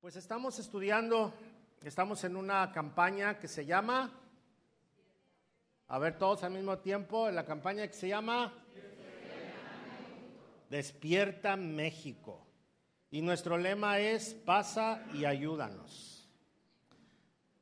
Pues 0.00 0.16
estamos 0.16 0.58
estudiando, 0.58 1.34
estamos 1.82 2.24
en 2.24 2.34
una 2.34 2.72
campaña 2.72 3.38
que 3.38 3.46
se 3.46 3.66
llama, 3.66 4.10
a 5.88 5.98
ver 5.98 6.16
todos 6.16 6.42
al 6.42 6.52
mismo 6.52 6.78
tiempo, 6.78 7.28
en 7.28 7.34
la 7.34 7.44
campaña 7.44 7.86
que 7.86 7.92
se 7.92 8.08
llama 8.08 8.50
Despierta 10.70 11.54
México. 11.54 12.46
Y 13.10 13.20
nuestro 13.20 13.58
lema 13.58 13.98
es 13.98 14.32
pasa 14.32 15.04
y 15.12 15.26
ayúdanos. 15.26 16.26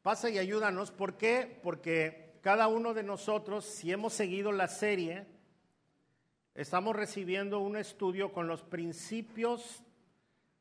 Pasa 0.03 0.31
y 0.31 0.39
ayúdanos, 0.39 0.93
¿por 0.93 1.17
qué? 1.17 1.59
Porque 1.61 2.39
cada 2.41 2.69
uno 2.69 2.95
de 2.95 3.03
nosotros, 3.03 3.65
si 3.65 3.91
hemos 3.91 4.13
seguido 4.13 4.53
la 4.53 4.69
serie, 4.69 5.27
estamos 6.55 6.95
recibiendo 6.95 7.59
un 7.59 7.77
estudio 7.77 8.33
con 8.33 8.47
los 8.47 8.63
principios 8.63 9.83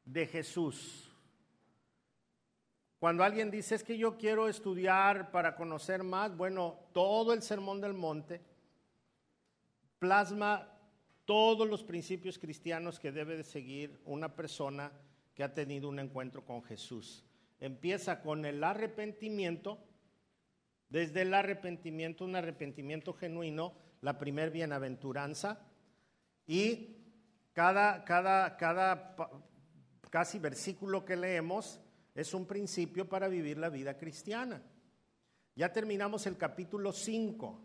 de 0.06 0.26
Jesús 0.26 1.07
cuando 3.00 3.24
alguien 3.24 3.52
dice 3.52 3.76
es 3.76 3.84
que 3.84 3.98
yo 3.98 4.18
quiero 4.18 4.48
estudiar 4.48 5.32
para 5.32 5.56
conocer 5.56 6.04
más, 6.04 6.36
bueno, 6.36 6.80
todo 6.94 7.34
el 7.34 7.42
Sermón 7.42 7.80
del 7.80 7.94
Monte 7.94 8.42
plasma 10.00 10.68
todos 11.26 11.68
los 11.68 11.84
principios 11.84 12.40
cristianos 12.40 13.00
que 13.00 13.12
debe 13.12 13.38
de 13.38 13.44
seguir 13.44 14.00
una 14.06 14.34
persona 14.36 14.92
que 15.36 15.44
ha 15.44 15.54
tenido 15.54 15.90
un 15.90 16.00
encuentro 16.00 16.46
con 16.46 16.64
Jesús. 16.64 17.24
Empieza 17.60 18.22
con 18.22 18.46
el 18.46 18.64
arrepentimiento, 18.64 19.78
desde 20.90 21.24
el 21.24 21.34
arrepentimiento, 21.34 22.24
un 22.24 22.36
arrepentimiento 22.36 23.14
genuino, 23.14 23.74
la 24.02 24.18
primer 24.18 24.52
bienaventuranza, 24.52 25.60
y 26.48 26.96
cada, 27.54 28.06
cada, 28.06 28.56
cada 28.56 29.16
casi 30.10 30.40
versículo 30.40 31.04
que 31.04 31.18
leemos 31.18 31.82
es 32.18 32.34
un 32.34 32.48
principio 32.48 33.08
para 33.08 33.28
vivir 33.28 33.60
la 33.60 33.70
vida 33.70 33.96
cristiana. 33.96 34.60
Ya 35.56 35.72
terminamos 35.72 36.26
el 36.26 36.36
capítulo 36.36 36.92
5 36.92 37.62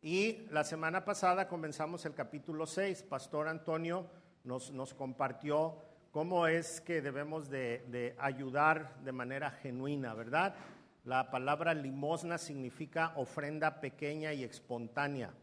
y 0.00 0.46
la 0.50 0.62
semana 0.62 1.04
pasada 1.04 1.48
comenzamos 1.48 2.06
el 2.06 2.14
capítulo 2.14 2.68
6. 2.68 3.02
Pastor 3.02 3.48
Antonio 3.48 4.06
nos, 4.44 4.94
compartió 4.94 5.76
cómo 6.12 6.46
es 6.46 6.80
que 6.80 7.02
debemos 7.02 7.50
de, 7.50 7.84
de 7.88 8.14
ayudar 8.20 8.96
de 9.02 9.10
manera 9.10 9.50
genuina, 9.50 10.14
¿verdad? 10.14 10.54
La 11.02 11.28
palabra 11.28 11.74
limosna 11.74 12.38
significa 12.38 13.12
ofrenda 13.16 13.80
pequeña 13.80 14.34
y 14.34 14.44
espontánea. 14.44 15.34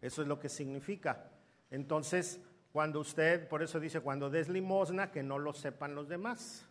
Eso 0.00 0.22
es 0.22 0.28
lo 0.28 0.38
que 0.38 0.48
significa. 0.48 1.28
Entonces, 1.72 2.40
cuando 2.70 3.00
usted, 3.00 3.48
por 3.48 3.64
eso 3.64 3.80
dice, 3.80 3.98
cuando 3.98 4.30
des 4.30 4.48
limosna, 4.48 5.10
que 5.10 5.24
no 5.24 5.40
lo 5.40 5.52
sepan 5.54 5.96
los 5.96 6.08
demás. 6.08 6.68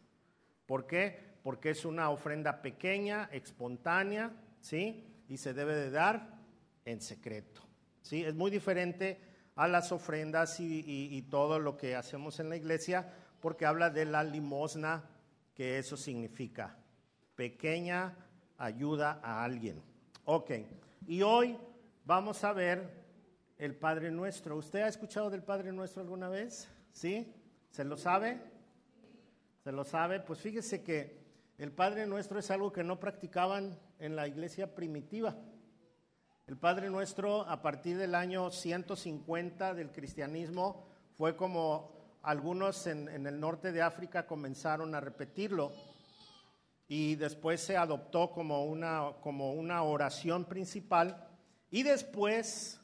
¿Por 0.66 0.88
qué? 0.88 1.35
Porque 1.44 1.69
es 1.69 1.85
una 1.85 2.09
ofrenda 2.09 2.61
pequeña, 2.61 3.30
espontánea, 3.31 4.31
¿sí? 4.59 5.05
Y 5.27 5.38
se 5.38 5.53
debe 5.53 5.75
de 5.75 5.91
dar 5.91 6.39
en 6.85 7.02
secreto, 7.02 7.61
¿sí? 8.02 8.23
Es 8.23 8.35
muy 8.35 8.52
diferente 8.52 9.19
a 9.55 9.67
las 9.67 9.91
ofrendas 9.91 10.59
y, 10.59 11.21
todo 11.30 11.59
lo 11.59 11.77
que 11.77 11.95
hacemos 11.95 12.39
en 12.39 12.49
la 12.49 12.58
iglesia, 12.58 13.11
porque 13.39 13.66
habla 13.66 13.89
de 13.89 14.05
la 14.05 14.23
limosna, 14.23 15.09
que 15.53 15.77
eso 15.77 15.95
significa 15.95 16.77
pequeña 17.36 18.16
ayuda 18.58 19.19
a 19.23 19.43
alguien. 19.43 19.81
Ok, 20.25 20.52
y 21.08 21.21
hoy 21.21 21.58
vamos 22.05 22.43
a 22.43 22.53
ver 22.53 23.05
el 23.58 23.75
Padre 23.75 24.11
Nuestro. 24.11 24.58
¿Usted 24.58 24.81
ha 24.81 24.88
escuchado 24.88 25.30
del 25.30 25.43
Padre 25.43 25.71
Nuestro 25.71 26.02
alguna 26.02 26.27
vez? 26.27 26.67
¿Sí? 26.91 27.33
¿Se 27.71 27.83
lo 27.83 27.97
sabe? 27.97 28.55
Se 29.66 29.71
lo 29.71 29.83
sabe, 29.83 30.19
pues 30.19 30.41
fíjese 30.41 30.83
que 30.83 31.17
el 31.58 31.71
Padre 31.71 32.05
Nuestro 32.05 32.38
es 32.38 32.52
algo 32.52 32.71
que 32.71 32.83
no 32.83 32.99
practicaban 32.99 33.75
en 33.97 34.16
la 34.16 34.27
iglesia 34.27 34.75
primitiva. 34.75 35.35
El 36.45 36.55
Padre 36.55 36.91
Nuestro 36.91 37.41
a 37.49 37.63
partir 37.63 37.97
del 37.97 38.14
año 38.14 38.52
150 38.52 39.73
del 39.73 39.92
cristianismo 39.92 40.86
fue 41.17 41.36
como 41.36 42.20
algunos 42.21 42.86
en, 42.86 43.08
el 43.08 43.39
norte 43.39 43.71
de 43.71 43.81
África 43.81 44.27
comenzaron 44.27 44.93
a 44.93 44.99
repetirlo 44.99 45.71
y 46.87 47.15
después 47.15 47.59
se 47.59 47.75
adoptó 47.75 48.30
como 48.30 48.65
una, 48.65 49.14
como 49.20 49.54
una 49.54 49.81
oración 49.81 50.45
principal 50.45 51.27
y 51.71 51.81
después 51.81 52.80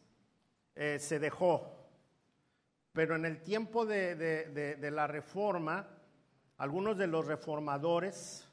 eh, 0.74 0.98
se 0.98 1.20
dejó. 1.20 1.78
Pero 2.92 3.16
en 3.16 3.26
el 3.26 3.44
tiempo 3.44 3.86
de 3.86 4.90
la 4.92 5.06
reforma, 5.06 6.01
algunos 6.62 6.96
de 6.96 7.08
los 7.08 7.26
reformadores 7.26 8.48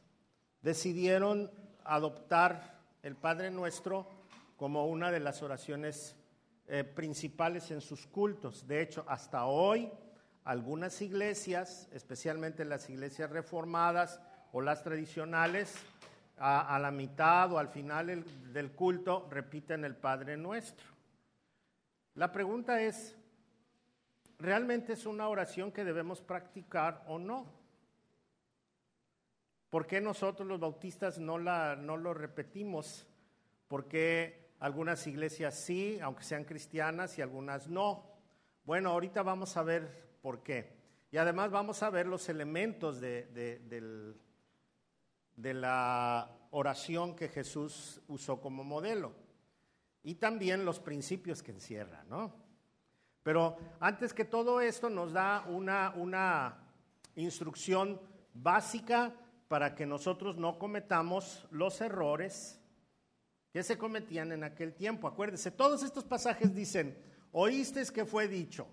decidieron 0.63 1.51
adoptar 1.85 2.81
el 3.03 3.17
Padre 3.17 3.51
Nuestro 3.51 4.09
como 4.57 4.87
una 4.87 5.11
de 5.11 5.21
las 5.21 5.43
oraciones 5.43 6.17
eh, 6.69 6.85
principales 6.85 7.71
en 7.71 7.83
sus 7.83 8.07
cultos. 8.07 8.67
De 8.67 8.81
hecho, 8.81 9.05
hasta 9.09 9.45
hoy 9.45 9.93
algunas 10.45 11.03
iglesias, 11.03 11.87
especialmente 11.93 12.65
las 12.65 12.89
iglesias 12.89 13.29
reformadas 13.29 14.23
o 14.53 14.63
las 14.63 14.83
tradicionales, 14.83 15.77
a, 16.39 16.79
la 16.79 16.91
mitad 16.91 17.53
o 17.53 17.59
al 17.59 17.69
final 17.69 18.25
del 18.55 18.73
culto 18.73 19.29
repiten 19.31 19.85
el 19.85 19.97
Padre 19.97 20.39
Nuestro. 20.39 20.87
La 22.15 22.33
pregunta 22.33 22.81
es, 22.81 23.19
¿realmente 24.39 24.95
es 24.95 25.05
una 25.05 25.29
oración 25.29 25.71
que 25.71 25.85
debemos 25.85 26.23
practicar 26.23 27.05
o 27.07 27.19
no? 27.19 27.58
¿Por 29.71 29.87
qué 29.87 30.01
nosotros 30.01 30.49
los 30.49 30.61
bautistas 30.61 31.19
no, 31.19 31.39
la, 31.39 31.77
no 31.77 31.97
lo 31.97 32.15
repetimos? 32.15 33.07
¿Por 33.67 33.87
qué 33.87 34.53
algunas 34.61 35.07
iglesias 35.07 35.55
sí, 35.55 35.99
aunque 36.01 36.25
sean 36.25 36.45
cristianas, 36.45 37.19
y 37.19 37.23
algunas 37.23 37.69
no? 37.69 38.05
Bueno, 38.65 38.91
ahorita 38.91 39.23
vamos 39.23 39.57
a 39.57 39.63
ver 39.63 40.17
por 40.23 40.43
qué. 40.43 40.77
Y 41.11 41.17
además 41.19 41.51
vamos 41.51 41.83
a 41.83 41.91
ver 41.91 42.07
los 42.07 42.29
elementos 42.29 43.01
de, 43.01 43.27
de 45.37 45.55
la 45.55 46.31
oración 46.51 47.15
que 47.15 47.29
Jesús 47.29 48.01
usó 48.09 48.41
como 48.41 48.65
modelo. 48.65 49.13
Y 50.03 50.15
también 50.17 50.65
los 50.65 50.81
principios 50.81 51.43
que 51.43 51.53
encierra, 51.53 52.05
¿no? 52.09 52.33
Pero 53.23 53.57
antes 53.81 54.15
que 54.15 54.25
todo 54.25 54.61
esto 54.61 54.89
nos 54.89 55.13
da 55.13 55.45
una, 55.49 55.93
una 55.97 56.57
instrucción 57.15 58.01
básica 58.33 59.13
para 59.49 59.75
que 59.75 59.87
nosotros 59.87 60.37
no 60.37 60.59
cometamos 60.59 61.47
los 61.51 61.81
errores 61.81 62.61
que 63.51 63.63
se 63.63 63.79
cometían 63.79 64.31
en 64.33 64.45
aquel 64.45 64.75
tiempo. 64.75 65.09
Acuérdense, 65.09 65.51
todos 65.51 65.83
estos 65.83 66.05
pasajes 66.05 66.55
dicen, 66.55 66.97
oíste 67.33 67.83
que 67.93 68.05
fue 68.05 68.29
dicho 68.29 68.69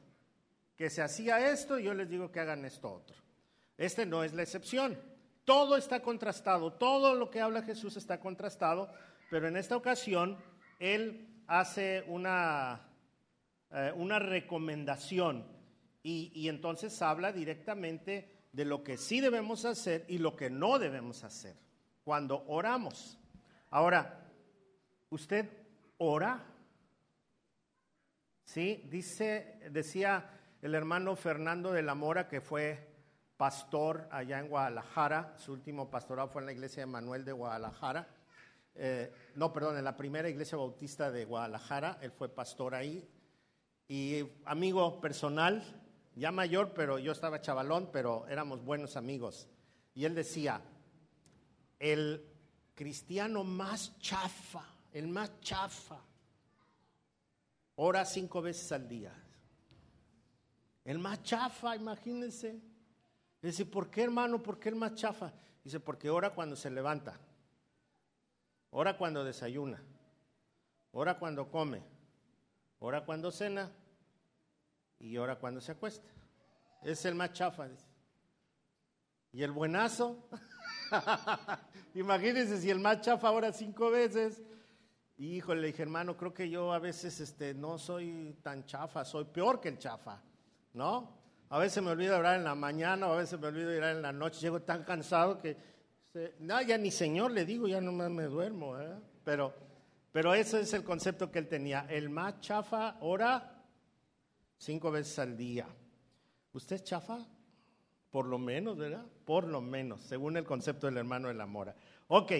que 0.76 0.90
se 0.90 1.02
hacía 1.02 1.52
esto 1.52 1.80
yo 1.80 1.94
les 1.94 2.10
digo 2.10 2.32
que 2.32 2.42
hagan 2.42 2.66
esto 2.66 2.92
otro. 2.92 3.16
Este 3.78 4.06
no 4.06 4.24
es 4.24 4.34
la 4.34 4.44
excepción. 4.44 5.00
Todo 5.46 5.78
está 5.78 6.02
contrastado, 6.02 6.74
todo 6.74 7.16
lo 7.16 7.30
que 7.30 7.40
habla 7.40 7.62
Jesús 7.62 7.96
está 7.98 8.20
contrastado, 8.20 8.92
pero 9.30 9.48
en 9.48 9.56
esta 9.56 9.78
ocasión 9.78 10.38
Él 10.80 11.44
hace 11.48 12.04
una, 12.08 12.90
eh, 13.72 13.94
una 13.96 14.20
recomendación 14.20 15.46
y, 16.04 16.32
y 16.34 16.50
entonces 16.50 17.02
habla 17.02 17.32
directamente 17.32 18.35
de 18.56 18.64
lo 18.64 18.84
que 18.86 18.98
sí 18.98 19.20
debemos 19.20 19.66
hacer 19.66 20.06
y 20.08 20.18
lo 20.18 20.38
que 20.38 20.50
no 20.50 20.80
debemos 20.80 21.26
hacer 21.26 21.58
cuando 22.06 22.46
oramos. 22.48 23.18
Ahora, 23.70 24.32
¿usted 25.10 25.50
ora? 25.98 26.42
Sí, 28.46 28.88
dice, 28.90 29.60
decía 29.72 30.30
el 30.62 30.74
hermano 30.74 31.18
Fernando 31.18 31.74
de 31.74 31.82
la 31.82 31.96
Mora, 31.96 32.30
que 32.30 32.40
fue 32.40 32.96
pastor 33.36 34.08
allá 34.10 34.40
en 34.40 34.48
Guadalajara, 34.48 35.36
su 35.38 35.52
último 35.52 35.92
pastorado 35.92 36.30
fue 36.30 36.42
en 36.42 36.46
la 36.46 36.54
iglesia 36.54 36.84
de 36.84 36.88
Manuel 36.88 37.26
de 37.26 37.34
Guadalajara, 37.34 38.08
eh, 38.74 39.14
no, 39.36 39.52
perdón, 39.52 39.78
en 39.78 39.84
la 39.84 39.98
primera 39.98 40.30
iglesia 40.30 40.58
bautista 40.58 41.12
de 41.12 41.26
Guadalajara, 41.26 41.98
él 42.02 42.12
fue 42.12 42.30
pastor 42.30 42.74
ahí, 42.74 43.06
y 43.90 44.24
amigo 44.46 45.02
personal, 45.02 45.62
ya 46.16 46.32
mayor, 46.32 46.74
pero 46.74 46.98
yo 46.98 47.12
estaba 47.12 47.42
chavalón, 47.42 47.90
pero 47.92 48.26
éramos 48.28 48.64
buenos 48.64 48.96
amigos. 48.96 49.48
Y 49.94 50.06
él 50.06 50.16
decía, 50.16 50.62
el 51.78 52.26
cristiano 52.74 53.44
más 53.44 54.00
chafa, 54.00 54.64
el 54.94 55.08
más 55.08 55.40
chafa, 55.42 56.00
ora 57.76 58.06
cinco 58.06 58.42
veces 58.42 58.72
al 58.72 58.88
día. 58.88 59.14
El 60.86 61.00
más 61.00 61.22
chafa, 61.24 61.76
imagínense. 61.76 62.62
Dice, 63.42 63.66
¿por 63.66 63.90
qué 63.90 64.04
hermano? 64.04 64.42
¿Por 64.42 64.58
qué 64.58 64.70
el 64.70 64.76
más 64.76 64.96
chafa? 64.96 65.34
Dice, 65.64 65.80
porque 65.80 66.10
ora 66.10 66.34
cuando 66.34 66.56
se 66.56 66.70
levanta, 66.70 67.20
ora 68.70 68.98
cuando 68.98 69.24
desayuna, 69.24 69.84
ora 70.92 71.18
cuando 71.20 71.50
come, 71.50 71.84
ora 72.80 73.04
cuando 73.04 73.32
cena 73.32 73.72
y 75.00 75.16
ahora 75.18 75.36
cuando 75.38 75.62
se 75.62 75.72
acuesta. 75.72 76.10
Es 76.84 77.06
el 77.06 77.16
más 77.16 77.34
chafa. 77.34 77.68
¿Y 79.32 79.44
el 79.44 79.52
buenazo? 79.52 80.30
Imagínense 81.96 82.60
si 82.60 82.70
el 82.70 82.80
más 82.80 83.02
chafa 83.02 83.28
ahora 83.28 83.52
cinco 83.52 83.90
veces. 83.90 84.42
Híjole, 85.18 85.62
le 85.62 85.68
dije, 85.68 85.82
hermano, 85.82 86.18
creo 86.18 86.34
que 86.34 86.50
yo 86.50 86.74
a 86.74 86.80
veces 86.80 87.20
este, 87.22 87.54
no 87.54 87.78
soy 87.78 88.38
tan 88.44 88.66
chafa, 88.66 89.06
soy 89.06 89.26
peor 89.26 89.62
que 89.62 89.70
el 89.70 89.80
chafa, 89.80 90.22
¿no? 90.74 91.18
A 91.50 91.58
veces 91.60 91.82
me 91.82 91.92
olvido 91.92 92.18
orar 92.18 92.36
en 92.38 92.44
la 92.44 92.54
mañana, 92.54 93.06
a 93.06 93.16
veces 93.16 93.40
me 93.40 93.48
olvido 93.48 93.76
orar 93.76 93.96
en 93.96 94.02
la 94.02 94.12
noche, 94.12 94.42
llego 94.42 94.62
tan 94.62 94.84
cansado 94.84 95.40
que, 95.40 95.56
no, 96.40 96.62
ya 96.62 96.78
ni 96.78 96.92
Señor 96.92 97.32
le 97.32 97.46
digo, 97.46 97.68
ya 97.68 97.80
nomás 97.80 98.10
me 98.10 98.24
duermo, 98.24 98.78
¿eh? 98.80 99.00
Pero, 99.24 99.54
pero 100.12 100.34
ese 100.34 100.62
es 100.62 100.74
el 100.74 100.84
concepto 100.84 101.32
que 101.32 101.40
él 101.40 101.48
tenía. 101.48 101.86
El 101.90 102.10
más 102.10 102.42
chafa 102.42 102.98
ora 103.00 103.55
cinco 104.58 104.92
veces 104.92 105.18
al 105.20 105.38
día. 105.38 105.68
¿Usted 106.54 106.78
es 106.78 106.84
chafa? 106.84 107.26
Por 108.10 108.26
lo 108.28 108.38
menos, 108.38 108.78
¿verdad? 108.78 109.06
Por 109.26 109.46
lo 109.46 109.62
menos, 109.62 110.02
según 110.02 110.38
el 110.38 110.46
concepto 110.46 110.88
del 110.88 110.98
hermano 110.98 111.28
de 111.28 111.34
la 111.34 111.46
mora. 111.46 111.76
Ok. 112.08 112.32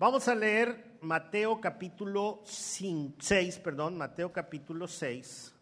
Vamos 0.00 0.28
a 0.28 0.34
leer 0.34 0.96
Mateo 1.02 1.60
capítulo 1.60 2.42
6, 2.46 3.58
perdón, 3.58 3.98
Mateo 3.98 4.32
capítulo 4.32 4.88
6. 4.88 5.54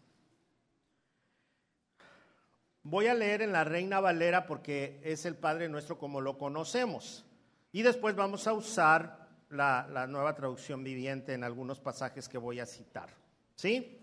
Voy 2.83 3.07
a 3.07 3.13
leer 3.13 3.41
en 3.41 3.51
la 3.51 3.65
Reina 3.65 3.99
Valera 3.99 4.45
porque 4.45 5.01
es 5.03 5.25
el 5.25 5.35
Padre 5.35 5.67
nuestro 5.67 5.97
como 5.97 6.21
lo 6.21 6.37
conocemos. 6.37 7.25
Y 7.73 7.81
después 7.81 8.15
vamos 8.15 8.47
a 8.47 8.53
usar 8.53 9.27
la, 9.49 9.85
la 9.91 10.07
nueva 10.07 10.33
traducción 10.35 10.85
viviente 10.85 11.33
en 11.33 11.43
algunos 11.43 11.81
pasajes 11.81 12.29
que 12.29 12.37
voy 12.37 12.61
a 12.61 12.65
citar. 12.65 13.09
¿Sí? 13.55 13.99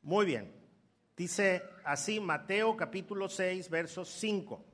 Muy 0.00 0.24
bien. 0.24 0.57
Dice 1.18 1.64
así 1.84 2.20
Mateo 2.20 2.76
capítulo 2.76 3.28
6, 3.28 3.68
versos 3.70 4.08
5. 4.08 4.64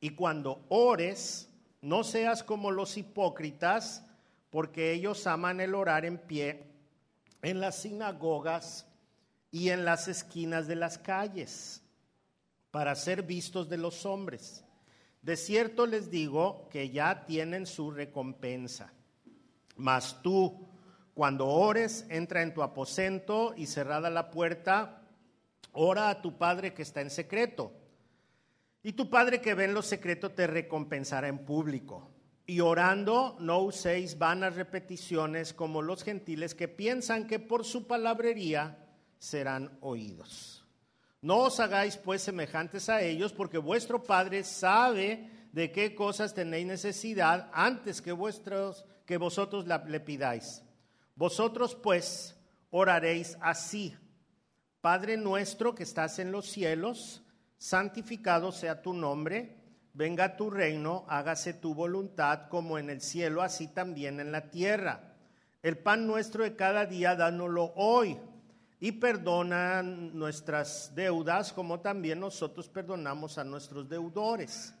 Y 0.00 0.14
cuando 0.14 0.64
ores, 0.70 1.50
no 1.82 2.02
seas 2.02 2.42
como 2.42 2.70
los 2.70 2.96
hipócritas, 2.96 4.06
porque 4.48 4.90
ellos 4.90 5.26
aman 5.26 5.60
el 5.60 5.74
orar 5.74 6.06
en 6.06 6.16
pie 6.16 6.64
en 7.42 7.60
las 7.60 7.82
sinagogas 7.82 8.86
y 9.50 9.68
en 9.68 9.84
las 9.84 10.08
esquinas 10.08 10.66
de 10.66 10.76
las 10.76 10.96
calles, 10.96 11.82
para 12.70 12.94
ser 12.94 13.22
vistos 13.22 13.68
de 13.68 13.76
los 13.76 14.06
hombres. 14.06 14.64
De 15.20 15.36
cierto 15.36 15.86
les 15.86 16.10
digo 16.10 16.70
que 16.70 16.88
ya 16.88 17.26
tienen 17.26 17.66
su 17.66 17.90
recompensa. 17.90 18.94
Mas 19.76 20.22
tú, 20.22 20.66
cuando 21.12 21.48
ores, 21.48 22.06
entra 22.08 22.40
en 22.40 22.54
tu 22.54 22.62
aposento 22.62 23.52
y 23.58 23.66
cerrada 23.66 24.08
la 24.08 24.30
puerta, 24.30 25.00
ora 25.72 26.10
a 26.10 26.20
tu 26.20 26.36
Padre 26.36 26.74
que 26.74 26.82
está 26.82 27.00
en 27.00 27.10
secreto 27.10 27.72
y 28.82 28.92
tu 28.92 29.08
Padre 29.08 29.40
que 29.40 29.54
ve 29.54 29.64
en 29.64 29.74
lo 29.74 29.82
secreto 29.82 30.32
te 30.32 30.46
recompensará 30.46 31.28
en 31.28 31.44
público. 31.44 32.10
Y 32.44 32.58
orando, 32.60 33.36
no 33.38 33.60
uséis 33.60 34.18
vanas 34.18 34.56
repeticiones 34.56 35.54
como 35.54 35.80
los 35.80 36.02
gentiles 36.02 36.56
que 36.56 36.66
piensan 36.66 37.28
que 37.28 37.38
por 37.38 37.64
su 37.64 37.86
palabrería 37.86 38.84
serán 39.18 39.78
oídos. 39.80 40.66
No 41.20 41.38
os 41.38 41.60
hagáis 41.60 41.96
pues 41.96 42.22
semejantes 42.22 42.88
a 42.88 43.00
ellos, 43.00 43.32
porque 43.32 43.58
vuestro 43.58 44.02
Padre 44.02 44.42
sabe 44.42 45.30
de 45.52 45.70
qué 45.70 45.94
cosas 45.94 46.34
tenéis 46.34 46.66
necesidad 46.66 47.48
antes 47.52 48.02
que, 48.02 48.10
vuestros, 48.10 48.84
que 49.06 49.18
vosotros 49.18 49.64
le 49.86 50.00
pidáis. 50.00 50.64
Vosotros 51.14 51.76
pues 51.76 52.36
oraréis 52.70 53.38
así. 53.40 53.96
Padre 54.82 55.16
nuestro 55.16 55.76
que 55.76 55.84
estás 55.84 56.18
en 56.18 56.32
los 56.32 56.50
cielos, 56.50 57.22
santificado 57.56 58.50
sea 58.50 58.82
tu 58.82 58.92
nombre, 58.92 59.56
venga 59.94 60.36
tu 60.36 60.50
reino, 60.50 61.04
hágase 61.08 61.54
tu 61.54 61.72
voluntad 61.72 62.48
como 62.48 62.78
en 62.78 62.90
el 62.90 63.00
cielo, 63.00 63.42
así 63.42 63.68
también 63.68 64.18
en 64.18 64.32
la 64.32 64.50
tierra. 64.50 65.14
El 65.62 65.78
pan 65.78 66.08
nuestro 66.08 66.42
de 66.42 66.56
cada 66.56 66.84
día, 66.84 67.14
dánoslo 67.14 67.72
hoy. 67.76 68.18
Y 68.80 68.90
perdona 68.90 69.84
nuestras 69.84 70.92
deudas 70.96 71.52
como 71.52 71.78
también 71.78 72.18
nosotros 72.18 72.68
perdonamos 72.68 73.38
a 73.38 73.44
nuestros 73.44 73.88
deudores. 73.88 74.74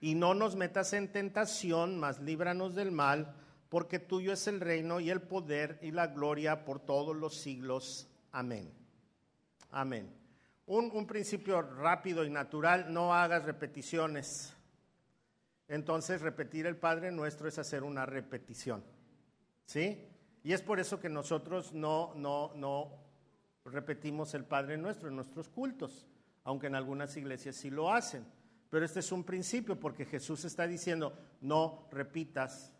Y 0.00 0.14
no 0.14 0.32
nos 0.32 0.54
metas 0.54 0.92
en 0.92 1.10
tentación, 1.10 1.98
mas 1.98 2.20
líbranos 2.20 2.76
del 2.76 2.92
mal, 2.92 3.34
porque 3.68 3.98
tuyo 3.98 4.32
es 4.32 4.46
el 4.46 4.60
reino 4.60 5.00
y 5.00 5.10
el 5.10 5.22
poder 5.22 5.80
y 5.82 5.90
la 5.90 6.06
gloria 6.06 6.64
por 6.64 6.78
todos 6.78 7.16
los 7.16 7.34
siglos. 7.34 8.06
Amén. 8.30 8.79
Amén. 9.70 10.20
Un, 10.66 11.06
principio 11.06 11.62
rápido 11.62 12.24
y 12.24 12.30
natural, 12.30 12.92
no 12.92 13.12
hagas 13.12 13.44
repeticiones. 13.44 14.54
Entonces, 15.66 16.20
repetir 16.20 16.66
el 16.66 16.76
Padre 16.76 17.10
Nuestro 17.10 17.48
es 17.48 17.58
hacer 17.58 17.82
una 17.82 18.06
repetición. 18.06 18.84
¿Sí? 19.64 20.06
Y 20.44 20.52
es 20.52 20.62
por 20.62 20.78
eso 20.78 21.00
que 21.00 21.08
nosotros 21.08 21.72
no, 21.72 22.14
no, 22.14 22.52
no 22.54 22.92
repetimos 23.64 24.32
el 24.34 24.44
Padre 24.44 24.76
Nuestro 24.76 25.08
en 25.08 25.16
nuestros 25.16 25.48
cultos, 25.48 26.06
aunque 26.44 26.68
en 26.68 26.76
algunas 26.76 27.16
iglesias 27.16 27.56
sí 27.56 27.68
lo 27.70 27.92
hacen. 27.92 28.24
Pero 28.70 28.84
este 28.84 29.00
es 29.00 29.10
un 29.10 29.24
principio 29.24 29.78
porque 29.78 30.04
Jesús 30.04 30.44
está 30.44 30.68
diciendo, 30.68 31.18
no 31.40 31.88
repitas. 31.90 32.72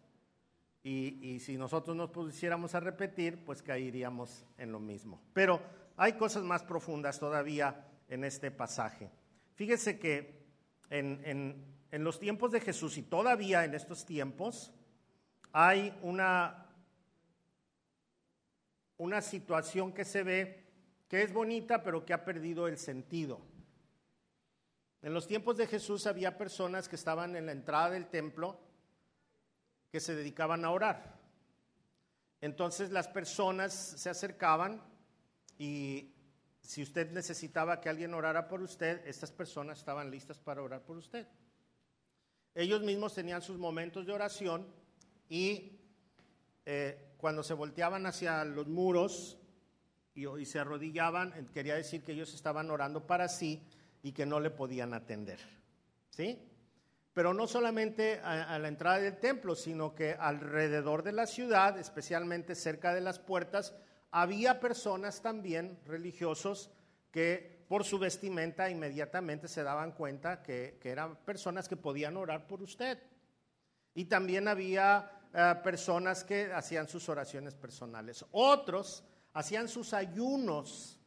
Y, 0.85 1.19
y 1.29 1.41
si 1.41 1.59
nosotros 1.59 1.97
nos 1.97 2.11
pusiéramos 2.11 2.75
a 2.77 2.81
repetir, 2.81 3.45
pues 3.45 3.63
caeríamos 3.63 4.47
en 4.57 4.71
lo 4.71 4.79
mismo. 4.79 5.21
Pero 5.33 5.61
hay 6.01 6.15
cosas 6.15 6.43
más 6.45 6.63
profundas 6.63 7.19
todavía 7.19 7.87
en 8.09 8.25
este 8.25 8.51
pasaje. 8.51 9.11
Fíjese 9.53 9.99
que 9.99 10.47
en, 10.89 11.63
los 11.93 12.19
tiempos 12.19 12.53
de 12.53 12.61
Jesús 12.61 12.97
y 12.97 13.03
todavía 13.03 13.67
en 13.67 13.75
estos 13.75 14.07
tiempos 14.07 14.73
hay 15.53 15.95
una, 16.01 16.67
una 18.97 19.21
situación 19.21 19.93
que 19.93 20.07
se 20.07 20.23
ve 20.23 20.65
que 21.07 21.23
es 21.23 21.35
bonita 21.35 21.83
pero 21.83 22.07
que 22.07 22.15
ha 22.15 22.25
perdido 22.25 22.67
el 22.67 22.79
sentido. 22.79 23.43
En 25.03 25.13
los 25.13 25.27
tiempos 25.27 25.59
de 25.59 25.67
Jesús 25.67 26.07
había 26.07 26.39
personas 26.39 26.89
que 26.89 26.97
estaban 26.97 27.37
en 27.37 27.45
la 27.45 27.53
entrada 27.53 27.91
del 27.91 28.07
templo 28.07 28.59
que 29.93 30.01
se 30.01 30.15
dedicaban 30.15 30.65
a 30.65 30.71
orar. 30.71 31.21
Entonces 32.41 32.91
las 32.91 33.07
personas 33.07 33.75
se 33.75 34.09
acercaban 34.09 34.89
y 35.61 36.15
si 36.63 36.83
usted 36.83 37.11
necesitaba 37.11 37.83
que 37.83 37.91
alguien 37.91 38.15
orara 38.15 38.49
por 38.49 38.63
usted, 38.63 39.07
estas 39.07 39.31
personas 39.31 39.79
estaban 39.79 40.11
listas 40.11 40.39
para 40.39 40.63
orar 40.63 40.81
por 40.81 40.97
usted. 40.97 41.27
Ellos 42.55 42.81
mismos 42.81 43.15
tenían 43.15 43.43
sus 43.43 43.59
momentos 43.59 44.07
de 44.07 44.13
oración 44.15 44.67
y 45.29 45.79
eh, 46.65 47.13
cuando 47.19 47.43
se 47.43 47.53
volteaban 47.53 48.07
hacia 48.07 48.43
los 48.47 48.69
muros 48.69 49.37
y, 50.15 50.47
se 50.47 50.59
arrodillaban, 50.59 51.51
quería 51.53 51.75
decir 51.75 52.03
que 52.03 52.13
ellos 52.13 52.33
estaban 52.33 52.71
orando 52.71 53.07
para 53.07 53.29
sí 53.29 53.63
y 54.03 54.13
que 54.13 54.25
no 54.25 54.41
le 54.41 54.49
podían 54.49 54.95
atender. 54.95 55.41
¿Sí? 56.09 56.39
Pero 57.13 57.35
no 57.35 57.47
solamente 57.47 58.19
a, 58.21 58.59
la 58.59 58.69
entrada 58.69 58.99
del 58.99 59.19
templo, 59.19 59.55
sino 59.55 59.95
que 59.95 60.15
alrededor 60.15 61.03
de 61.03 61.13
la 61.13 61.27
ciudad, 61.27 61.79
especialmente 61.79 62.55
cerca 62.55 62.95
de 62.95 63.03
las 63.03 63.19
puertas, 63.19 63.75
había 64.11 64.61
personas 64.61 65.23
también 65.23 65.79
religiosos 65.87 66.71
que 67.11 67.65
por 67.69 67.85
su 67.85 67.99
vestimenta 67.99 68.69
inmediatamente 68.69 69.47
se 69.47 69.63
daban 69.63 69.93
cuenta 69.93 70.43
que, 70.43 70.79
eran 70.83 71.17
personas 71.17 71.69
que 71.69 71.77
podían 71.77 72.17
orar 72.17 72.47
por 72.47 72.63
usted. 72.63 72.99
Y 73.95 74.07
también 74.07 74.49
había 74.49 75.11
eh, 75.33 75.55
personas 75.63 76.25
que 76.25 76.53
hacían 76.53 76.89
sus 76.89 77.09
oraciones 77.09 77.55
personales. 77.55 78.25
Otros 78.33 79.05
hacían 79.35 79.69
sus 79.69 79.95
ayunos 79.95 80.99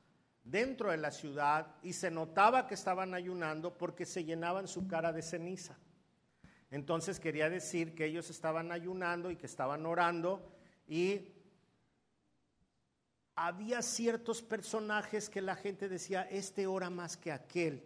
dentro 0.43 0.91
de 0.91 0.97
la 0.97 1.11
ciudad 1.11 1.75
y 1.83 1.93
se 1.93 2.11
notaba 2.11 2.67
que 2.67 2.75
estaban 2.75 3.13
ayunando 3.13 3.77
porque 3.77 4.05
se 4.05 4.23
llenaban 4.23 4.67
su 4.67 4.87
cara 4.87 5.11
de 5.11 5.21
ceniza. 5.21 5.77
Entonces 6.71 7.19
quería 7.19 7.49
decir 7.49 7.93
que 7.93 8.05
ellos 8.05 8.29
estaban 8.29 8.71
ayunando 8.71 9.29
y 9.31 9.35
que 9.35 9.45
estaban 9.45 9.85
orando 9.85 10.49
y 10.87 11.32
había 13.35 13.81
ciertos 13.81 14.41
personajes 14.41 15.29
que 15.29 15.41
la 15.41 15.55
gente 15.55 15.89
decía, 15.89 16.23
este 16.23 16.67
ora 16.67 16.89
más 16.89 17.17
que 17.17 17.31
aquel. 17.31 17.83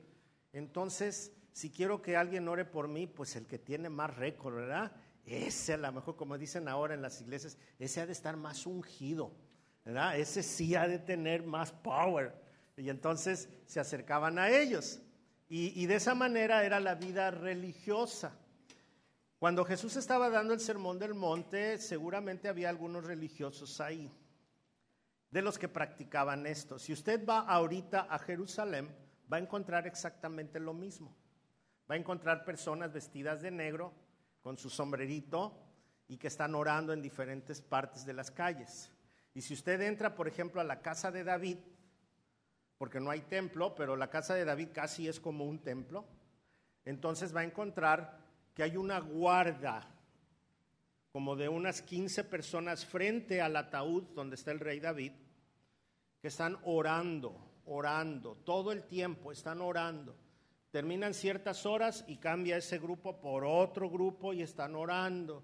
Entonces, 0.51 1.31
si 1.53 1.69
quiero 1.69 2.01
que 2.01 2.17
alguien 2.17 2.47
ore 2.47 2.65
por 2.65 2.87
mí, 2.87 3.07
pues 3.07 3.35
el 3.35 3.47
que 3.47 3.57
tiene 3.57 3.89
más 3.89 4.15
récord, 4.15 4.55
¿verdad? 4.55 4.91
Ese 5.25 5.73
a 5.73 5.77
lo 5.77 5.91
mejor, 5.91 6.15
como 6.15 6.37
dicen 6.37 6.67
ahora 6.67 6.93
en 6.93 7.01
las 7.01 7.21
iglesias, 7.21 7.57
ese 7.79 8.01
ha 8.01 8.05
de 8.05 8.11
estar 8.11 8.37
más 8.37 8.65
ungido, 8.65 9.31
¿verdad? 9.85 10.17
Ese 10.17 10.43
sí 10.43 10.75
ha 10.75 10.87
de 10.87 10.99
tener 10.99 11.43
más 11.43 11.71
power. 11.71 12.33
Y 12.75 12.89
entonces 12.89 13.49
se 13.65 13.79
acercaban 13.79 14.37
a 14.39 14.49
ellos. 14.49 14.99
Y, 15.49 15.81
y 15.81 15.85
de 15.85 15.95
esa 15.95 16.13
manera 16.13 16.63
era 16.63 16.79
la 16.79 16.95
vida 16.95 17.31
religiosa. 17.31 18.37
Cuando 19.39 19.63
Jesús 19.65 19.95
estaba 19.95 20.29
dando 20.29 20.53
el 20.53 20.59
sermón 20.59 20.99
del 20.99 21.13
monte, 21.13 21.77
seguramente 21.77 22.49
había 22.49 22.69
algunos 22.69 23.05
religiosos 23.05 23.79
ahí 23.79 24.11
de 25.29 25.41
los 25.41 25.57
que 25.57 25.67
practicaban 25.67 26.45
esto. 26.45 26.79
Si 26.79 26.93
usted 26.93 27.25
va 27.25 27.39
ahorita 27.41 28.07
a 28.09 28.19
Jerusalén, 28.19 28.95
va 29.31 29.37
a 29.37 29.41
encontrar 29.41 29.87
exactamente 29.87 30.59
lo 30.59 30.73
mismo. 30.73 31.15
Va 31.89 31.95
a 31.95 31.97
encontrar 31.97 32.45
personas 32.45 32.91
vestidas 32.93 33.41
de 33.41 33.51
negro, 33.51 33.93
con 34.41 34.57
su 34.57 34.69
sombrerito, 34.69 35.63
y 36.07 36.17
que 36.17 36.27
están 36.27 36.55
orando 36.55 36.93
en 36.93 37.01
diferentes 37.01 37.61
partes 37.61 38.05
de 38.05 38.13
las 38.13 38.31
calles. 38.31 38.91
Y 39.33 39.41
si 39.41 39.53
usted 39.53 39.81
entra, 39.81 40.15
por 40.15 40.27
ejemplo, 40.27 40.61
a 40.61 40.63
la 40.63 40.81
casa 40.81 41.11
de 41.11 41.23
David, 41.23 41.57
porque 42.77 42.99
no 42.99 43.11
hay 43.11 43.21
templo, 43.21 43.75
pero 43.75 43.95
la 43.95 44.09
casa 44.09 44.33
de 44.35 44.45
David 44.45 44.69
casi 44.73 45.07
es 45.07 45.19
como 45.19 45.45
un 45.45 45.59
templo, 45.59 46.05
entonces 46.85 47.35
va 47.35 47.41
a 47.41 47.45
encontrar 47.45 48.19
que 48.53 48.63
hay 48.63 48.77
una 48.77 48.99
guarda 48.99 49.87
como 51.17 51.35
de 51.35 51.49
unas 51.49 51.81
15 51.81 52.25
personas 52.25 52.85
frente 52.85 53.41
al 53.41 53.55
ataúd 53.55 54.03
donde 54.13 54.35
está 54.35 54.51
el 54.51 54.59
rey 54.59 54.79
David, 54.79 55.13
que 56.21 56.27
están 56.27 56.59
orando, 56.63 57.35
orando, 57.65 58.35
todo 58.45 58.71
el 58.71 58.83
tiempo 58.83 59.31
están 59.31 59.61
orando. 59.61 60.15
Terminan 60.69 61.15
ciertas 61.15 61.65
horas 61.65 62.05
y 62.07 62.17
cambia 62.17 62.55
ese 62.55 62.77
grupo 62.77 63.19
por 63.19 63.45
otro 63.45 63.89
grupo 63.89 64.31
y 64.31 64.43
están 64.43 64.75
orando. 64.75 65.43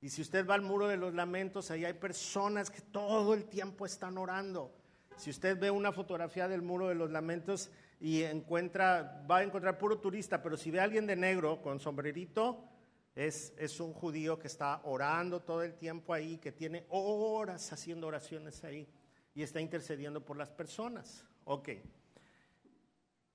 Y 0.00 0.08
si 0.08 0.22
usted 0.22 0.46
va 0.46 0.54
al 0.54 0.62
muro 0.62 0.86
de 0.86 0.98
los 0.98 1.12
lamentos, 1.14 1.72
ahí 1.72 1.84
hay 1.84 1.94
personas 1.94 2.70
que 2.70 2.80
todo 2.80 3.34
el 3.34 3.46
tiempo 3.46 3.86
están 3.86 4.16
orando. 4.16 4.72
Si 5.16 5.30
usted 5.30 5.58
ve 5.58 5.68
una 5.68 5.90
fotografía 5.90 6.46
del 6.46 6.62
muro 6.62 6.86
de 6.86 6.94
los 6.94 7.10
lamentos 7.10 7.72
y 7.98 8.22
encuentra, 8.22 9.26
va 9.28 9.38
a 9.38 9.42
encontrar 9.42 9.78
puro 9.78 9.98
turista, 9.98 10.40
pero 10.44 10.56
si 10.56 10.70
ve 10.70 10.78
a 10.78 10.84
alguien 10.84 11.08
de 11.08 11.16
negro 11.16 11.60
con 11.60 11.80
sombrerito, 11.80 12.75
es, 13.16 13.54
es 13.56 13.80
un 13.80 13.94
judío 13.94 14.38
que 14.38 14.46
está 14.46 14.82
orando 14.84 15.40
todo 15.40 15.62
el 15.62 15.74
tiempo 15.74 16.12
ahí, 16.12 16.36
que 16.36 16.52
tiene 16.52 16.84
horas 16.90 17.72
haciendo 17.72 18.06
oraciones 18.06 18.62
ahí 18.62 18.86
y 19.34 19.42
está 19.42 19.58
intercediendo 19.58 20.22
por 20.22 20.36
las 20.36 20.50
personas. 20.50 21.24
Ok. 21.44 21.70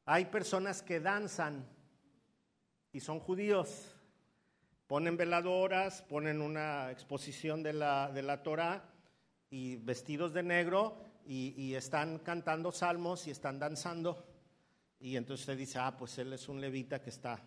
Hay 0.05 0.25
personas 0.25 0.83
que 0.83 0.99
danzan 0.99 1.67
y 2.91 2.99
son 2.99 3.19
judíos. 3.19 3.95
Ponen 4.85 5.17
veladoras, 5.17 6.03
ponen 6.03 6.41
una 6.41 6.91
exposición 6.91 7.63
de 7.63 7.73
la, 7.73 8.11
de 8.11 8.21
la 8.21 8.43
Torah 8.43 8.87
y 9.49 9.77
vestidos 9.77 10.31
de 10.31 10.43
negro 10.43 11.03
y, 11.25 11.55
y, 11.57 11.75
están 11.75 12.19
cantando 12.19 12.71
salmos 12.71 13.25
y 13.25 13.31
están 13.31 13.57
danzando. 13.57 14.27
Y 14.99 15.15
entonces 15.15 15.43
usted 15.43 15.57
dice, 15.57 15.79
ah, 15.79 15.95
pues 15.97 16.17
él 16.19 16.33
es 16.33 16.47
un 16.49 16.61
levita 16.61 17.01
que 17.01 17.09
está 17.09 17.41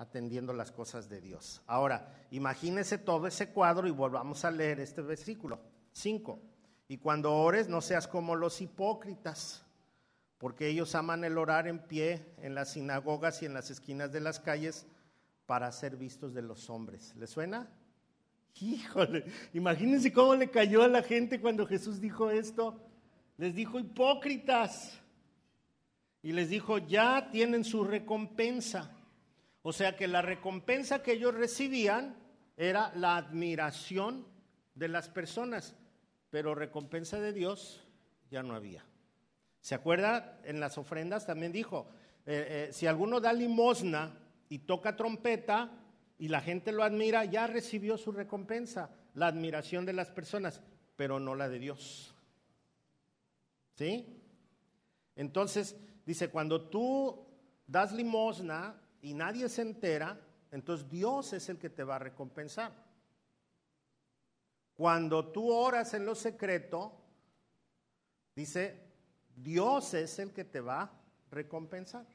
atendiendo 0.00 0.54
las 0.54 0.72
cosas 0.72 1.10
de 1.10 1.20
Dios. 1.20 1.60
Ahora, 1.66 2.10
imagínese 2.30 2.96
todo 2.96 3.26
ese 3.26 3.50
cuadro 3.50 3.86
y 3.86 3.90
volvamos 3.90 4.46
a 4.46 4.50
leer 4.50 4.80
este 4.80 5.02
versículo 5.02 5.60
5. 5.92 6.40
Y 6.88 6.96
cuando 6.96 7.34
ores, 7.34 7.68
no 7.68 7.82
seas 7.82 8.08
como 8.08 8.34
los 8.34 8.62
hipócritas, 8.62 9.62
porque 10.38 10.68
ellos 10.68 10.94
aman 10.94 11.22
el 11.24 11.36
orar 11.36 11.68
en 11.68 11.80
pie 11.80 12.24
en 12.38 12.54
las 12.54 12.70
sinagogas 12.72 13.42
y 13.42 13.46
en 13.46 13.52
las 13.52 13.70
esquinas 13.70 14.10
de 14.10 14.20
las 14.20 14.40
calles 14.40 14.86
para 15.44 15.70
ser 15.70 15.98
vistos 15.98 16.32
de 16.32 16.40
los 16.40 16.70
hombres. 16.70 17.14
¿Le 17.16 17.26
suena? 17.26 17.68
Híjole, 18.58 19.26
imagínense 19.52 20.10
cómo 20.14 20.34
le 20.34 20.50
cayó 20.50 20.82
a 20.82 20.88
la 20.88 21.02
gente 21.02 21.42
cuando 21.42 21.66
Jesús 21.66 22.00
dijo 22.00 22.30
esto. 22.30 22.80
Les 23.36 23.54
dijo 23.54 23.78
hipócritas. 23.78 24.98
Y 26.22 26.32
les 26.32 26.48
dijo, 26.48 26.78
ya 26.78 27.30
tienen 27.30 27.64
su 27.64 27.84
recompensa. 27.84 28.96
O 29.62 29.72
sea 29.72 29.96
que 29.96 30.08
la 30.08 30.22
recompensa 30.22 31.02
que 31.02 31.12
ellos 31.12 31.34
recibían 31.34 32.16
era 32.56 32.92
la 32.94 33.16
admiración 33.16 34.26
de 34.74 34.88
las 34.88 35.08
personas, 35.08 35.76
pero 36.30 36.54
recompensa 36.54 37.20
de 37.20 37.32
Dios 37.32 37.86
ya 38.30 38.42
no 38.42 38.54
había. 38.54 38.84
¿Se 39.60 39.74
acuerda? 39.74 40.40
En 40.44 40.60
las 40.60 40.78
ofrendas 40.78 41.26
también 41.26 41.52
dijo, 41.52 41.88
eh, 42.24 42.68
eh, 42.68 42.72
si 42.72 42.86
alguno 42.86 43.20
da 43.20 43.32
limosna 43.32 44.18
y 44.48 44.60
toca 44.60 44.96
trompeta 44.96 45.70
y 46.18 46.28
la 46.28 46.40
gente 46.40 46.72
lo 46.72 46.82
admira, 46.82 47.24
ya 47.24 47.46
recibió 47.46 47.98
su 47.98 48.12
recompensa, 48.12 48.90
la 49.14 49.26
admiración 49.26 49.84
de 49.84 49.92
las 49.92 50.10
personas, 50.10 50.62
pero 50.96 51.20
no 51.20 51.34
la 51.34 51.48
de 51.48 51.58
Dios. 51.58 52.14
¿Sí? 53.74 54.22
Entonces, 55.16 55.76
dice, 56.06 56.28
cuando 56.28 56.68
tú 56.68 57.26
das 57.66 57.92
limosna 57.92 58.79
y 59.02 59.14
nadie 59.14 59.48
se 59.48 59.62
entera, 59.62 60.18
entonces 60.50 60.88
Dios 60.88 61.32
es 61.32 61.48
el 61.48 61.58
que 61.58 61.70
te 61.70 61.84
va 61.84 61.96
a 61.96 62.00
recompensar. 62.00 62.72
Cuando 64.74 65.30
tú 65.30 65.50
oras 65.52 65.94
en 65.94 66.06
lo 66.06 66.14
secreto, 66.14 66.92
dice, 68.34 68.80
Dios 69.36 69.94
es 69.94 70.18
el 70.18 70.32
que 70.32 70.44
te 70.44 70.60
va 70.60 70.82
a 70.82 70.90
recompensar. 71.30 72.06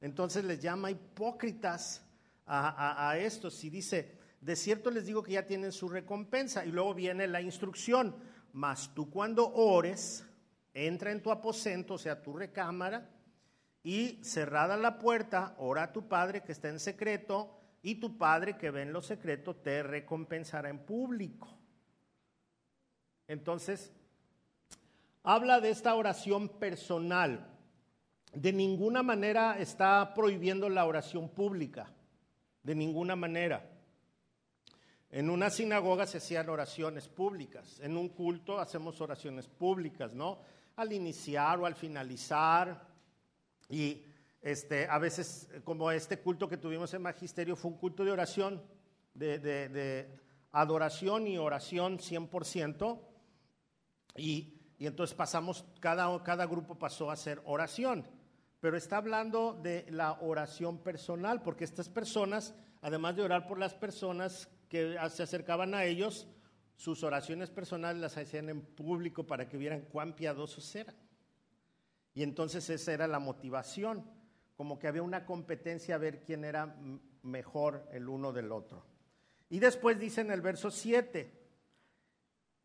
Entonces 0.00 0.44
les 0.44 0.60
llama 0.60 0.90
hipócritas 0.90 2.04
a, 2.44 3.08
a, 3.08 3.18
estos 3.18 3.62
y 3.62 3.70
dice, 3.70 4.18
de 4.40 4.56
cierto 4.56 4.90
les 4.90 5.06
digo 5.06 5.22
que 5.22 5.32
ya 5.32 5.46
tienen 5.46 5.70
su 5.70 5.88
recompensa. 5.88 6.66
Y 6.66 6.72
luego 6.72 6.92
viene 6.92 7.28
la 7.28 7.40
instrucción, 7.40 8.16
mas 8.52 8.92
tú 8.94 9.08
cuando 9.08 9.48
ores, 9.52 10.24
entra 10.74 11.12
en 11.12 11.22
tu 11.22 11.30
aposento, 11.30 11.94
o 11.94 11.98
sea, 11.98 12.20
tu 12.20 12.32
recámara, 12.32 13.08
y 13.82 14.22
cerrada 14.22 14.76
la 14.76 14.98
puerta, 14.98 15.54
ora 15.58 15.84
a 15.84 15.92
tu 15.92 16.08
Padre 16.08 16.42
que 16.42 16.52
está 16.52 16.68
en 16.68 16.78
secreto, 16.78 17.58
y 17.82 17.96
tu 17.96 18.16
Padre 18.16 18.56
que 18.56 18.70
ve 18.70 18.82
en 18.82 18.92
lo 18.92 19.02
secreto 19.02 19.56
te 19.56 19.82
recompensará 19.82 20.68
en 20.68 20.78
público. 20.78 21.48
Entonces, 23.26 23.92
habla 25.24 25.60
de 25.60 25.70
esta 25.70 25.94
oración 25.94 26.48
personal. 26.48 27.48
De 28.32 28.52
ninguna 28.52 29.02
manera 29.02 29.58
está 29.58 30.14
prohibiendo 30.14 30.68
la 30.68 30.86
oración 30.86 31.28
pública, 31.28 31.92
de 32.62 32.74
ninguna 32.74 33.16
manera. 33.16 33.68
En 35.10 35.28
una 35.28 35.50
sinagoga 35.50 36.06
se 36.06 36.18
hacían 36.18 36.48
oraciones 36.48 37.08
públicas, 37.08 37.80
en 37.80 37.96
un 37.98 38.08
culto 38.08 38.58
hacemos 38.58 39.00
oraciones 39.00 39.48
públicas, 39.48 40.14
¿no? 40.14 40.38
Al 40.76 40.92
iniciar 40.92 41.60
o 41.60 41.66
al 41.66 41.74
finalizar, 41.74 42.91
y 43.68 44.04
este, 44.42 44.88
a 44.88 44.98
veces, 44.98 45.48
como 45.64 45.90
este 45.90 46.18
culto 46.18 46.48
que 46.48 46.56
tuvimos 46.56 46.92
en 46.94 47.02
Magisterio, 47.02 47.54
fue 47.54 47.70
un 47.70 47.76
culto 47.76 48.04
de 48.04 48.10
oración, 48.10 48.62
de, 49.14 50.08
adoración 50.50 51.26
y 51.26 51.38
oración 51.38 51.98
100%. 51.98 53.00
Y, 54.16 54.60
y 54.78 54.86
entonces 54.86 55.16
pasamos, 55.16 55.64
cada, 55.80 56.22
cada 56.22 56.46
grupo 56.46 56.76
pasó 56.76 57.10
a 57.10 57.14
hacer 57.14 57.40
oración. 57.44 58.04
Pero 58.58 58.76
está 58.76 58.96
hablando 58.96 59.58
de 59.62 59.86
la 59.90 60.12
oración 60.20 60.78
personal, 60.78 61.42
porque 61.42 61.64
estas 61.64 61.88
personas, 61.88 62.54
además 62.80 63.16
de 63.16 63.22
orar 63.22 63.46
por 63.46 63.58
las 63.58 63.74
personas 63.74 64.48
que 64.68 64.96
se 65.10 65.22
acercaban 65.22 65.74
a 65.74 65.84
ellos, 65.84 66.26
sus 66.76 67.04
oraciones 67.04 67.50
personales 67.50 68.00
las 68.00 68.16
hacían 68.16 68.48
en 68.48 68.60
público 68.60 69.24
para 69.24 69.48
que 69.48 69.56
vieran 69.56 69.82
cuán 69.82 70.14
piadosos 70.14 70.74
eran. 70.74 70.96
Y 72.14 72.22
entonces 72.22 72.68
esa 72.70 72.92
era 72.92 73.06
la 73.06 73.18
motivación, 73.18 74.04
como 74.56 74.78
que 74.78 74.88
había 74.88 75.02
una 75.02 75.24
competencia 75.24 75.94
a 75.94 75.98
ver 75.98 76.22
quién 76.22 76.44
era 76.44 76.76
mejor 77.22 77.88
el 77.92 78.08
uno 78.08 78.32
del 78.32 78.52
otro. 78.52 78.84
Y 79.48 79.58
después 79.58 79.98
dice 79.98 80.20
en 80.20 80.30
el 80.30 80.40
verso 80.40 80.70
7, 80.70 81.42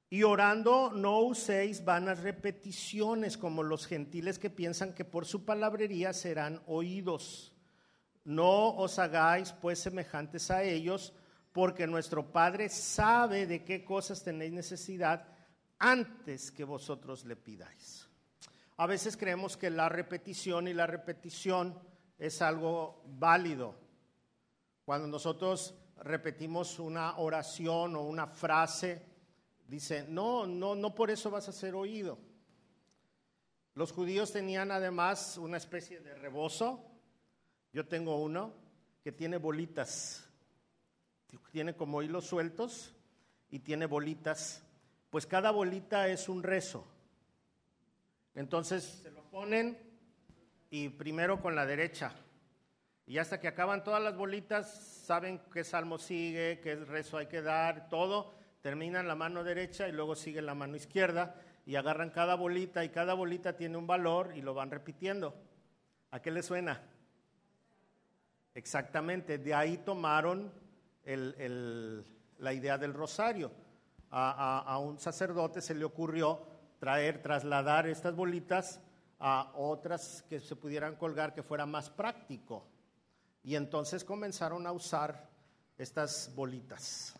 y 0.10 0.24
orando 0.24 0.92
no 0.92 1.20
uséis 1.20 1.84
vanas 1.84 2.22
repeticiones 2.22 3.38
como 3.38 3.62
los 3.62 3.86
gentiles 3.86 4.40
que 4.40 4.50
piensan 4.50 4.94
que 4.94 5.04
por 5.04 5.26
su 5.26 5.44
palabrería 5.44 6.14
serán 6.14 6.62
oídos. 6.66 7.54
No 8.24 8.76
os 8.76 9.00
hagáis 9.00 9.52
pues 9.52 9.80
semejantes 9.80 10.50
a 10.50 10.64
ellos, 10.64 11.14
porque 11.52 11.88
nuestro 11.88 12.32
Padre 12.32 12.70
sabe 12.70 13.48
de 13.48 13.66
qué 13.66 13.84
cosas 13.84 14.24
tenéis 14.24 14.54
necesidad 14.54 15.28
antes 15.80 16.52
que 16.52 16.64
vosotros 16.64 17.26
le 17.26 17.36
pidáis. 17.36 18.08
A 18.78 18.86
veces 18.86 19.18
creemos 19.18 19.58
que 19.58 19.72
la 19.72 19.90
repetición 19.90 20.68
y 20.68 20.74
la 20.74 20.86
repetición 20.86 21.80
es 22.20 22.44
algo 22.44 23.04
válido. 23.06 23.76
Cuando 24.86 25.08
nosotros 25.08 25.74
repetimos 25.98 26.78
una 26.78 27.18
oración 27.18 27.96
o 27.96 28.04
una 28.04 28.28
frase, 28.28 29.04
dice, 29.68 30.06
no, 30.08 30.46
no, 30.46 30.76
no 30.76 30.94
por 30.94 31.10
eso 31.10 31.32
vas 31.32 31.50
a 31.50 31.54
ser 31.54 31.74
oído. 31.74 32.20
Los 33.74 33.92
judíos 33.92 34.32
tenían 34.32 34.72
además 34.72 35.38
una 35.38 35.58
especie 35.58 36.00
de 36.00 36.14
rebozo. 36.14 36.84
Yo 37.74 37.88
tengo 37.88 38.22
uno 38.22 38.54
que 39.04 39.12
tiene 39.12 39.38
bolitas. 39.38 40.28
Tiene 41.52 41.76
como 41.76 42.02
hilos 42.02 42.26
sueltos 42.26 42.96
y 43.50 43.60
tiene 43.60 43.88
bolitas. 43.88 44.64
Pues 45.10 45.26
cada 45.26 45.50
bolita 45.50 46.08
es 46.08 46.30
un 46.30 46.44
rezo. 46.44 46.86
Entonces 48.38 48.84
se 49.02 49.10
lo 49.10 49.24
ponen 49.32 49.76
y 50.70 50.90
primero 50.90 51.42
con 51.42 51.56
la 51.56 51.66
derecha. 51.66 52.12
Y 53.08 53.18
hasta 53.18 53.40
que 53.40 53.48
acaban 53.48 53.84
todas 53.84 54.02
las 54.04 54.16
bolitas, 54.16 54.70
saben 55.06 55.42
qué 55.52 55.64
salmo 55.64 55.98
sigue, 55.98 56.60
qué 56.62 56.76
rezo 56.76 57.18
hay 57.18 57.26
que 57.26 57.42
dar, 57.42 57.90
todo. 57.90 58.36
Terminan 58.62 59.08
la 59.08 59.16
mano 59.16 59.44
derecha 59.44 59.88
y 59.88 59.92
luego 59.92 60.16
sigue 60.16 60.44
la 60.44 60.54
mano 60.54 60.76
izquierda 60.76 61.36
y 61.66 61.78
agarran 61.78 62.12
cada 62.12 62.36
bolita 62.36 62.86
y 62.86 62.90
cada 62.90 63.16
bolita 63.16 63.58
tiene 63.58 63.76
un 63.76 63.88
valor 63.88 64.34
y 64.36 64.42
lo 64.44 64.54
van 64.54 64.70
repitiendo. 64.70 65.34
¿A 66.12 66.22
qué 66.22 66.30
le 66.30 66.44
suena? 66.44 66.80
Exactamente, 68.54 69.40
de 69.40 69.54
ahí 69.56 69.78
tomaron 69.78 70.52
el- 71.04 71.34
el- 71.40 72.06
la 72.38 72.54
idea 72.54 72.78
del 72.78 72.94
rosario. 72.94 73.52
A, 74.12 74.30
a- 74.60 74.60
a 74.74 74.78
un 74.78 75.00
sacerdote 75.00 75.60
se 75.62 75.74
le 75.74 75.86
ocurrió 75.86 76.57
traer, 76.80 77.22
trasladar 77.22 77.88
estas 77.88 78.16
bolitas 78.16 78.80
a 79.20 79.52
otras 79.56 80.24
que 80.30 80.40
se 80.40 80.56
pudieran 80.56 80.96
colgar 80.96 81.34
que 81.34 81.44
fuera 81.44 81.66
más 81.66 81.90
práctico. 81.90 82.68
Y 83.44 83.56
entonces 83.56 84.04
comenzaron 84.04 84.68
a 84.68 84.72
usar 84.72 85.30
estas 85.78 86.32
bolitas. 86.36 87.16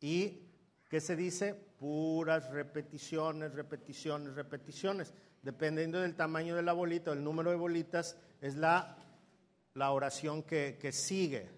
¿Y 0.00 0.42
qué 0.88 1.00
se 1.00 1.16
dice? 1.16 1.54
Puras 1.54 2.50
repeticiones, 2.50 3.52
repeticiones, 3.52 4.34
repeticiones. 4.34 5.12
Dependiendo 5.42 6.00
del 6.00 6.16
tamaño 6.16 6.56
de 6.56 6.62
la 6.62 6.72
bolita 6.72 7.10
o 7.10 7.14
el 7.14 7.22
número 7.22 7.50
de 7.50 7.56
bolitas, 7.56 8.16
es 8.40 8.56
la, 8.56 8.96
la 9.74 9.92
oración 9.92 10.42
que, 10.42 10.78
que 10.80 10.90
sigue. 10.90 11.48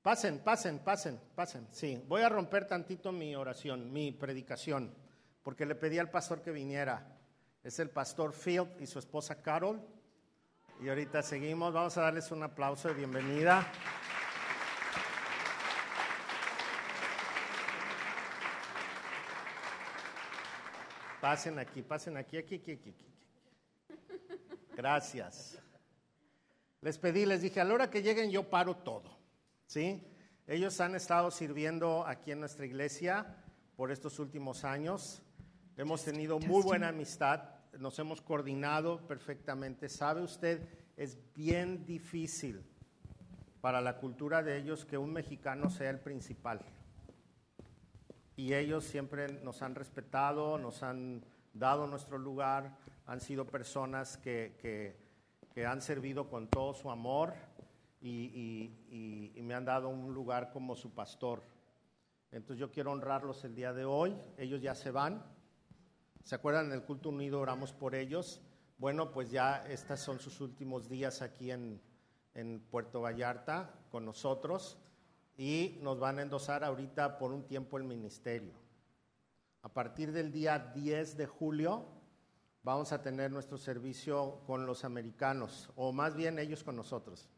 Pasen, 0.00 0.38
pasen, 0.38 0.78
pasen, 0.78 1.20
pasen. 1.34 1.66
Sí, 1.72 2.02
voy 2.06 2.22
a 2.22 2.28
romper 2.28 2.66
tantito 2.66 3.10
mi 3.10 3.34
oración, 3.34 3.92
mi 3.92 4.12
predicación, 4.12 4.94
porque 5.46 5.64
le 5.64 5.76
pedí 5.76 5.96
al 6.00 6.10
pastor 6.10 6.42
que 6.42 6.50
viniera. 6.50 7.06
Es 7.62 7.78
el 7.78 7.88
pastor 7.88 8.32
Field 8.32 8.80
y 8.80 8.86
su 8.88 8.98
esposa 8.98 9.40
Carol. 9.40 9.80
Y 10.80 10.88
ahorita 10.88 11.22
seguimos. 11.22 11.72
Vamos 11.72 11.96
a 11.96 12.00
darles 12.00 12.32
un 12.32 12.42
aplauso 12.42 12.88
de 12.88 12.94
bienvenida. 12.94 13.64
Pasen 21.20 21.60
aquí, 21.60 21.80
pasen 21.80 22.16
aquí, 22.16 22.38
aquí, 22.38 22.56
aquí, 22.56 22.72
aquí. 22.72 22.90
aquí. 22.90 23.06
Gracias. 24.74 25.62
Les 26.80 26.98
pedí, 26.98 27.24
les 27.24 27.42
dije, 27.42 27.60
a 27.60 27.64
la 27.64 27.74
hora 27.74 27.88
que 27.88 28.02
lleguen 28.02 28.32
yo 28.32 28.50
paro 28.50 28.78
todo. 28.78 29.16
¿Sí? 29.68 30.02
Ellos 30.48 30.80
han 30.80 30.96
estado 30.96 31.30
sirviendo 31.30 32.04
aquí 32.04 32.32
en 32.32 32.40
nuestra 32.40 32.66
iglesia 32.66 33.44
por 33.76 33.92
estos 33.92 34.18
últimos 34.18 34.64
años. 34.64 35.22
Hemos 35.76 36.04
tenido 36.04 36.38
muy 36.38 36.62
buena 36.62 36.88
amistad, 36.88 37.42
nos 37.78 37.98
hemos 37.98 38.20
coordinado 38.22 39.06
perfectamente. 39.06 39.88
¿Sabe 39.88 40.22
usted? 40.22 40.66
Es 40.96 41.18
bien 41.34 41.84
difícil 41.84 42.62
para 43.60 43.80
la 43.80 43.96
cultura 43.98 44.42
de 44.42 44.56
ellos 44.56 44.84
que 44.86 44.96
un 44.96 45.12
mexicano 45.12 45.68
sea 45.68 45.90
el 45.90 46.00
principal. 46.00 46.60
Y 48.36 48.54
ellos 48.54 48.84
siempre 48.84 49.28
nos 49.42 49.62
han 49.62 49.74
respetado, 49.74 50.58
nos 50.58 50.82
han 50.82 51.22
dado 51.52 51.86
nuestro 51.86 52.18
lugar, 52.18 52.76
han 53.06 53.20
sido 53.20 53.46
personas 53.46 54.16
que, 54.18 54.56
que- 54.60 54.96
que 55.54 55.64
han 55.64 55.80
servido 55.80 56.28
con 56.28 56.48
todo 56.48 56.74
su 56.74 56.90
amor 56.90 57.32
y, 58.02 58.10
y- 58.10 58.76
y- 58.90 59.32
y 59.38 59.42
me 59.42 59.54
han 59.54 59.64
dado 59.64 59.88
un 59.88 60.12
lugar 60.12 60.50
como 60.52 60.76
su 60.76 60.90
pastor. 60.94 61.42
Entonces 62.30 62.58
yo 62.60 62.70
quiero 62.70 62.92
honrarlos 62.92 63.42
el 63.44 63.54
día 63.54 63.72
de 63.72 63.86
hoy. 63.86 64.14
Ellos 64.36 64.60
ya 64.60 64.74
se 64.74 64.90
van. 64.90 65.22
¿Se 66.26 66.34
acuerdan 66.34 66.70
del 66.70 66.82
culto 66.82 67.10
unido? 67.10 67.38
Oramos 67.38 67.72
por 67.72 67.94
ellos. 67.94 68.40
Bueno, 68.78 69.12
pues 69.12 69.30
ya 69.30 69.64
estos 69.68 70.00
son 70.00 70.18
sus 70.18 70.40
últimos 70.40 70.88
días 70.88 71.22
aquí 71.22 71.52
en, 71.52 71.80
en 72.34 72.58
Puerto 72.68 73.00
Vallarta 73.00 73.72
con 73.92 74.04
nosotros 74.04 74.76
y 75.36 75.78
nos 75.82 76.00
van 76.00 76.18
a 76.18 76.22
endosar 76.22 76.64
ahorita 76.64 77.18
por 77.18 77.30
un 77.30 77.46
tiempo 77.46 77.78
el 77.78 77.84
ministerio. 77.84 78.54
A 79.62 79.68
partir 79.68 80.10
del 80.10 80.32
día 80.32 80.58
10 80.74 81.16
de 81.16 81.26
julio 81.26 81.86
vamos 82.64 82.90
a 82.90 83.02
tener 83.02 83.30
nuestro 83.30 83.56
servicio 83.56 84.40
con 84.48 84.66
los 84.66 84.84
americanos, 84.84 85.70
o 85.76 85.92
más 85.92 86.16
bien 86.16 86.40
ellos 86.40 86.64
con 86.64 86.74
nosotros, 86.74 87.28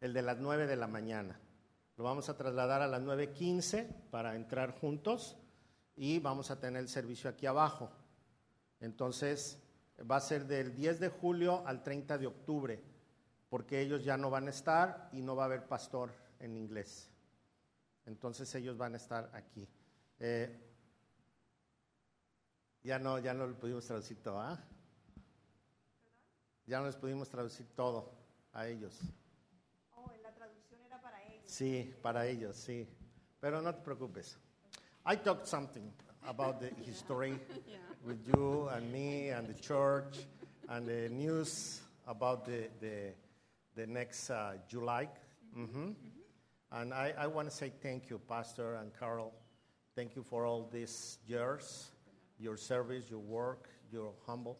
el 0.00 0.14
de 0.14 0.22
las 0.22 0.38
9 0.38 0.66
de 0.66 0.76
la 0.76 0.86
mañana. 0.86 1.38
Lo 1.98 2.04
vamos 2.04 2.30
a 2.30 2.38
trasladar 2.38 2.80
a 2.80 2.86
las 2.86 3.02
9.15 3.02 3.86
para 4.10 4.34
entrar 4.34 4.80
juntos 4.80 5.36
y 5.98 6.20
vamos 6.20 6.50
a 6.52 6.60
tener 6.60 6.80
el 6.80 6.88
servicio 6.88 7.28
aquí 7.28 7.44
abajo. 7.44 7.90
Entonces, 8.80 9.60
va 10.08 10.16
a 10.16 10.20
ser 10.20 10.46
del 10.46 10.74
10 10.74 11.00
de 11.00 11.08
julio 11.08 11.66
al 11.66 11.82
30 11.82 12.18
de 12.18 12.26
octubre, 12.28 12.80
porque 13.48 13.80
ellos 13.80 14.04
ya 14.04 14.16
no 14.16 14.30
van 14.30 14.46
a 14.46 14.50
estar 14.50 15.10
y 15.12 15.20
no 15.20 15.34
va 15.34 15.42
a 15.42 15.46
haber 15.46 15.66
pastor 15.66 16.12
en 16.38 16.56
inglés. 16.56 17.10
Entonces 18.06 18.54
ellos 18.54 18.78
van 18.78 18.94
a 18.94 18.96
estar 18.96 19.28
aquí. 19.34 19.68
Eh, 20.20 20.56
ya 22.84 23.00
no, 23.00 23.18
ya 23.18 23.34
no 23.34 23.48
lo 23.48 23.58
pudimos 23.58 23.84
traducir 23.84 24.22
todo, 24.22 24.40
¿ah? 24.40 24.58
Ya 26.64 26.78
no 26.78 26.86
les 26.86 26.96
pudimos 26.96 27.28
traducir 27.28 27.66
todo 27.74 28.12
a 28.52 28.68
ellos. 28.68 29.00
Oh, 29.96 30.12
la 30.22 30.32
traducción 30.32 30.80
era 30.82 31.00
para 31.00 31.24
ellos. 31.24 31.50
Sí, 31.50 31.92
para 32.02 32.26
ellos, 32.26 32.56
sí. 32.56 32.88
Pero 33.40 33.60
no 33.60 33.74
te 33.74 33.82
preocupes. 33.82 34.38
I 35.04 35.16
talked 35.16 35.46
something 35.48 35.90
about 36.26 36.60
the 36.60 36.68
history 36.84 37.38
with 38.04 38.18
you 38.34 38.68
and 38.72 38.92
me 38.92 39.28
and 39.30 39.46
the 39.46 39.54
church 39.54 40.18
and 40.68 40.86
the 40.86 41.08
news 41.08 41.80
about 42.06 42.44
the, 42.44 42.68
the, 42.80 43.12
the 43.74 43.86
next 43.86 44.30
uh, 44.30 44.54
July. 44.68 45.08
Mhm. 45.56 45.94
And 46.70 46.92
I, 46.92 47.14
I 47.18 47.26
want 47.26 47.48
to 47.48 47.54
say 47.54 47.72
thank 47.82 48.10
you, 48.10 48.18
Pastor 48.28 48.74
and 48.74 48.92
Carol. 48.98 49.32
Thank 49.96 50.14
you 50.16 50.22
for 50.22 50.44
all 50.44 50.68
these 50.70 51.18
years, 51.26 51.88
your 52.38 52.56
service, 52.58 53.08
your 53.08 53.20
work, 53.20 53.68
your 53.90 54.12
humble. 54.26 54.58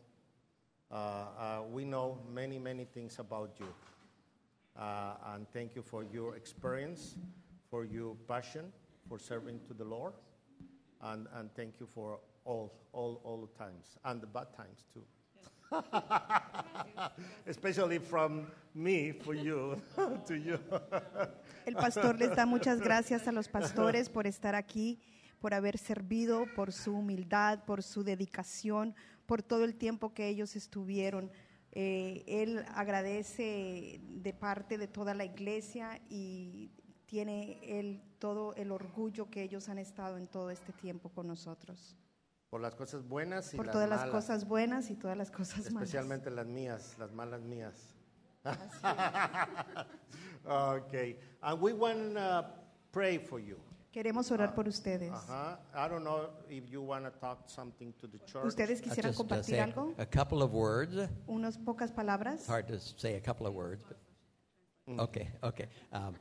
Uh, 0.90 0.94
uh, 0.94 1.62
we 1.70 1.84
know 1.84 2.18
many, 2.32 2.58
many 2.58 2.86
things 2.86 3.18
about 3.18 3.50
you. 3.60 3.66
Uh, 4.74 5.14
and 5.34 5.46
thank 5.52 5.76
you 5.76 5.82
for 5.82 6.02
your 6.02 6.34
experience, 6.36 7.16
for 7.70 7.84
your 7.84 8.14
passion, 8.26 8.72
for 9.06 9.18
serving 9.18 9.60
to 9.66 9.74
the 9.74 9.84
Lord. 9.84 10.14
And, 11.00 11.26
and 11.34 11.54
thank 11.54 11.78
you 11.80 11.86
for 11.86 12.18
all, 12.44 12.72
all, 12.92 13.20
all 13.24 13.40
the 13.40 13.58
times, 13.58 13.96
and 14.04 14.20
the 14.20 14.26
bad 14.26 14.48
times 14.56 14.84
too. 14.92 15.04
Especially 17.46 17.98
from 17.98 18.46
me 18.74 19.12
for 19.12 19.34
you, 19.34 19.76
to 20.26 20.34
you. 20.34 20.58
El 21.66 21.74
pastor 21.74 22.18
les 22.18 22.34
da 22.34 22.46
muchas 22.46 22.80
gracias 22.80 23.28
a 23.28 23.32
los 23.32 23.48
pastores 23.48 24.08
por 24.08 24.26
estar 24.26 24.54
aquí, 24.54 24.98
por 25.40 25.52
haber 25.52 25.78
servido, 25.78 26.46
por 26.56 26.72
su 26.72 26.94
humildad, 26.94 27.64
por 27.64 27.82
su 27.82 28.02
dedicación, 28.02 28.94
por 29.26 29.42
todo 29.42 29.64
el 29.64 29.74
tiempo 29.76 30.14
que 30.14 30.28
ellos 30.28 30.56
estuvieron. 30.56 31.30
Eh, 31.72 32.24
él 32.26 32.64
agradece 32.74 34.00
de 34.02 34.32
parte 34.32 34.78
de 34.78 34.88
toda 34.88 35.12
la 35.12 35.26
iglesia 35.26 36.00
y 36.08 36.70
tiene 37.08 37.58
él 37.62 38.02
todo 38.18 38.54
el 38.54 38.70
orgullo 38.70 39.30
que 39.30 39.42
ellos 39.42 39.68
han 39.68 39.78
estado 39.78 40.18
en 40.18 40.26
todo 40.26 40.50
este 40.50 40.72
tiempo 40.72 41.08
con 41.08 41.26
nosotros. 41.26 41.96
Por 42.50 42.60
las 42.60 42.74
cosas 42.74 43.06
buenas 43.06 43.52
y 43.54 43.56
Por 43.56 43.66
las 43.66 43.72
todas 43.72 43.88
las 43.88 44.00
malas, 44.00 44.14
cosas 44.14 44.46
buenas 44.46 44.90
y 44.90 44.94
todas 44.94 45.16
las 45.16 45.30
cosas 45.30 45.70
malas. 45.72 45.88
especialmente 45.88 46.30
las 46.30 46.46
mías, 46.46 46.96
las 46.98 47.12
malas 47.12 47.42
mías. 47.42 47.94
okay, 50.44 51.18
and 51.42 51.60
we 51.60 51.72
want 51.72 52.14
to 52.14 52.46
pray 52.92 53.18
for 53.18 53.40
you. 53.40 53.56
Queremos 53.90 54.30
orar 54.30 54.54
por 54.54 54.68
ustedes. 54.68 55.10
Uh-huh. 55.10 55.56
I 55.74 55.88
don't 55.88 56.04
know 56.04 56.28
if 56.48 56.70
you 56.70 56.82
want 56.82 57.04
to 57.04 57.10
talk 57.18 57.48
something 57.48 57.92
to 57.94 58.06
the 58.06 58.18
church. 58.20 58.44
¿Ustedes 58.44 58.80
quisieran 58.80 59.12
just 59.12 59.20
uh, 59.20 59.24
compartir 59.24 59.44
say 59.44 59.60
algo? 59.60 59.94
a 59.98 60.06
couple 60.06 60.42
of 60.42 60.52
words. 60.52 60.94
Unas 61.26 61.58
pocas 61.58 61.90
palabras. 61.90 62.40
It's 62.40 62.46
hard 62.46 62.68
to 62.68 62.78
say 62.78 63.16
a 63.16 63.20
couple 63.20 63.46
of 63.46 63.54
words, 63.54 63.82
but 63.88 63.98
okay, 65.00 65.30
okay. 65.42 65.68
Um, 65.92 66.14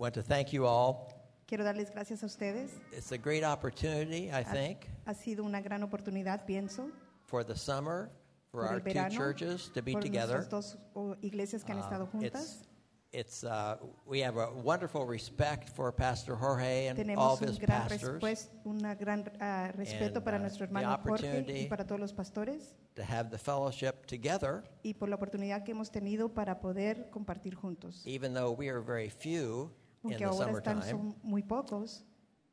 want 0.00 0.14
to 0.14 0.22
thank 0.22 0.52
you 0.52 0.66
all. 0.66 1.08
Quiero 1.46 1.64
darles 1.64 1.90
gracias 1.92 2.22
a 2.22 2.26
ustedes. 2.26 2.70
It's 2.92 3.12
a 3.12 3.18
great 3.18 3.44
opportunity, 3.44 4.30
I 4.32 4.42
think, 4.44 4.86
Ha 5.06 5.14
sido 5.14 5.44
una 5.44 5.60
gran 5.60 5.82
oportunidad, 5.82 6.46
pienso, 6.46 6.90
for 7.26 7.44
the 7.44 7.56
summer 7.56 8.10
for 8.50 8.62
por 8.62 8.68
our 8.68 8.74
el 8.76 8.80
two 8.80 8.84
verano, 8.94 9.14
churches 9.14 9.70
to 9.74 9.82
be 9.82 9.92
por 9.92 10.00
together. 10.00 10.36
nuestras 10.38 10.48
dos 10.48 10.78
oh, 10.94 11.16
iglesias 11.22 11.62
que 11.64 11.72
han 11.72 11.78
Um, 11.78 11.84
estado 11.84 12.04
it's 12.04 12.12
juntas. 12.12 12.68
it's 13.12 13.44
uh, 13.44 13.76
we 14.06 14.20
have 14.20 14.36
a 14.36 14.50
wonderful 14.62 15.04
respect 15.04 15.68
for 15.68 15.90
Pastor 15.92 16.36
Jorge 16.36 16.86
and 16.88 16.96
all 17.16 17.36
Tenemos 17.36 17.40
of 17.40 17.42
un 17.42 17.48
his 17.48 17.58
gran, 17.58 17.88
pastors 17.88 18.22
respues- 18.22 18.48
una 18.64 18.94
gran 18.94 19.24
ah, 19.40 19.72
respeto 19.76 20.18
And, 20.18 20.24
para 20.24 20.36
uh, 20.36 20.40
nuestro 20.40 20.66
the 20.66 20.72
hermano 20.72 20.96
Jorge 21.02 21.26
opportunity- 21.26 21.64
y 21.64 21.68
para 21.68 21.84
todos 21.84 22.00
los 22.00 22.12
pastores 22.12 22.76
to 22.94 23.02
have 23.02 23.28
the 23.30 23.38
fellowship 23.38 24.06
together, 24.06 24.62
y 24.84 24.94
por 24.94 25.08
la 25.08 25.16
oportunidad 25.16 25.64
que 25.64 25.72
hemos 25.72 25.90
tenido 25.90 26.28
para 26.32 26.60
poder 26.60 27.10
compartir 27.10 27.54
juntos. 27.56 28.02
even 28.06 28.32
though 28.32 28.52
we 28.56 28.68
are 28.68 28.80
very 28.80 29.10
few 29.10 29.70
in 30.02 30.10
Aunque 30.12 30.18
the 30.18 30.24
ahora 30.24 30.52
están 30.52 30.82
summertime. 30.82 30.90
son 30.90 31.16
muy 31.22 31.42
pocos, 31.42 32.04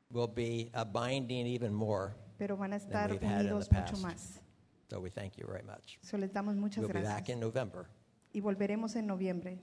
Will 0.10 0.28
be 0.34 0.72
uh, 0.74 0.84
binding 0.86 1.46
even 1.48 1.74
more. 1.74 2.14
pero 2.38 2.56
van 2.58 2.74
a 2.74 2.78
estar 2.78 3.12
we've 3.12 3.22
had 3.22 3.42
in 3.42 3.48
the 3.48 3.54
unidos 3.56 3.72
mucho 3.72 3.92
past. 3.94 4.04
más. 4.04 4.42
So 4.90 5.00
we 5.02 5.10
thank 5.10 5.38
you 5.38 5.46
very 5.48 5.64
much. 5.64 5.98
So 6.02 6.18
les 6.18 6.32
damos 6.32 6.56
muchas 6.56 6.78
We'll 6.84 6.88
be 6.94 7.02
back 7.02 7.26
gracias. 7.26 7.30
in 7.30 7.40
November. 7.42 7.88
Y 8.34 8.40
volveremos 8.42 8.96
en 8.96 9.06
noviembre. 9.08 9.60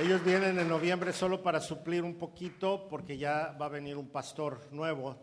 Ellos 0.00 0.24
vienen 0.24 0.58
en 0.58 0.68
noviembre 0.68 1.12
solo 1.12 1.42
para 1.42 1.60
suplir 1.60 2.02
un 2.04 2.14
poquito 2.16 2.88
porque 2.88 3.18
ya 3.18 3.54
va 3.60 3.66
a 3.66 3.68
venir 3.68 3.96
un 3.96 4.08
pastor 4.08 4.60
nuevo 4.72 5.18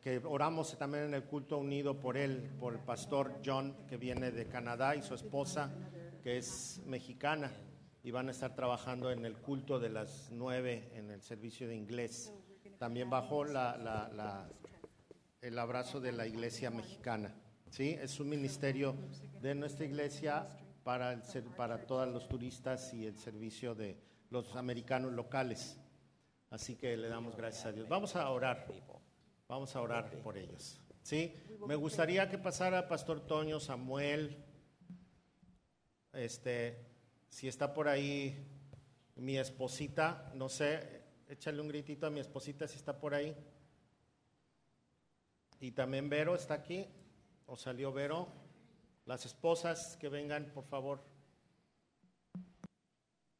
que 0.00 0.20
oramos 0.24 0.76
también 0.78 1.04
en 1.04 1.14
el 1.14 1.24
culto 1.24 1.58
unido 1.58 1.98
por 1.98 2.16
él, 2.16 2.50
por 2.58 2.72
el 2.72 2.80
pastor 2.80 3.40
John, 3.44 3.76
que 3.88 3.96
viene 3.96 4.30
de 4.30 4.46
Canadá, 4.46 4.96
y 4.96 5.02
su 5.02 5.14
esposa, 5.14 5.70
que 6.22 6.38
es 6.38 6.80
mexicana, 6.86 7.52
y 8.02 8.10
van 8.10 8.28
a 8.28 8.30
estar 8.30 8.54
trabajando 8.54 9.10
en 9.10 9.26
el 9.26 9.36
culto 9.36 9.78
de 9.78 9.90
las 9.90 10.30
nueve 10.32 10.90
en 10.94 11.10
el 11.10 11.22
servicio 11.22 11.68
de 11.68 11.76
inglés. 11.76 12.32
También 12.78 13.10
bajo 13.10 13.44
el 13.44 15.58
abrazo 15.58 16.00
de 16.00 16.12
la 16.12 16.26
iglesia 16.26 16.70
mexicana. 16.70 17.34
¿sí? 17.70 17.96
Es 18.00 18.18
un 18.18 18.28
ministerio 18.28 18.94
de 19.40 19.54
nuestra 19.54 19.84
iglesia 19.84 20.48
para, 20.82 21.12
el 21.12 21.22
para 21.56 21.86
todos 21.86 22.08
los 22.08 22.28
turistas 22.28 22.92
y 22.94 23.06
el 23.06 23.16
servicio 23.16 23.74
de 23.74 23.96
los 24.30 24.56
americanos 24.56 25.12
locales. 25.12 25.78
Así 26.50 26.76
que 26.76 26.96
le 26.96 27.08
damos 27.08 27.36
gracias 27.36 27.66
a 27.66 27.72
Dios. 27.72 27.88
Vamos 27.88 28.16
a 28.16 28.28
orar. 28.30 28.66
Vamos 29.52 29.76
a 29.76 29.82
orar 29.82 30.10
por 30.22 30.38
ellos. 30.38 30.80
¿sí? 31.02 31.36
Me 31.66 31.74
gustaría 31.74 32.26
que 32.26 32.38
pasara 32.38 32.88
Pastor 32.88 33.20
Toño, 33.26 33.60
Samuel, 33.60 34.42
este, 36.14 36.86
si 37.28 37.48
está 37.48 37.74
por 37.74 37.86
ahí 37.86 38.48
mi 39.16 39.36
esposita, 39.36 40.32
no 40.34 40.48
sé, 40.48 41.02
échale 41.28 41.60
un 41.60 41.68
gritito 41.68 42.06
a 42.06 42.10
mi 42.10 42.20
esposita 42.20 42.66
si 42.66 42.78
está 42.78 42.98
por 42.98 43.12
ahí. 43.12 43.36
Y 45.60 45.72
también 45.72 46.08
Vero 46.08 46.34
está 46.34 46.54
aquí, 46.54 46.88
o 47.44 47.54
salió 47.54 47.92
Vero. 47.92 48.28
Las 49.04 49.26
esposas 49.26 49.98
que 49.98 50.08
vengan, 50.08 50.46
por 50.54 50.64
favor. 50.64 51.04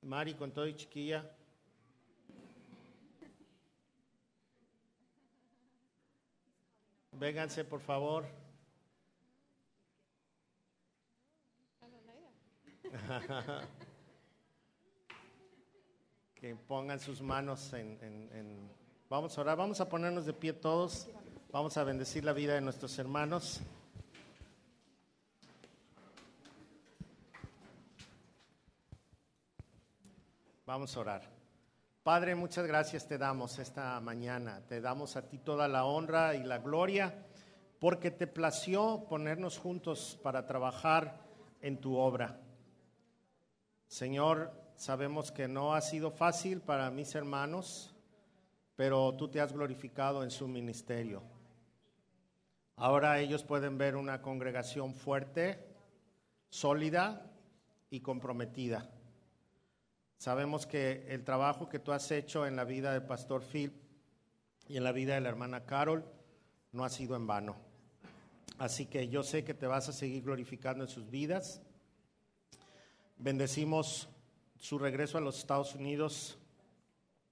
Mari 0.02 0.34
con 0.34 0.52
todo 0.52 0.66
y 0.66 0.74
chiquilla. 0.74 1.34
Vénganse, 7.12 7.64
por 7.64 7.80
favor. 7.80 8.24
que 16.34 16.54
pongan 16.56 16.98
sus 16.98 17.20
manos 17.22 17.72
en, 17.72 17.98
en- 18.02 18.82
Vamos 19.08 19.36
a 19.36 19.42
orar, 19.42 19.56
vamos 19.58 19.80
a 19.80 19.88
ponernos 19.88 20.24
de 20.24 20.32
pie 20.32 20.54
todos. 20.54 21.06
Vamos 21.52 21.76
a 21.76 21.84
bendecir 21.84 22.24
la 22.24 22.32
vida 22.32 22.54
de 22.54 22.62
nuestros 22.62 22.98
hermanos. 22.98 23.60
Vamos 30.64 30.96
a 30.96 31.00
orar. 31.00 31.41
Padre, 32.02 32.34
muchas 32.34 32.66
gracias 32.66 33.06
te 33.06 33.16
damos 33.16 33.60
esta 33.60 34.00
mañana. 34.00 34.60
Te 34.66 34.80
damos 34.80 35.14
a 35.14 35.28
ti 35.28 35.38
toda 35.38 35.68
la 35.68 35.84
honra 35.84 36.34
y 36.34 36.42
la 36.42 36.58
gloria 36.58 37.14
porque 37.78 38.10
te 38.10 38.26
plació 38.26 39.06
ponernos 39.08 39.56
juntos 39.56 40.18
para 40.20 40.44
trabajar 40.44 41.20
en 41.60 41.80
tu 41.80 41.96
obra. 41.96 42.40
Señor, 43.86 44.52
sabemos 44.74 45.30
que 45.30 45.46
no 45.46 45.74
ha 45.74 45.80
sido 45.80 46.10
fácil 46.10 46.60
para 46.60 46.90
mis 46.90 47.14
hermanos, 47.14 47.94
pero 48.74 49.14
tú 49.14 49.28
te 49.28 49.40
has 49.40 49.52
glorificado 49.52 50.24
en 50.24 50.32
su 50.32 50.48
ministerio. 50.48 51.22
Ahora 52.74 53.20
ellos 53.20 53.44
pueden 53.44 53.78
ver 53.78 53.94
una 53.94 54.22
congregación 54.22 54.92
fuerte, 54.92 55.64
sólida 56.48 57.30
y 57.90 58.00
comprometida. 58.00 58.90
Sabemos 60.22 60.66
que 60.68 61.04
el 61.08 61.24
trabajo 61.24 61.68
que 61.68 61.80
tú 61.80 61.90
has 61.90 62.08
hecho 62.12 62.46
en 62.46 62.54
la 62.54 62.62
vida 62.62 62.92
del 62.92 63.02
pastor 63.02 63.42
Phil 63.42 63.72
y 64.68 64.76
en 64.76 64.84
la 64.84 64.92
vida 64.92 65.14
de 65.14 65.20
la 65.20 65.28
hermana 65.28 65.66
Carol 65.66 66.04
no 66.70 66.84
ha 66.84 66.90
sido 66.90 67.16
en 67.16 67.26
vano. 67.26 67.56
Así 68.56 68.86
que 68.86 69.08
yo 69.08 69.24
sé 69.24 69.42
que 69.42 69.52
te 69.52 69.66
vas 69.66 69.88
a 69.88 69.92
seguir 69.92 70.22
glorificando 70.22 70.84
en 70.84 70.90
sus 70.90 71.10
vidas. 71.10 71.60
Bendecimos 73.18 74.08
su 74.60 74.78
regreso 74.78 75.18
a 75.18 75.20
los 75.20 75.38
Estados 75.38 75.74
Unidos. 75.74 76.38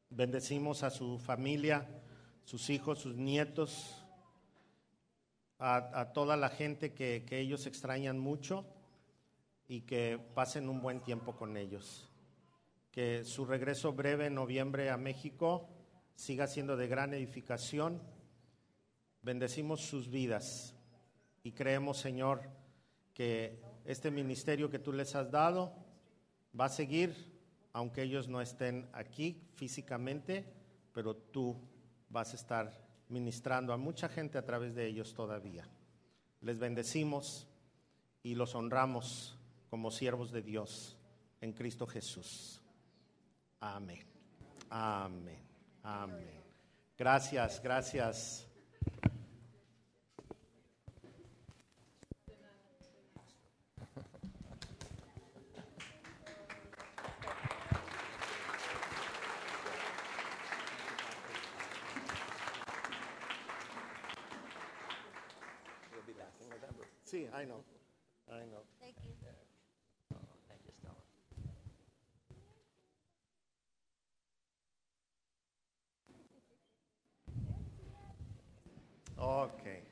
Bendecimos 0.09 0.83
a 0.83 0.91
su 0.91 1.21
familia, 1.21 1.87
sus 2.43 2.71
hijos, 2.71 2.99
sus 2.99 3.15
nietos, 3.15 4.05
a, 5.61 6.11
toda 6.13 6.37
la 6.37 6.49
gente 6.49 6.93
que 6.93 7.25
ellos 7.39 7.67
extrañan 7.67 8.19
mucho 8.19 8.67
y 9.69 9.83
que 9.83 10.19
pasen 10.35 10.69
un 10.69 10.81
buen 10.81 10.99
tiempo 10.99 11.37
con 11.37 11.57
ellos. 11.57 12.10
Que 12.91 13.25
su 13.25 13.45
regreso 13.45 13.93
breve 13.93 14.27
en 14.27 14.35
noviembre 14.35 14.91
a 14.91 14.97
México 14.97 15.69
siga 16.15 16.47
siendo 16.47 16.77
de 16.77 16.89
gran 16.89 17.15
edificación. 17.15 18.03
Bendecimos 19.23 19.81
sus 19.81 20.09
vidas 20.11 20.75
y 21.43 21.53
creemos, 21.53 21.99
Señor, 21.99 22.43
que 23.15 23.61
este 23.85 24.11
ministerio 24.11 24.71
que 24.71 24.79
tú 24.79 24.93
les 24.93 25.15
has 25.15 25.31
dado 25.31 25.73
va 26.59 26.67
a 26.67 26.71
seguir, 26.71 27.15
aunque 27.73 28.03
ellos 28.03 28.29
no 28.29 28.41
estén 28.41 28.89
aquí 28.93 29.41
físicamente, 29.55 30.45
pero 30.93 31.15
tú 31.15 31.57
vas 32.09 32.33
a 32.33 32.37
estar 32.37 32.91
ministrando 33.09 33.73
a 33.73 33.77
mucha 33.77 34.09
gente 34.09 34.39
a 34.39 34.45
través 34.45 34.75
de 34.75 34.87
ellos 34.87 35.15
todavía. 35.15 35.69
Les 36.41 36.59
bendecimos 36.59 37.47
y 38.23 38.35
los 38.35 38.55
honramos 38.55 39.39
como 39.69 39.91
siervos 39.91 40.33
de 40.33 40.43
Dios 40.43 40.97
en 41.41 41.53
Cristo 41.53 41.87
Jesús. 41.87 42.60
Amén. 43.61 44.07
Amén. 44.71 45.39
Amén. 45.83 46.43
Gracias, 46.97 47.61
gracias. 47.63 48.47
Sí, 67.05 67.29
I 67.35 67.45
know. 67.45 67.65
I 68.29 68.47
know. 68.47 68.63
Thank 68.79 68.95
you, 69.03 69.13
Stella. 69.13 69.51
Okay. 79.21 79.83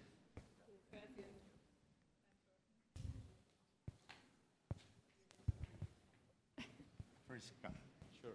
First 7.39 7.55
come. 7.63 7.75
Sure. 8.21 8.35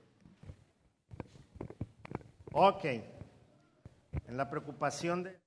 Ok. 2.53 2.85
En 4.27 4.37
la 4.37 4.49
preocupación 4.49 5.23
de, 5.23 5.37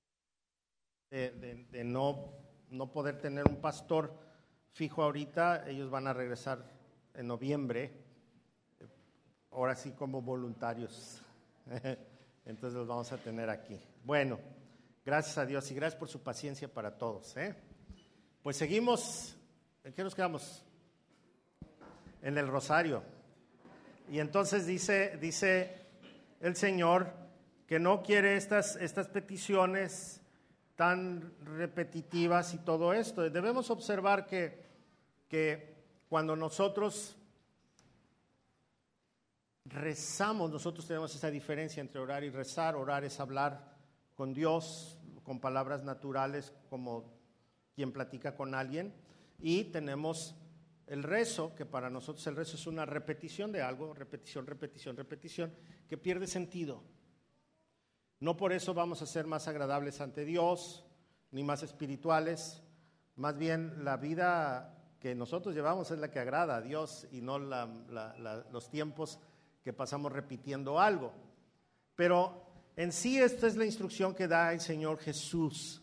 de- 1.11 1.31
de- 1.31 1.64
de 1.71 1.85
no, 1.85 2.35
no 2.69 2.92
poder 2.92 3.19
tener 3.19 3.49
un 3.49 3.57
pastor 3.62 4.12
fijo 4.73 5.03
ahorita, 5.03 5.66
ellos 5.71 5.88
van 5.90 6.07
a 6.07 6.12
regresar 6.12 6.66
en 7.14 7.29
noviembre, 7.29 7.92
ahora 9.51 9.75
sí 9.75 9.92
como 9.92 10.21
voluntarios. 10.21 11.23
Entonces 12.45 12.77
los 12.77 12.87
vamos 12.87 13.11
a 13.12 13.16
tener 13.16 13.49
aquí. 13.49 13.81
Bueno, 14.05 14.38
gracias 15.03 15.38
a 15.38 15.47
Dios 15.47 15.71
y 15.71 15.75
gracias 15.75 15.99
por 15.99 16.09
su 16.11 16.23
paciencia 16.23 16.69
para 16.69 16.99
todos. 16.99 17.35
¿eh? 17.38 17.55
Pues 18.42 18.59
seguimos, 18.59 19.35
¿en 19.83 19.95
qué 19.95 20.05
nos 20.05 20.14
quedamos? 20.14 20.62
En 22.21 22.37
el 22.37 22.49
rosario. 22.49 23.16
Y 24.09 24.21
entonces 24.21 24.66
dice, 24.66 25.16
dice 25.21 25.87
el 26.40 26.57
Señor 26.57 27.12
que 27.66 27.79
no 27.79 28.03
quiere 28.03 28.37
estas, 28.37 28.77
estas 28.77 29.09
peticiones 29.09 30.21
tan 30.77 31.33
repetitivas 31.45 32.55
y 32.55 32.59
todo 32.59 32.92
esto. 32.92 33.29
Debemos 33.29 33.71
observar 33.71 34.27
que, 34.27 34.64
que 35.29 35.75
cuando 36.09 36.37
nosotros 36.37 37.16
rezamos, 39.64 40.51
nosotros 40.51 40.87
tenemos 40.87 41.14
esa 41.14 41.31
diferencia 41.31 41.81
entre 41.81 42.01
orar 42.01 42.23
y 42.23 42.31
rezar. 42.31 42.77
Orar 42.77 43.05
es 43.05 43.19
hablar 43.19 43.75
con 44.14 44.33
Dios, 44.33 44.99
con 45.25 45.40
palabras 45.40 45.83
naturales, 45.83 46.53
como 46.71 47.05
quien 47.75 47.92
platica 47.92 48.37
con 48.37 48.55
alguien. 48.55 48.95
Y 49.40 49.64
tenemos 49.64 50.37
el 50.87 51.03
rezo, 51.03 51.55
que 51.55 51.66
para 51.66 51.90
nosotros 51.90 52.27
el 52.27 52.37
rezo 52.37 52.57
es 52.57 52.66
una 52.66 52.87
repetición 52.87 53.51
de 53.53 53.62
algo, 53.62 53.92
repetición, 53.92 54.46
repetición, 54.46 54.96
repetición, 54.96 55.55
que 55.88 55.99
pierde 55.99 56.27
sentido. 56.27 56.83
No 58.20 58.37
por 58.37 58.53
eso 58.53 58.72
vamos 58.72 59.03
a 59.03 59.07
ser 59.07 59.27
más 59.27 59.49
agradables 59.49 60.01
ante 60.01 60.25
Dios, 60.25 60.85
ni 61.33 61.42
más 61.42 61.62
espirituales. 61.62 62.62
Más 63.16 63.37
bien 63.37 63.85
la 63.85 63.96
vida 63.96 64.96
que 65.01 65.14
nosotros 65.14 65.55
llevamos 65.55 65.90
es 65.90 65.99
la 65.99 66.11
que 66.11 66.20
agrada 66.20 66.57
a 66.57 66.62
Dios 66.62 67.07
y 67.11 67.20
no 67.20 67.38
los 67.38 68.70
tiempos 68.70 69.18
que 69.62 69.72
pasamos 69.72 70.12
repitiendo 70.12 70.79
algo. 70.81 71.12
Pero 71.94 72.46
En 72.77 72.92
sí, 72.92 73.18
esta 73.18 73.46
es 73.46 73.57
la 73.57 73.64
instrucción 73.64 74.14
que 74.14 74.29
da 74.29 74.53
el 74.53 74.61
Señor 74.61 74.99
Jesús. 74.99 75.83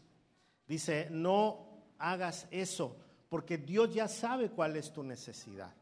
Dice, 0.68 1.08
no 1.10 1.96
hagas 1.98 2.48
eso, 2.52 2.96
porque 3.34 3.58
Dios 3.58 3.92
ya 3.92 4.08
sabe 4.08 4.52
cuál 4.52 4.76
es 4.76 4.94
tu 4.94 5.02
necesidad. 5.02 5.74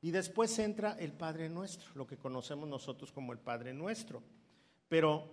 Y 0.00 0.12
después 0.12 0.56
entra 0.60 0.92
el 1.00 1.10
Padre 1.10 1.48
Nuestro, 1.48 1.90
lo 1.96 2.06
que 2.06 2.16
conocemos 2.16 2.68
nosotros 2.68 3.10
como 3.10 3.32
el 3.32 3.40
Padre 3.40 3.74
Nuestro. 3.74 4.22
Pero 4.88 5.28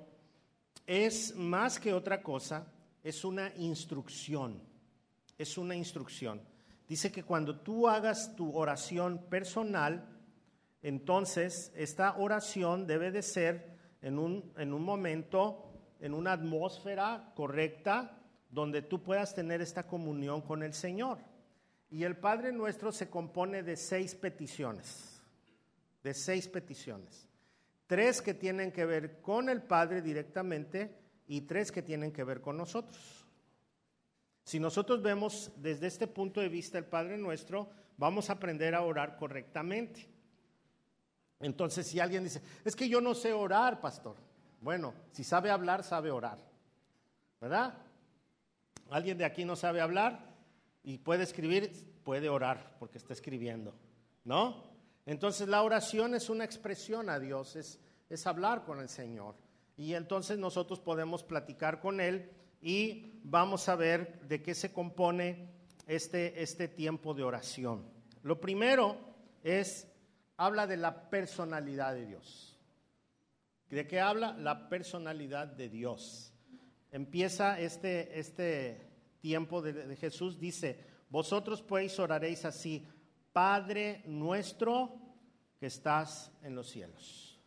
es 0.88 1.36
más 1.36 1.80
que 1.80 1.94
otra 1.94 2.24
cosa, 2.24 2.66
es 3.04 3.24
una 3.24 3.54
instrucción, 3.58 4.60
es 5.38 5.56
una 5.56 5.76
instrucción. 5.76 6.42
Dice 6.88 7.12
que 7.12 7.22
cuando 7.22 7.60
tú 7.60 7.88
hagas 7.88 8.36
tu 8.36 8.58
oración 8.58 9.20
personal, 9.30 10.04
entonces 10.82 11.72
esta 11.76 12.18
oración 12.18 12.88
debe 12.88 13.12
de 13.12 13.22
ser 13.22 13.78
en 14.02 14.18
un, 14.18 14.52
en 14.58 14.74
un 14.74 14.84
momento, 14.84 15.72
en 16.00 16.16
una 16.16 16.32
atmósfera 16.32 17.32
correcta, 17.36 18.18
donde 18.50 18.82
tú 18.82 19.04
puedas 19.04 19.36
tener 19.36 19.62
esta 19.62 19.86
comunión 19.86 20.42
con 20.42 20.64
el 20.64 20.74
Señor. 20.74 21.30
Y 21.92 22.06
el 22.06 22.16
Padre 22.16 22.54
nuestro 22.54 22.94
se 22.94 23.10
compone 23.10 23.64
de 23.64 23.76
seis 23.76 24.16
peticiones, 24.16 25.22
de 26.02 26.14
seis 26.14 26.48
peticiones. 26.48 27.28
Tres 27.86 28.22
que 28.22 28.34
tienen 28.34 28.72
que 28.72 28.86
ver 28.86 29.22
con 29.22 29.50
el 29.50 29.62
Padre 29.62 30.02
directamente 30.02 30.98
y 31.28 31.42
tres 31.42 31.70
que 31.70 31.82
tienen 31.82 32.14
que 32.14 32.24
ver 32.24 32.40
con 32.40 32.56
nosotros. 32.56 33.28
Si 34.46 34.58
nosotros 34.58 35.04
vemos 35.04 35.52
desde 35.58 35.88
este 35.88 36.08
punto 36.08 36.40
de 36.40 36.48
vista 36.48 36.78
el 36.78 36.86
Padre 36.86 37.18
nuestro, 37.18 37.70
vamos 37.98 38.30
a 38.30 38.34
aprender 38.34 38.74
a 38.74 38.84
orar 38.84 39.18
correctamente. 39.18 40.08
Entonces, 41.42 41.88
si 41.88 42.00
alguien 42.00 42.24
dice, 42.24 42.42
es 42.64 42.74
que 42.74 42.88
yo 42.88 43.02
no 43.02 43.14
sé 43.14 43.34
orar, 43.34 43.82
pastor. 43.82 44.16
Bueno, 44.62 44.94
si 45.12 45.26
sabe 45.26 45.52
hablar, 45.52 45.84
sabe 45.84 46.10
orar. 46.10 46.38
¿Verdad? 47.42 47.78
¿Alguien 48.90 49.18
de 49.18 49.26
aquí 49.26 49.44
no 49.44 49.58
sabe 49.58 49.82
hablar 49.82 50.31
y 50.84 50.98
puede 51.00 51.24
escribir? 51.24 51.72
Puede 52.04 52.30
orar 52.30 52.76
porque 52.80 52.98
está 52.98 53.14
escribiendo. 53.14 53.74
¿No? 54.24 54.64
Entonces 55.06 55.48
la 55.48 55.64
oración 55.64 56.14
es 56.16 56.30
una 56.30 56.46
expresión 56.46 57.10
a 57.10 57.20
Dios, 57.20 57.56
es, 57.56 57.80
es 58.10 58.28
hablar 58.28 58.64
con 58.64 58.80
el 58.80 58.90
Señor. 58.90 59.36
Y 59.78 59.94
entonces 59.96 60.38
nosotros 60.38 60.80
podemos 60.80 61.24
platicar 61.24 61.80
con 61.80 62.00
Él 62.00 62.30
y 62.62 63.20
vamos 63.24 63.68
a 63.68 63.76
ver 63.76 64.22
de 64.22 64.42
qué 64.44 64.54
se 64.54 64.72
compone 64.72 65.50
este, 65.88 66.42
este 66.42 66.68
tiempo 66.68 67.14
de 67.14 67.24
oración. 67.24 67.84
Lo 68.24 68.40
primero 68.40 68.98
es 69.44 69.88
habla 70.38 70.68
de 70.68 70.78
la 70.78 71.10
personalidad 71.10 71.94
de 71.94 72.06
Dios. 72.06 72.60
¿De 73.70 73.88
qué 73.88 74.00
habla? 74.00 74.34
La 74.34 74.70
personalidad 74.70 75.48
de 75.48 75.70
Dios. 75.70 76.34
Empieza 76.92 77.60
este, 77.60 78.20
este 78.20 78.91
tiempo 79.22 79.62
de, 79.62 79.96
Jesús, 79.96 80.40
dice, 80.40 80.80
vosotros 81.10 81.62
pues 81.62 81.98
oraréis 82.00 82.44
así, 82.44 82.86
Padre 83.32 84.04
nuestro 84.06 85.00
que 85.60 85.68
estás 85.68 86.32
en 86.42 86.56
los 86.56 86.70
cielos. 86.70 87.40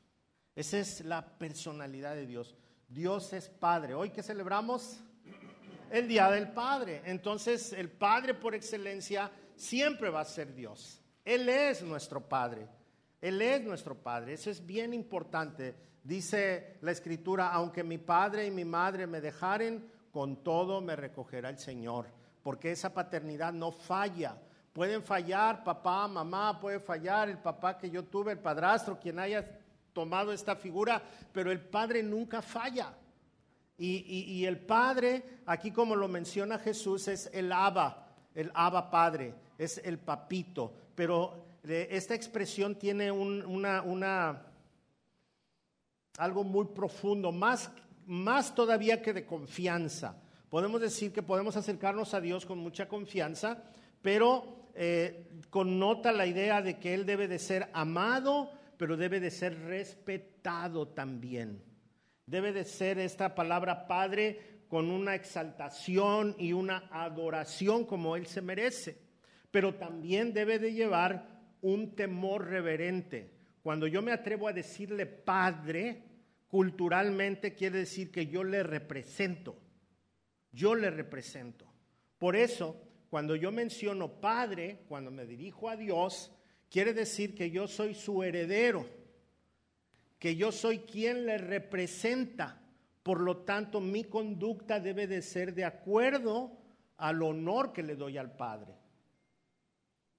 Esa 0.55 0.79
es 0.79 1.05
la 1.05 1.37
personalidad 1.37 2.15
de 2.15 2.27
Dios. 2.27 2.55
Dios 2.89 3.33
es 3.33 3.49
Padre. 3.49 3.95
Hoy 3.95 4.11
que 4.11 4.23
celebramos 4.23 5.01
el 5.91 6.09
Día 6.09 6.31
del 6.31 6.53
Padre. 6.53 7.03
Entonces 7.05 7.73
el 7.73 7.91
Padre 7.91 8.35
por 8.35 8.55
excelencia 8.55 9.31
siempre 9.57 10.11
va 10.11 10.21
a 10.21 10.25
ser 10.25 10.55
Dios. 10.55 11.01
Él 11.25 11.49
es 11.49 11.83
nuestro 11.83 12.27
Padre. 12.27 12.69
Él 13.21 13.43
es 13.43 13.63
nuestro 13.63 13.97
Padre. 13.97 14.35
Eso 14.35 14.51
es 14.51 14.65
bien 14.65 14.95
importante. 14.95 15.75
Dice 16.05 16.77
la 16.83 16.93
Escritura, 16.93 17.51
aunque 17.51 17.83
mi 17.83 17.99
padre 17.99 18.47
y 18.47 18.51
mi 18.51 18.65
madre 18.65 19.07
me 19.07 19.21
dejaren, 19.23 19.91
con 20.15 20.37
todo 20.45 20.81
me 20.81 20.95
recogerá 20.95 21.49
el 21.49 21.59
Señor. 21.59 22.07
Porque 22.41 22.71
esa 22.71 22.95
paternidad 22.95 23.53
no 23.53 23.73
falla. 23.73 24.37
Pueden 24.73 25.03
fallar 25.03 25.65
papá, 25.65 26.07
mamá, 26.07 26.61
puede 26.61 26.79
fallar 26.79 27.29
el 27.29 27.39
papá 27.39 27.77
que 27.77 27.91
yo 27.91 28.05
tuve, 28.05 28.31
el 28.31 28.39
padrastro, 28.39 29.01
quien 29.01 29.19
haya 29.19 29.45
tomado 29.93 30.33
esta 30.33 30.55
figura, 30.55 31.03
pero 31.33 31.51
el 31.51 31.61
Padre 31.61 32.05
nunca 32.05 32.43
falla. 32.43 32.95
Y, 33.77 34.05
y, 34.37 34.47
el 34.47 34.59
Padre, 34.59 35.41
aquí 35.47 35.73
como 35.73 35.97
lo 35.97 36.07
menciona 36.07 36.61
Jesús, 36.61 37.09
es 37.09 37.29
el 37.33 37.51
Abba, 37.51 38.07
el 38.35 38.53
Abba 38.55 38.89
Padre, 38.91 39.35
es 39.59 39.79
el 39.79 39.99
papito. 39.99 40.73
Pero 40.95 41.45
esta 41.65 42.15
expresión 42.15 42.77
tiene 42.77 43.11
una, 43.11 43.83
una, 43.83 44.43
algo 46.19 46.45
muy 46.45 46.67
profundo, 46.67 47.33
más, 47.33 47.71
más 48.07 48.55
todavía 48.55 49.03
que 49.03 49.13
de 49.13 49.27
confianza. 49.27 50.21
Podemos 50.49 50.81
decir 50.81 51.13
que 51.13 51.23
podemos 51.23 51.57
acercarnos 51.57 52.15
a 52.15 52.21
Dios 52.21 52.47
con 52.47 52.59
mucha 52.59 52.89
confianza, 52.89 53.63
pero 54.03 54.69
eh, 54.75 55.29
connota 55.51 56.13
la 56.13 56.27
idea 56.27 56.63
de 56.63 56.79
que 56.79 56.95
Él 56.95 57.07
debe 57.07 57.29
de 57.29 57.39
ser 57.39 57.71
amado, 57.73 58.51
pero 58.77 58.97
debe 58.97 59.21
de 59.21 59.31
ser 59.31 59.59
respetado 59.65 60.89
también. 60.89 61.63
Debe 62.27 62.53
de 62.53 62.65
ser 62.65 62.99
esta 62.99 63.35
palabra 63.35 63.87
Padre 63.87 64.63
con 64.69 64.91
una 64.91 65.15
exaltación 65.15 66.35
y 66.39 66.53
una 66.53 66.89
adoración 66.91 67.85
como 67.85 68.17
Él 68.17 68.27
se 68.27 68.43
merece, 68.43 68.99
pero 69.51 69.75
también 69.75 70.33
debe 70.33 70.59
de 70.59 70.73
llevar 70.73 71.29
un 71.61 71.95
temor 71.95 72.47
reverente. 72.47 73.31
Cuando 73.63 73.87
yo 73.87 74.03
me 74.03 74.13
atrevo 74.13 74.49
a 74.49 74.53
decirle 74.53 75.07
padre, 75.07 76.04
culturalmente 76.55 77.57
quiere 77.57 77.79
decir 77.79 78.13
que 78.13 78.29
yo 78.29 78.45
le 78.45 78.63
represento. 78.63 79.57
Yo 80.53 80.77
le 80.77 80.89
represento. 80.89 81.67
Por 82.17 82.37
eso, 82.37 82.81
cuando 83.11 83.35
yo 83.35 83.51
menciono 83.51 84.21
padre, 84.21 84.85
cuando 84.87 85.11
me 85.11 85.27
dirijo 85.27 85.69
a 85.69 85.75
Dios, 85.75 86.31
quiere 86.71 86.95
decir 86.95 87.35
que 87.35 87.51
yo 87.51 87.67
soy 87.67 87.93
su 87.93 88.23
heredero, 88.23 88.87
que 90.21 90.37
yo 90.37 90.53
soy 90.53 90.79
quien 90.79 91.27
le 91.27 91.39
representa. 91.39 92.63
Por 93.03 93.21
lo 93.21 93.39
tanto, 93.39 93.81
mi 93.81 94.05
conducta 94.05 94.79
debe 94.79 95.09
de 95.09 95.23
ser 95.23 95.55
de 95.55 95.65
acuerdo 95.65 96.57
al 96.99 97.21
honor 97.25 97.73
que 97.73 97.83
le 97.83 97.97
doy 97.97 98.17
al 98.17 98.37
Padre. 98.37 98.77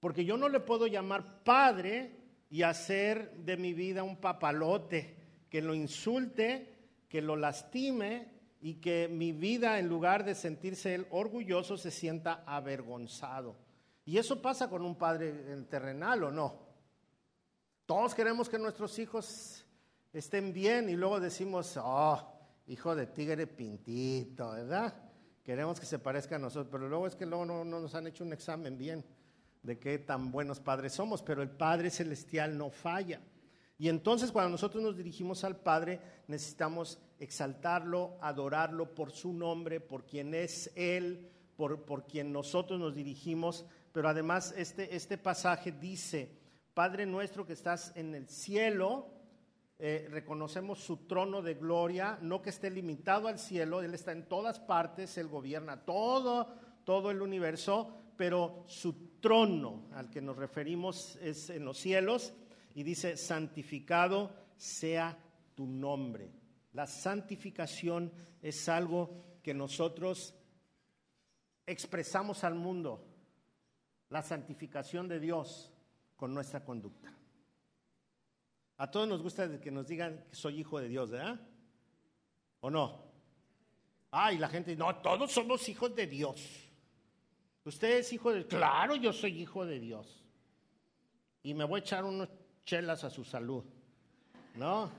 Porque 0.01 0.25
yo 0.25 0.35
no 0.35 0.49
le 0.49 0.59
puedo 0.59 0.85
llamar 0.85 1.45
padre 1.45 2.11
y 2.49 2.63
hacer 2.63 3.31
de 3.37 3.55
mi 3.55 3.73
vida 3.73 4.03
un 4.03 4.17
papalote, 4.17 5.24
que 5.55 5.61
lo 5.61 5.73
insulte, 5.73 6.67
que 7.07 7.21
lo 7.21 7.37
lastime 7.37 8.27
y 8.59 8.73
que 8.81 9.07
mi 9.07 9.31
vida, 9.31 9.79
en 9.79 9.87
lugar 9.87 10.25
de 10.25 10.35
sentirse 10.35 10.93
él 10.93 11.07
orgulloso, 11.11 11.77
se 11.77 11.91
sienta 11.91 12.43
avergonzado. 12.45 13.55
Y 14.03 14.17
eso 14.17 14.41
pasa 14.41 14.69
con 14.69 14.81
un 14.81 14.97
padre 14.97 15.31
terrenal 15.69 16.25
o 16.25 16.31
no. 16.31 16.59
Todos 17.85 18.13
queremos 18.13 18.49
que 18.49 18.59
nuestros 18.59 18.99
hijos 18.99 19.65
estén 20.11 20.51
bien 20.51 20.89
y 20.89 20.97
luego 20.97 21.21
decimos, 21.21 21.79
oh, 21.81 22.21
hijo 22.67 22.93
de 22.97 23.07
tigre 23.07 23.47
pintito, 23.47 24.51
¿verdad? 24.51 24.93
Queremos 25.41 25.79
que 25.79 25.85
se 25.85 25.99
parezca 25.99 26.35
a 26.35 26.39
nosotros, 26.39 26.67
pero 26.69 26.89
luego 26.89 27.07
es 27.07 27.15
que 27.15 27.25
luego 27.25 27.45
no, 27.45 27.63
no 27.63 27.79
nos 27.79 27.95
han 27.95 28.07
hecho 28.07 28.25
un 28.25 28.33
examen 28.33 28.77
bien 28.77 29.05
de 29.63 29.79
qué 29.79 29.99
tan 29.99 30.31
buenos 30.31 30.59
padres 30.59 30.91
somos, 30.91 31.23
pero 31.23 31.41
el 31.41 31.49
Padre 31.49 31.91
Celestial 31.91 32.57
no 32.57 32.71
falla. 32.71 33.21
Y 33.77 33.89
entonces 33.89 34.31
cuando 34.31 34.51
nosotros 34.51 34.81
nos 34.81 34.95
dirigimos 34.95 35.43
al 35.43 35.57
Padre, 35.57 35.99
necesitamos 36.27 36.99
exaltarlo, 37.19 38.17
adorarlo 38.21 38.95
por 38.95 39.11
su 39.11 39.33
nombre, 39.33 39.81
por 39.81 40.05
quien 40.05 40.33
es 40.33 40.71
Él, 40.75 41.29
por, 41.57 41.83
por 41.83 42.05
quien 42.05 42.31
nosotros 42.31 42.79
nos 42.79 42.95
dirigimos. 42.95 43.65
Pero 43.91 44.07
además 44.07 44.53
este, 44.57 44.95
este 44.95 45.17
pasaje 45.17 45.73
dice, 45.73 46.29
Padre 46.73 47.05
nuestro 47.05 47.45
que 47.45 47.53
estás 47.53 47.91
en 47.95 48.15
el 48.15 48.29
cielo, 48.29 49.07
eh, 49.77 50.07
reconocemos 50.09 50.79
su 50.79 51.05
trono 51.05 51.41
de 51.41 51.55
gloria, 51.55 52.17
no 52.21 52.41
que 52.41 52.51
esté 52.51 52.69
limitado 52.69 53.27
al 53.27 53.39
cielo, 53.39 53.81
Él 53.81 53.93
está 53.93 54.13
en 54.13 54.27
todas 54.27 54.57
partes, 54.57 55.17
Él 55.17 55.27
gobierna 55.27 55.83
todo, 55.83 56.47
todo 56.85 57.11
el 57.11 57.21
universo, 57.21 57.91
pero 58.15 58.63
su 58.67 59.19
trono 59.19 59.89
al 59.93 60.09
que 60.09 60.21
nos 60.21 60.37
referimos 60.37 61.17
es 61.17 61.49
en 61.49 61.65
los 61.65 61.77
cielos 61.77 62.33
y 62.75 62.83
dice, 62.83 63.15
santificado 63.15 64.35
sea 64.57 65.17
tu 65.55 65.65
nombre. 65.65 66.29
La 66.73 66.85
santificación 66.85 68.11
es 68.41 68.67
algo 68.67 69.39
que 69.41 69.53
nosotros 69.53 70.35
expresamos 71.65 72.43
al 72.43 72.55
mundo, 72.55 73.07
la 74.09 74.21
santificación 74.21 75.07
de 75.07 75.21
Dios 75.21 75.71
con 76.17 76.33
nuestra 76.33 76.65
conducta. 76.65 77.15
A 78.77 78.91
todos 78.91 79.07
nos 79.07 79.23
gusta 79.23 79.59
que 79.61 79.71
nos 79.71 79.87
digan 79.87 80.25
que 80.29 80.35
soy 80.35 80.59
hijo 80.59 80.77
de 80.79 80.89
Dios, 80.89 81.09
¿verdad? 81.11 81.39
¿O 82.59 82.69
no? 82.69 83.05
Ay, 84.11 84.37
la 84.37 84.49
gente, 84.49 84.75
no, 84.75 84.97
todos 84.97 85.31
somos 85.31 85.67
hijos 85.69 85.95
de 85.95 86.07
Dios. 86.07 86.69
¿Usted 87.63 87.99
es 87.99 88.11
hijo 88.11 88.33
de 88.33 88.45
Claro, 88.45 88.97
yo 88.97 89.13
soy 89.13 89.41
hijo 89.41 89.65
de 89.65 89.79
Dios. 89.79 90.25
Y 91.41 91.53
me 91.53 91.63
voy 91.63 91.79
a 91.79 91.83
echar 91.83 92.03
unos 92.03 92.27
chelas 92.65 93.03
a 93.03 93.09
su 93.09 93.23
salud. 93.23 93.63
¿No? 94.55 94.89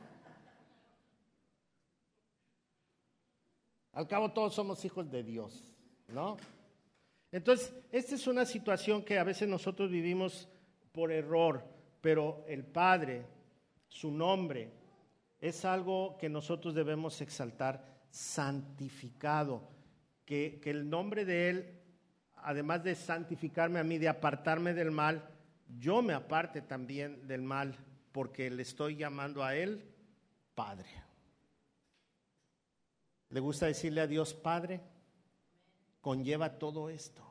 Al 3.93 4.07
cabo 4.07 4.31
todos 4.31 4.55
somos 4.55 4.85
hijos 4.85 5.11
de 5.11 5.23
Dios, 5.23 5.65
¿no? 6.09 6.37
Entonces, 7.33 7.75
esta 7.91 8.15
es 8.15 8.27
una 8.27 8.45
situación 8.45 9.03
que 9.03 9.19
a 9.19 9.25
veces 9.25 9.49
nosotros 9.49 9.91
vivimos 9.91 10.49
por 10.93 11.11
error, 11.11 11.65
pero 12.03 12.45
el 12.47 12.65
Padre, 12.65 13.25
su 13.89 14.11
nombre, 14.11 14.71
es 15.41 15.65
algo 15.65 16.17
que 16.19 16.29
nosotros 16.29 16.75
debemos 16.75 17.21
exaltar, 17.23 17.85
santificado, 18.11 19.67
que, 20.27 20.61
que 20.63 20.71
el 20.71 20.89
nombre 20.89 21.25
de 21.25 21.49
Él, 21.49 21.81
además 22.37 22.85
de 22.85 22.95
santificarme 22.95 23.79
a 23.79 23.85
mí, 23.85 23.97
de 23.97 24.09
apartarme 24.09 24.75
del 24.75 24.91
mal, 24.91 25.36
yo 25.69 26.03
me 26.03 26.13
aparte 26.13 26.63
también 26.63 27.27
del 27.27 27.43
mal, 27.43 27.77
porque 28.13 28.51
le 28.51 28.63
estoy 28.63 28.97
llamando 28.97 29.43
a 29.43 29.55
Él 29.55 29.85
Padre. 30.55 30.89
¿Le 33.31 33.41
gusta 33.41 33.67
decirle 33.67 34.01
a 34.01 34.07
Dios 34.07 34.35
Padre? 34.35 34.81
Conlleva 36.01 36.59
todo 36.59 36.89
esto. 36.89 37.23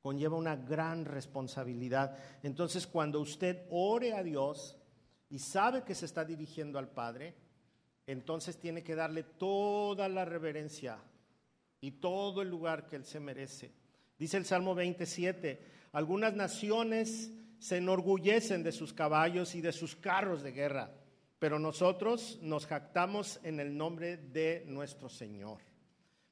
Conlleva 0.00 0.36
una 0.36 0.56
gran 0.56 1.04
responsabilidad. 1.04 2.16
Entonces, 2.42 2.86
cuando 2.86 3.20
usted 3.20 3.66
ore 3.70 4.14
a 4.14 4.22
Dios 4.22 4.78
y 5.28 5.40
sabe 5.40 5.82
que 5.82 5.94
se 5.94 6.06
está 6.06 6.24
dirigiendo 6.24 6.78
al 6.78 6.88
Padre, 6.88 7.34
entonces 8.06 8.58
tiene 8.58 8.82
que 8.82 8.94
darle 8.94 9.24
toda 9.24 10.08
la 10.08 10.24
reverencia 10.24 10.98
y 11.80 11.90
todo 11.92 12.40
el 12.40 12.48
lugar 12.48 12.86
que 12.86 12.96
Él 12.96 13.04
se 13.04 13.20
merece. 13.20 13.74
Dice 14.18 14.36
el 14.36 14.46
Salmo 14.46 14.74
27, 14.74 15.60
algunas 15.92 16.34
naciones 16.34 17.32
se 17.58 17.78
enorgullecen 17.78 18.62
de 18.62 18.72
sus 18.72 18.92
caballos 18.92 19.54
y 19.54 19.60
de 19.60 19.72
sus 19.72 19.96
carros 19.96 20.42
de 20.42 20.52
guerra 20.52 20.90
pero 21.38 21.58
nosotros 21.58 22.38
nos 22.42 22.66
jactamos 22.66 23.40
en 23.44 23.60
el 23.60 23.76
nombre 23.76 24.16
de 24.16 24.64
nuestro 24.66 25.08
Señor. 25.08 25.58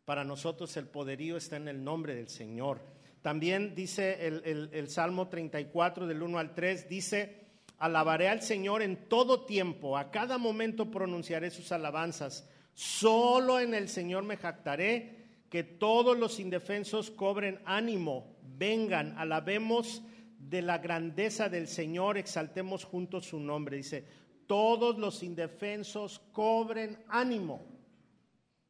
Para 0.04 0.24
nosotros 0.24 0.76
el 0.76 0.86
poderío 0.86 1.36
está 1.36 1.56
en 1.56 1.68
el 1.68 1.82
nombre 1.82 2.14
del 2.14 2.28
Señor. 2.28 2.80
También 3.22 3.74
dice 3.74 4.26
el, 4.26 4.88
Salmo 4.88 5.28
34 5.28 6.06
del 6.06 6.22
1 6.22 6.38
al 6.38 6.54
3, 6.54 6.88
dice, 6.88 7.46
alabaré 7.78 8.28
al 8.28 8.42
Señor 8.42 8.82
en 8.82 9.08
todo 9.08 9.46
tiempo, 9.46 9.96
a 9.96 10.10
cada 10.10 10.38
momento 10.38 10.90
pronunciaré 10.90 11.50
sus 11.50 11.72
alabanzas, 11.72 12.48
solo 12.72 13.58
en 13.58 13.74
el 13.74 13.88
Señor 13.88 14.22
me 14.22 14.36
jactaré, 14.36 15.24
que 15.50 15.64
todos 15.64 16.16
los 16.16 16.38
indefensos 16.38 17.10
cobren 17.10 17.60
ánimo, 17.64 18.36
vengan, 18.42 19.16
alabemos 19.18 20.02
de 20.48 20.62
la 20.62 20.78
grandeza 20.78 21.48
del 21.48 21.66
Señor, 21.66 22.16
exaltemos 22.18 22.84
juntos 22.84 23.26
su 23.26 23.40
nombre. 23.40 23.78
Dice, 23.78 24.06
todos 24.46 24.96
los 24.96 25.22
indefensos 25.22 26.20
cobren 26.32 26.98
ánimo. 27.08 27.64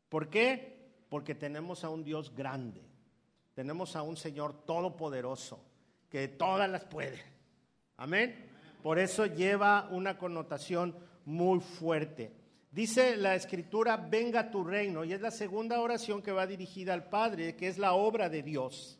¿Por 0.08 0.30
qué? 0.30 1.04
Porque 1.10 1.34
tenemos 1.34 1.84
a 1.84 1.90
un 1.90 2.02
Dios 2.02 2.34
grande, 2.34 2.82
tenemos 3.54 3.94
a 3.94 4.02
un 4.02 4.16
Señor 4.16 4.64
todopoderoso, 4.64 5.62
que 6.08 6.28
todas 6.28 6.70
las 6.70 6.84
puede. 6.84 7.20
Amén. 7.98 8.48
Por 8.82 8.98
eso 8.98 9.26
lleva 9.26 9.88
una 9.90 10.16
connotación 10.16 10.96
muy 11.26 11.60
fuerte. 11.60 12.32
Dice 12.70 13.16
la 13.16 13.34
escritura, 13.34 13.96
venga 13.96 14.50
tu 14.50 14.64
reino, 14.64 15.04
y 15.04 15.12
es 15.12 15.20
la 15.20 15.30
segunda 15.30 15.80
oración 15.80 16.22
que 16.22 16.32
va 16.32 16.46
dirigida 16.46 16.94
al 16.94 17.08
Padre, 17.08 17.56
que 17.56 17.68
es 17.68 17.78
la 17.78 17.94
obra 17.94 18.28
de 18.28 18.42
Dios. 18.42 18.95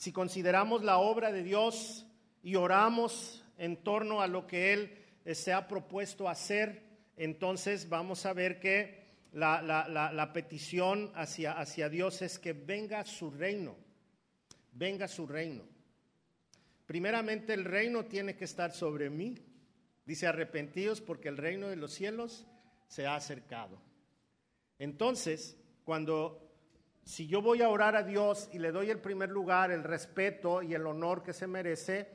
Si 0.00 0.12
consideramos 0.12 0.82
la 0.82 0.96
obra 0.96 1.30
de 1.30 1.42
Dios 1.42 2.06
y 2.42 2.54
oramos 2.54 3.44
en 3.58 3.76
torno 3.76 4.22
a 4.22 4.28
lo 4.28 4.46
que 4.46 4.72
Él 4.72 4.96
se 5.34 5.52
ha 5.52 5.68
propuesto 5.68 6.26
hacer, 6.26 6.82
entonces 7.18 7.86
vamos 7.86 8.24
a 8.24 8.32
ver 8.32 8.60
que 8.60 9.04
la, 9.32 10.30
petición 10.32 11.12
hacia, 11.14 11.52
hacia 11.52 11.90
Dios 11.90 12.22
es 12.22 12.38
que 12.38 12.54
venga 12.54 13.04
su 13.04 13.30
reino, 13.30 13.76
venga 14.72 15.06
su 15.06 15.26
reino. 15.26 15.64
Primeramente 16.86 17.52
el 17.52 17.66
reino 17.66 18.06
tiene 18.06 18.36
que 18.36 18.46
estar 18.46 18.72
sobre 18.72 19.10
mí. 19.10 19.36
Dice 20.06 20.26
arrepentidos 20.26 21.02
porque 21.02 21.28
el 21.28 21.36
reino 21.36 21.68
de 21.68 21.76
los 21.76 21.92
cielos 21.92 22.46
se 22.88 23.06
ha 23.06 23.16
acercado. 23.16 23.78
Entonces, 24.78 25.58
cuando 25.84 26.49
si 27.10 27.26
yo 27.26 27.42
voy 27.42 27.60
a 27.60 27.68
orar 27.68 27.96
a 27.96 28.04
Dios 28.04 28.48
y 28.52 28.60
le 28.60 28.70
doy 28.70 28.88
el 28.88 29.00
primer 29.00 29.30
lugar, 29.30 29.72
el 29.72 29.82
respeto 29.82 30.62
y 30.62 30.74
el 30.74 30.86
honor 30.86 31.24
que 31.24 31.32
se 31.32 31.48
merece, 31.48 32.08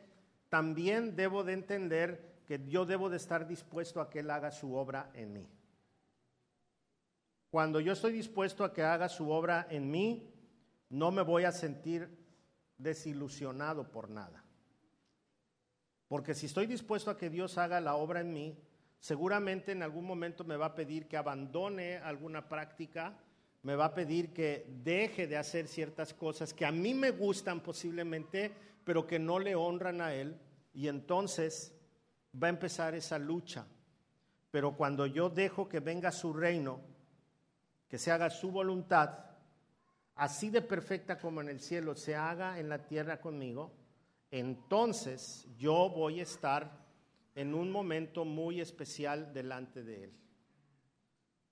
también 0.47 1.17
debo 1.17 1.43
de 1.43 1.51
entender 1.51 2.39
que 2.47 2.65
yo 2.65 2.85
debo 2.85 3.09
de 3.09 3.17
estar 3.17 3.45
dispuesto 3.45 3.99
a 3.99 4.09
que 4.09 4.19
Él 4.19 4.31
haga 4.31 4.51
su 4.51 4.73
obra 4.73 5.11
en 5.13 5.33
mí. 5.33 5.49
Cuando 7.51 7.81
yo 7.81 7.91
estoy 7.91 8.13
dispuesto 8.13 8.63
a 8.63 8.71
que 8.71 8.83
haga 8.83 9.09
su 9.09 9.29
obra 9.29 9.67
en 9.69 9.91
mí, 9.91 10.33
no 10.87 11.11
me 11.11 11.23
voy 11.23 11.43
a 11.43 11.51
sentir 11.51 12.17
desilusionado 12.77 13.91
por 13.91 14.09
nada. 14.09 14.45
Porque 16.07 16.33
si 16.33 16.45
estoy 16.45 16.67
dispuesto 16.67 17.11
a 17.11 17.17
que 17.17 17.29
Dios 17.29 17.57
haga 17.57 17.81
la 17.81 17.95
obra 17.95 18.21
en 18.21 18.31
mí, 18.31 18.57
seguramente 18.97 19.73
en 19.73 19.83
algún 19.83 20.05
momento 20.05 20.45
me 20.45 20.55
va 20.55 20.67
a 20.67 20.75
pedir 20.75 21.09
que 21.09 21.17
abandone 21.17 21.97
alguna 21.97 22.47
práctica, 22.47 23.19
me 23.65 23.75
va 23.75 23.85
a 23.85 23.93
pedir 23.95 24.31
que 24.31 24.63
deje 24.83 25.25
de 25.25 25.37
hacer 25.37 25.67
ciertas 25.67 26.13
cosas 26.13 26.53
que 26.53 26.67
a 26.67 26.71
mí 26.71 26.93
me 26.93 27.09
gustan 27.09 27.61
posiblemente, 27.61 28.53
pero 28.83 29.07
que 29.07 29.17
no 29.17 29.39
le 29.39 29.55
honran 29.55 30.01
a 30.01 30.13
Él. 30.13 30.39
Y 30.75 30.87
entonces 30.87 31.73
va 32.31 32.45
a 32.45 32.51
empezar 32.51 32.93
esa 32.93 33.17
lucha. 33.17 33.65
Pero 34.51 34.77
cuando 34.77 35.07
yo 35.07 35.31
dejo 35.31 35.67
que 35.67 35.79
venga 35.79 36.11
su 36.11 36.31
reino, 36.31 36.79
que 37.87 37.97
se 37.97 38.11
haga 38.11 38.29
su 38.29 38.51
voluntad, 38.51 39.17
así 40.13 40.51
de 40.51 40.61
perfecta 40.61 41.17
como 41.17 41.41
en 41.41 41.49
el 41.49 41.59
cielo 41.59 41.95
se 41.95 42.15
haga 42.15 42.59
en 42.59 42.69
la 42.69 42.85
tierra 42.85 43.19
conmigo, 43.19 43.73
entonces 44.29 45.47
yo 45.57 45.89
voy 45.89 46.19
a 46.19 46.23
estar 46.23 46.85
en 47.33 47.55
un 47.55 47.71
momento 47.71 48.25
muy 48.25 48.61
especial 48.61 49.33
delante 49.33 49.83
de 49.83 50.03
Él. 50.03 50.13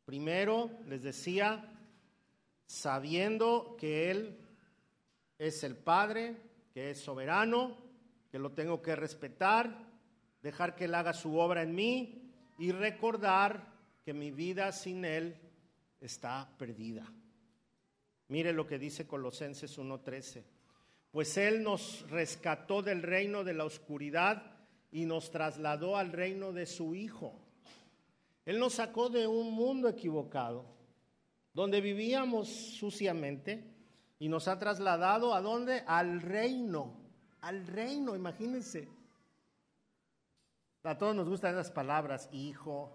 Primero, 0.05 0.69
les 0.85 1.01
decía, 1.01 1.72
sabiendo 2.65 3.75
que 3.79 4.11
Él 4.11 4.39
es 5.37 5.63
el 5.63 5.75
Padre, 5.75 6.37
que 6.73 6.91
es 6.91 6.99
soberano, 6.99 7.77
que 8.31 8.39
lo 8.39 8.51
tengo 8.51 8.81
que 8.81 8.95
respetar, 8.95 9.77
dejar 10.41 10.75
que 10.75 10.85
Él 10.85 10.95
haga 10.95 11.13
su 11.13 11.37
obra 11.37 11.63
en 11.63 11.75
mí 11.75 12.31
y 12.57 12.71
recordar 12.71 13.71
que 14.03 14.13
mi 14.13 14.31
vida 14.31 14.71
sin 14.71 15.05
Él 15.05 15.35
está 16.01 16.49
perdida. 16.57 17.05
Mire 18.27 18.53
lo 18.53 18.65
que 18.65 18.79
dice 18.79 19.05
Colosenses 19.05 19.77
1:13. 19.77 20.43
Pues 21.11 21.37
Él 21.37 21.61
nos 21.61 22.09
rescató 22.09 22.81
del 22.81 23.03
reino 23.03 23.43
de 23.43 23.53
la 23.53 23.65
oscuridad 23.65 24.51
y 24.91 25.05
nos 25.05 25.29
trasladó 25.29 25.97
al 25.97 26.11
reino 26.11 26.51
de 26.51 26.65
su 26.65 26.95
Hijo. 26.95 27.39
Él 28.45 28.59
nos 28.59 28.73
sacó 28.73 29.09
de 29.09 29.27
un 29.27 29.53
mundo 29.53 29.87
equivocado, 29.87 30.65
donde 31.53 31.81
vivíamos 31.81 32.49
suciamente, 32.49 33.69
y 34.19 34.29
nos 34.29 34.47
ha 34.47 34.57
trasladado 34.57 35.33
a 35.33 35.41
dónde? 35.41 35.83
Al 35.85 36.21
reino, 36.21 36.95
al 37.41 37.67
reino, 37.67 38.15
imagínense 38.15 38.87
a 40.89 40.97
todos 40.97 41.15
nos 41.15 41.29
gustan 41.29 41.53
esas 41.53 41.71
palabras, 41.71 42.27
hijo, 42.33 42.91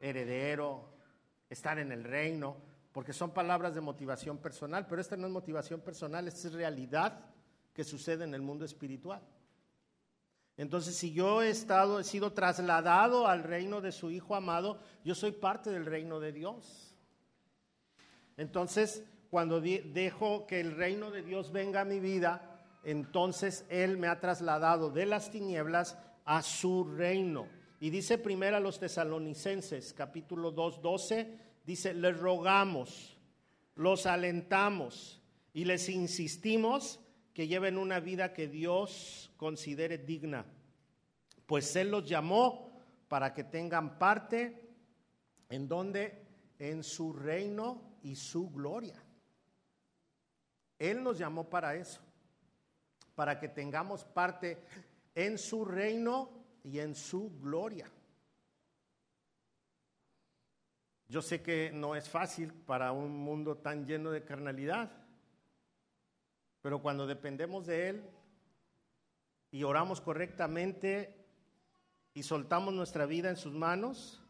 heredero, 0.00 0.88
estar 1.50 1.78
en 1.78 1.92
el 1.92 2.02
reino, 2.02 2.56
porque 2.92 3.12
son 3.12 3.32
palabras 3.32 3.74
de 3.74 3.82
motivación 3.82 4.38
personal, 4.38 4.86
pero 4.86 5.00
esta 5.00 5.16
no 5.16 5.26
es 5.26 5.32
motivación 5.32 5.80
personal, 5.82 6.26
esta 6.26 6.48
es 6.48 6.54
realidad 6.54 7.26
que 7.74 7.84
sucede 7.84 8.24
en 8.24 8.32
el 8.32 8.40
mundo 8.40 8.64
espiritual. 8.64 9.20
Entonces, 10.56 10.96
si 10.96 11.12
yo 11.12 11.42
he 11.42 11.50
estado, 11.50 12.00
he 12.00 12.04
sido 12.04 12.32
trasladado 12.32 13.28
al 13.28 13.44
reino 13.44 13.80
de 13.80 13.92
su 13.92 14.10
Hijo 14.10 14.34
amado, 14.34 14.80
yo 15.04 15.14
soy 15.14 15.32
parte 15.32 15.70
del 15.70 15.84
reino 15.84 16.20
de 16.20 16.32
Dios. 16.32 16.87
Entonces, 18.38 19.04
cuando 19.30 19.60
dejo 19.60 20.46
que 20.46 20.60
el 20.60 20.76
reino 20.76 21.10
de 21.10 21.22
Dios 21.22 21.52
venga 21.52 21.82
a 21.82 21.84
mi 21.84 21.98
vida, 21.98 22.62
entonces 22.84 23.66
Él 23.68 23.98
me 23.98 24.06
ha 24.06 24.20
trasladado 24.20 24.90
de 24.90 25.06
las 25.06 25.30
tinieblas 25.30 25.98
a 26.24 26.40
su 26.42 26.84
reino. 26.84 27.48
Y 27.80 27.90
dice 27.90 28.16
primero 28.16 28.56
a 28.56 28.60
los 28.60 28.78
tesalonicenses, 28.78 29.92
capítulo 29.92 30.52
2, 30.52 30.80
12, 30.80 31.38
dice, 31.66 31.92
les 31.94 32.16
rogamos, 32.16 33.18
los 33.74 34.06
alentamos 34.06 35.20
y 35.52 35.64
les 35.64 35.88
insistimos 35.88 37.00
que 37.34 37.48
lleven 37.48 37.76
una 37.76 37.98
vida 37.98 38.32
que 38.32 38.46
Dios 38.46 39.32
considere 39.36 39.98
digna, 39.98 40.46
pues 41.44 41.74
Él 41.74 41.90
los 41.90 42.08
llamó 42.08 42.84
para 43.08 43.34
que 43.34 43.42
tengan 43.42 43.98
parte 43.98 44.68
en 45.48 45.66
donde, 45.66 46.24
en 46.58 46.84
su 46.84 47.12
reino 47.12 47.87
y 48.02 48.16
su 48.16 48.50
gloria. 48.50 49.02
Él 50.78 51.02
nos 51.02 51.18
llamó 51.18 51.48
para 51.48 51.74
eso, 51.74 52.00
para 53.14 53.38
que 53.38 53.48
tengamos 53.48 54.04
parte 54.04 54.58
en 55.14 55.38
su 55.38 55.64
reino 55.64 56.30
y 56.62 56.78
en 56.78 56.94
su 56.94 57.30
gloria. 57.40 57.90
Yo 61.08 61.22
sé 61.22 61.42
que 61.42 61.70
no 61.72 61.96
es 61.96 62.08
fácil 62.08 62.52
para 62.52 62.92
un 62.92 63.16
mundo 63.16 63.56
tan 63.56 63.86
lleno 63.86 64.10
de 64.10 64.24
carnalidad, 64.24 64.92
pero 66.60 66.82
cuando 66.82 67.06
dependemos 67.06 67.66
de 67.66 67.88
Él 67.88 68.04
y 69.50 69.62
oramos 69.62 70.00
correctamente 70.02 71.14
y 72.12 72.22
soltamos 72.22 72.74
nuestra 72.74 73.06
vida 73.06 73.30
en 73.30 73.36
sus 73.36 73.54
manos, 73.54 74.22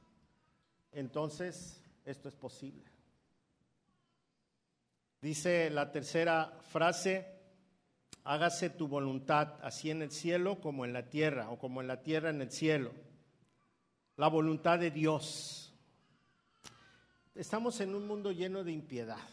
entonces 0.92 1.82
esto 2.04 2.28
es 2.28 2.36
posible. 2.36 2.84
Dice 5.20 5.68
la 5.70 5.90
tercera 5.90 6.58
frase, 6.70 7.26
hágase 8.22 8.70
tu 8.70 8.86
voluntad, 8.86 9.54
así 9.62 9.90
en 9.90 10.02
el 10.02 10.12
cielo 10.12 10.60
como 10.60 10.84
en 10.84 10.92
la 10.92 11.10
tierra, 11.10 11.50
o 11.50 11.58
como 11.58 11.80
en 11.80 11.88
la 11.88 12.02
tierra 12.02 12.30
en 12.30 12.40
el 12.40 12.52
cielo. 12.52 12.92
La 14.16 14.28
voluntad 14.28 14.78
de 14.78 14.92
Dios. 14.92 15.74
Estamos 17.34 17.80
en 17.80 17.96
un 17.96 18.06
mundo 18.06 18.30
lleno 18.30 18.62
de 18.62 18.72
impiedad. 18.72 19.28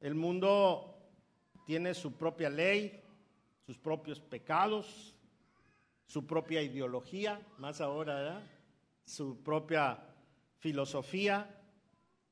El 0.00 0.14
mundo 0.14 0.98
tiene 1.66 1.94
su 1.94 2.12
propia 2.12 2.50
ley, 2.50 3.02
sus 3.64 3.78
propios 3.78 4.20
pecados, 4.20 5.14
su 6.06 6.26
propia 6.26 6.60
ideología, 6.60 7.40
más 7.58 7.80
ahora, 7.80 8.42
su 9.04 9.42
propia 9.42 9.98
filosofía, 10.58 11.59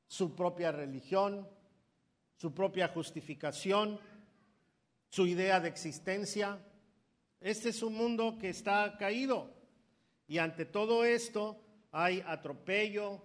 su 0.09 0.35
propia 0.35 0.73
religión, 0.73 1.47
su 2.35 2.53
propia 2.53 2.89
justificación, 2.89 3.97
su 5.07 5.27
idea 5.27 5.61
de 5.61 5.69
existencia. 5.69 6.59
Este 7.39 7.69
es 7.69 7.81
un 7.83 7.95
mundo 7.95 8.37
que 8.37 8.49
está 8.49 8.97
caído 8.97 9.53
y 10.27 10.39
ante 10.39 10.65
todo 10.65 11.05
esto 11.05 11.61
hay 11.91 12.21
atropello, 12.25 13.21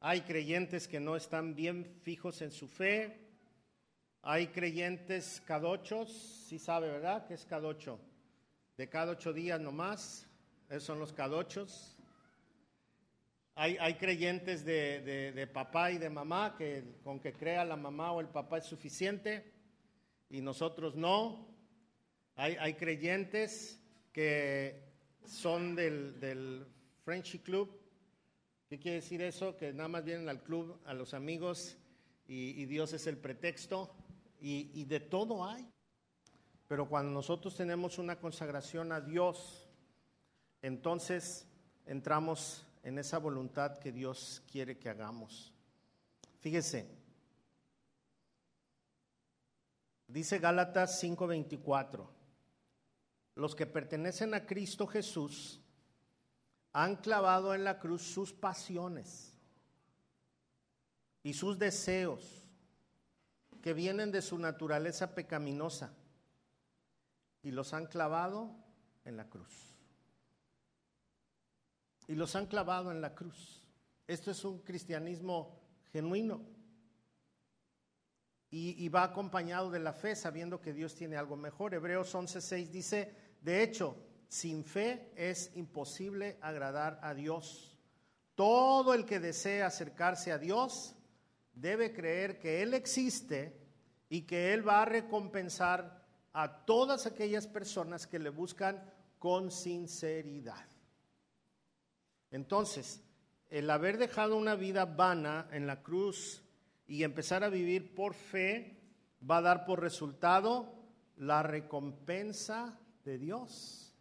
hay 0.00 0.20
creyentes 0.22 0.86
que 0.86 1.00
no 1.00 1.16
están 1.16 1.54
bien 1.54 1.84
fijos 2.02 2.40
en 2.40 2.52
su 2.52 2.68
fe. 2.68 3.26
Hay 4.22 4.48
creyentes 4.48 5.40
cadochos, 5.44 6.10
sí 6.48 6.58
sabe, 6.58 6.88
¿verdad? 6.90 7.26
¿Qué 7.26 7.34
es 7.34 7.44
cadocho? 7.44 8.00
De 8.76 8.88
cada 8.88 9.12
ocho 9.12 9.32
días 9.32 9.60
nomás. 9.60 10.26
Esos 10.68 10.84
son 10.84 10.98
los 11.00 11.12
cadochos. 11.12 11.97
Hay, 13.60 13.76
hay 13.78 13.94
creyentes 13.94 14.64
de, 14.64 15.32
de, 15.34 15.46
papá 15.48 15.90
y 15.90 15.98
de 15.98 16.08
mamá 16.08 16.54
que 16.56 16.84
con 17.02 17.18
que 17.18 17.32
crea 17.32 17.64
la 17.64 17.76
mamá 17.76 18.12
o 18.12 18.20
el 18.20 18.28
papá 18.28 18.58
es 18.58 18.64
suficiente 18.64 19.52
y 20.30 20.40
nosotros 20.40 20.94
no. 20.94 21.48
Hay, 22.36 22.56
hay 22.56 22.74
creyentes 22.74 23.80
que 24.12 24.80
son 25.24 25.74
del, 25.74 26.20
del 26.20 26.66
Friendship 27.04 27.40
Club 27.40 27.78
¿Qué 28.68 28.78
quiere 28.78 28.96
decir 28.96 29.22
eso? 29.22 29.56
Que 29.56 29.72
nada 29.72 29.88
más 29.88 30.04
vienen 30.04 30.28
al 30.28 30.42
club, 30.42 30.78
a 30.84 30.92
los 30.92 31.14
amigos, 31.14 31.78
y, 32.26 32.66
Dios 32.66 32.92
es 32.92 33.06
el 33.06 33.16
pretexto, 33.16 33.94
y, 34.42 34.70
y 34.74 34.84
de 34.84 35.00
todo 35.00 35.42
hay. 35.46 35.66
Pero 36.66 36.86
cuando 36.86 37.10
nosotros 37.10 37.56
tenemos 37.56 37.96
una 37.96 38.20
consagración 38.20 38.92
a 38.92 39.00
Dios, 39.00 39.66
entonces 40.60 41.48
entramos 41.86 42.66
en 42.82 42.98
esa 42.98 43.18
voluntad 43.18 43.78
que 43.78 43.92
Dios 43.92 44.42
quiere 44.50 44.78
que 44.78 44.88
hagamos. 44.88 45.52
Fíjese, 46.40 46.88
dice 50.06 50.38
Gálatas 50.38 51.02
5:24, 51.02 52.08
los 53.34 53.54
que 53.54 53.66
pertenecen 53.66 54.34
a 54.34 54.46
Cristo 54.46 54.86
Jesús 54.86 55.60
han 56.72 56.96
clavado 56.96 57.54
en 57.54 57.64
la 57.64 57.78
cruz 57.78 58.02
sus 58.02 58.32
pasiones 58.32 59.32
y 61.22 61.34
sus 61.34 61.58
deseos 61.58 62.44
que 63.62 63.74
vienen 63.74 64.12
de 64.12 64.22
su 64.22 64.38
naturaleza 64.38 65.14
pecaminosa 65.14 65.92
y 67.42 67.50
los 67.50 67.74
han 67.74 67.86
clavado 67.86 68.54
en 69.04 69.16
la 69.16 69.28
cruz. 69.28 69.67
Y 72.08 72.14
los 72.14 72.34
han 72.34 72.46
clavado 72.46 72.90
en 72.90 73.00
la 73.00 73.14
cruz. 73.14 73.62
Esto 74.06 74.30
es 74.30 74.44
un 74.44 74.58
cristianismo 74.60 75.60
genuino. 75.92 76.40
Y, 78.50 78.88
va 78.88 79.02
acompañado 79.02 79.70
de 79.70 79.78
la 79.78 79.92
fe, 79.92 80.16
sabiendo 80.16 80.58
que 80.58 80.72
Dios 80.72 80.94
tiene 80.94 81.18
algo 81.18 81.36
mejor. 81.36 81.74
Hebreos 81.74 82.14
11:6 82.14 82.70
dice, 82.70 83.14
de 83.42 83.62
hecho, 83.62 83.94
sin 84.26 84.64
fe 84.64 85.12
es 85.16 85.54
imposible 85.54 86.38
agradar 86.40 86.98
a 87.02 87.12
Dios. 87.12 87.76
Todo 88.34 88.94
el 88.94 89.04
que 89.04 89.20
desea 89.20 89.66
acercarse 89.66 90.32
a 90.32 90.38
Dios 90.38 90.94
debe 91.52 91.92
creer 91.92 92.38
que 92.38 92.62
Él 92.62 92.72
existe 92.72 93.60
y 94.08 94.22
que 94.22 94.54
Él 94.54 94.66
va 94.66 94.80
a 94.80 94.86
recompensar 94.86 96.02
a 96.32 96.64
todas 96.64 97.04
aquellas 97.04 97.46
personas 97.46 98.06
que 98.06 98.18
le 98.18 98.30
buscan 98.30 98.82
con 99.18 99.50
sinceridad. 99.50 100.77
Entonces, 102.30 103.02
el 103.50 103.70
haber 103.70 103.98
dejado 103.98 104.36
una 104.36 104.54
vida 104.54 104.84
vana 104.84 105.48
en 105.52 105.66
la 105.66 105.82
cruz 105.82 106.42
y 106.86 107.02
empezar 107.02 107.44
a 107.44 107.48
vivir 107.48 107.94
por 107.94 108.14
fe 108.14 108.78
va 109.28 109.38
a 109.38 109.42
dar 109.42 109.64
por 109.64 109.80
resultado 109.80 110.74
la 111.16 111.42
recompensa 111.42 112.78
de 113.04 113.18
Dios. 113.18 113.94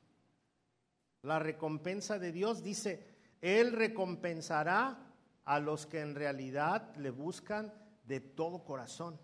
La 1.21 1.39
recompensa 1.39 2.19
de 2.19 2.31
Dios 2.31 2.63
dice, 2.63 3.07
Él 3.41 3.71
recompensará 3.71 5.13
a 5.45 5.59
los 5.59 5.85
que 5.85 6.01
en 6.01 6.15
realidad 6.15 6.95
le 6.97 7.09
buscan 7.09 7.73
de 8.05 8.19
todo 8.19 8.63
corazón 8.63 9.19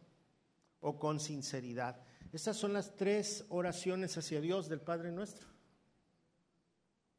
o 0.80 0.98
con 0.98 1.20
sinceridad. 1.20 2.02
Estas 2.32 2.58
son 2.58 2.74
las 2.74 2.96
tres 2.96 3.46
oraciones 3.50 4.18
hacia 4.18 4.42
Dios 4.42 4.68
del 4.68 4.82
Padre 4.82 5.12
nuestro. 5.12 5.53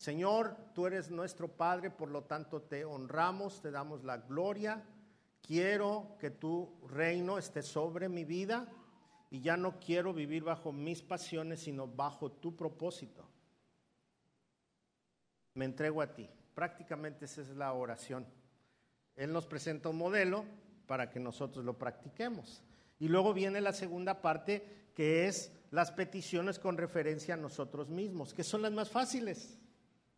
Señor, 0.05 0.57
tú 0.75 0.87
eres 0.87 1.11
nuestro 1.11 1.49
Padre, 1.49 1.91
por 1.91 2.11
lo 2.11 2.25
tanto 2.25 2.63
te 2.63 2.85
honramos, 2.85 3.61
te 3.61 3.71
damos 3.71 4.05
la 4.05 4.19
gloria. 4.19 4.83
Quiero 5.41 6.17
que 6.19 6.31
tu 6.31 6.79
reino 6.89 7.39
esté 7.39 7.63
sobre 7.63 8.09
mi 8.09 8.25
vida 8.25 8.69
y 9.31 9.41
ya 9.41 9.57
no 9.57 9.79
quiero 9.79 10.13
vivir 10.13 10.45
bajo 10.45 10.73
mis 10.73 11.03
pasiones, 11.03 11.61
sino 11.61 11.87
bajo 11.87 12.33
tu 12.33 12.55
propósito 12.55 13.29
me 15.55 15.65
entrego 15.65 16.03
a 16.03 16.15
ti. 16.15 16.29
Prácticamente 16.55 17.25
esa 17.25 17.41
es 17.41 17.49
la 17.51 17.73
oración. 17.73 18.27
Él 19.17 19.33
nos 19.33 19.47
presenta 19.47 19.89
un 19.89 19.99
modelo 19.99 20.45
para 20.87 21.09
que 21.09 21.21
nosotros 21.21 21.65
lo 21.65 21.79
practiquemos. 21.79 22.63
Y 22.99 23.09
luego 23.09 23.33
viene 23.33 23.61
la 23.61 23.73
segunda 23.73 24.21
parte, 24.21 24.89
que 24.95 25.27
es 25.27 25.53
las 25.71 25.91
peticiones 25.93 26.59
con 26.59 26.77
referencia 26.77 27.35
a 27.35 27.39
nosotros 27.39 27.89
mismos, 27.89 28.35
que 28.35 28.45
son 28.45 28.63
las 28.63 28.73
más 28.73 28.91
fáciles. 28.91 29.59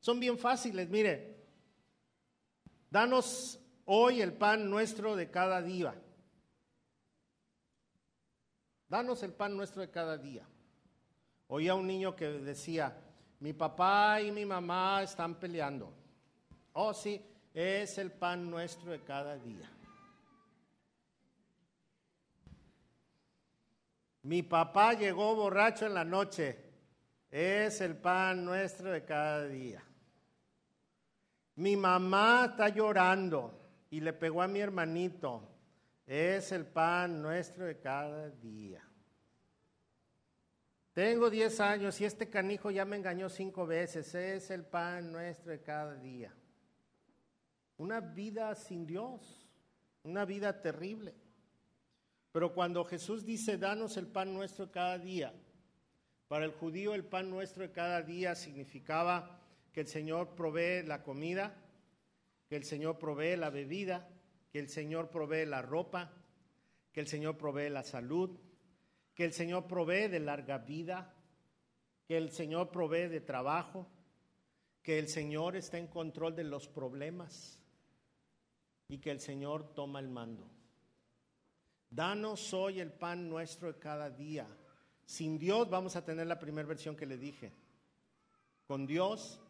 Son 0.07 0.21
bien 0.21 0.39
fáciles, 0.39 0.89
mire. 0.89 1.35
Danos 2.89 3.59
hoy 3.87 4.23
el 4.23 4.35
pan 4.35 4.71
nuestro 4.71 5.17
de 5.17 5.33
cada 5.33 5.61
día. 5.61 6.01
Danos 8.89 9.25
el 9.25 9.33
pan 9.33 9.57
nuestro 9.57 9.83
de 9.83 9.91
cada 9.91 10.17
día. 10.17 10.47
Oía 11.49 11.75
un 11.75 11.89
niño 11.89 12.15
que 12.15 12.27
decía, 12.27 12.97
mi 13.41 13.53
papá 13.53 14.21
y 14.21 14.31
mi 14.31 14.47
mamá 14.47 15.03
están 15.03 15.41
peleando. 15.41 15.93
Oh, 16.75 16.95
sí, 16.95 17.21
es 17.53 17.99
el 17.99 18.13
pan 18.13 18.49
nuestro 18.49 18.93
de 18.93 19.03
cada 19.03 19.37
día. 19.37 19.69
Mi 24.23 24.45
papá 24.45 24.93
llegó 24.93 25.35
borracho 25.35 25.85
en 25.85 25.95
la 25.95 26.05
noche. 26.05 26.65
Es 27.29 27.81
el 27.81 27.97
pan 27.97 28.45
nuestro 28.45 28.93
de 28.93 29.05
cada 29.05 29.49
día. 29.49 29.83
Mi 31.57 31.75
mamá 31.75 32.49
está 32.51 32.69
llorando 32.69 33.53
y 33.91 34.01
le 34.01 34.13
pegó 34.13 34.43
a 34.43 34.49
mi 34.49 34.61
hermanito. 34.61 35.43
Es 36.07 36.53
el 36.53 36.67
pan 36.67 37.23
nuestro 37.23 37.65
de 37.65 37.79
cada 37.79 38.31
día. 38.31 38.87
Tengo 40.93 41.29
10 41.29 41.61
años 41.61 42.01
y 42.01 42.05
este 42.05 42.29
canijo 42.31 42.71
ya 42.71 42.85
me 42.85 42.97
engañó 42.97 43.29
cinco 43.29 43.67
veces. 43.67 44.15
Es 44.15 44.51
el 44.51 44.65
pan 44.65 45.13
nuestro 45.13 45.51
de 45.51 45.63
cada 45.63 45.95
día. 45.95 46.33
Una 47.79 48.01
vida 48.01 48.55
sin 48.55 48.87
Dios, 48.87 49.49
una 50.03 50.25
vida 50.25 50.61
terrible. 50.61 51.15
Pero 52.33 52.53
cuando 52.55 52.85
Jesús 52.85 53.25
dice, 53.25 53.57
danos 53.57 53.97
el 53.97 54.07
pan 54.07 54.33
nuestro 54.35 54.71
cada 54.71 54.99
día, 54.99 55.35
para 56.29 56.45
el 56.45 56.53
judío 56.53 56.95
el 56.95 57.05
pan 57.05 57.31
nuestro 57.31 57.63
de 57.63 57.73
cada 57.73 58.03
día 58.03 58.35
significaba 58.35 59.41
que 59.77 59.83
el 59.83 59.89
Señor 59.89 60.35
provee 60.35 60.83
la 60.87 61.03
comida, 61.03 61.55
que 62.49 62.57
el 62.57 62.65
Señor 62.65 62.99
provee 62.99 63.37
la 63.37 63.51
bebida, 63.51 64.09
que 64.51 64.59
el 64.59 64.71
Señor 64.71 65.11
provee 65.11 65.45
la 65.45 65.61
ropa, 65.61 66.15
que 66.93 67.01
el 67.01 67.07
Señor 67.07 67.37
provee 67.37 67.69
la 67.69 67.83
salud, 67.83 68.31
que 69.15 69.27
el 69.27 69.35
Señor 69.35 69.67
provee 69.67 70.09
de 70.09 70.19
larga 70.19 70.57
vida, 70.57 71.15
que 72.07 72.17
el 72.17 72.31
Señor 72.31 72.71
provee 72.71 73.09
de 73.09 73.21
trabajo, 73.21 73.87
que 74.83 74.99
el 74.99 75.09
Señor 75.09 75.57
está 75.57 75.77
en 75.77 75.89
control 75.89 76.35
de 76.35 76.45
los 76.45 76.69
problemas, 76.69 77.61
y 78.89 78.97
que 78.97 79.11
el 79.11 79.21
Señor 79.21 79.75
toma 79.75 80.01
el 80.01 80.09
mando. 80.09 80.49
Danos 81.91 82.55
hoy 82.55 82.81
el 82.81 82.95
pan 82.95 83.29
nuestro 83.29 83.71
de 83.71 83.79
cada 83.79 84.09
día. 84.09 84.49
Sin 85.05 85.39
Dios 85.39 85.69
vamos 85.69 85.97
a 85.97 86.05
tener 86.07 86.27
la 86.27 86.39
primera 86.39 86.67
versión 86.67 86.97
que 86.97 87.05
le 87.05 87.19
dije. 87.19 87.53
Con 88.67 88.87
Dios 88.87 89.43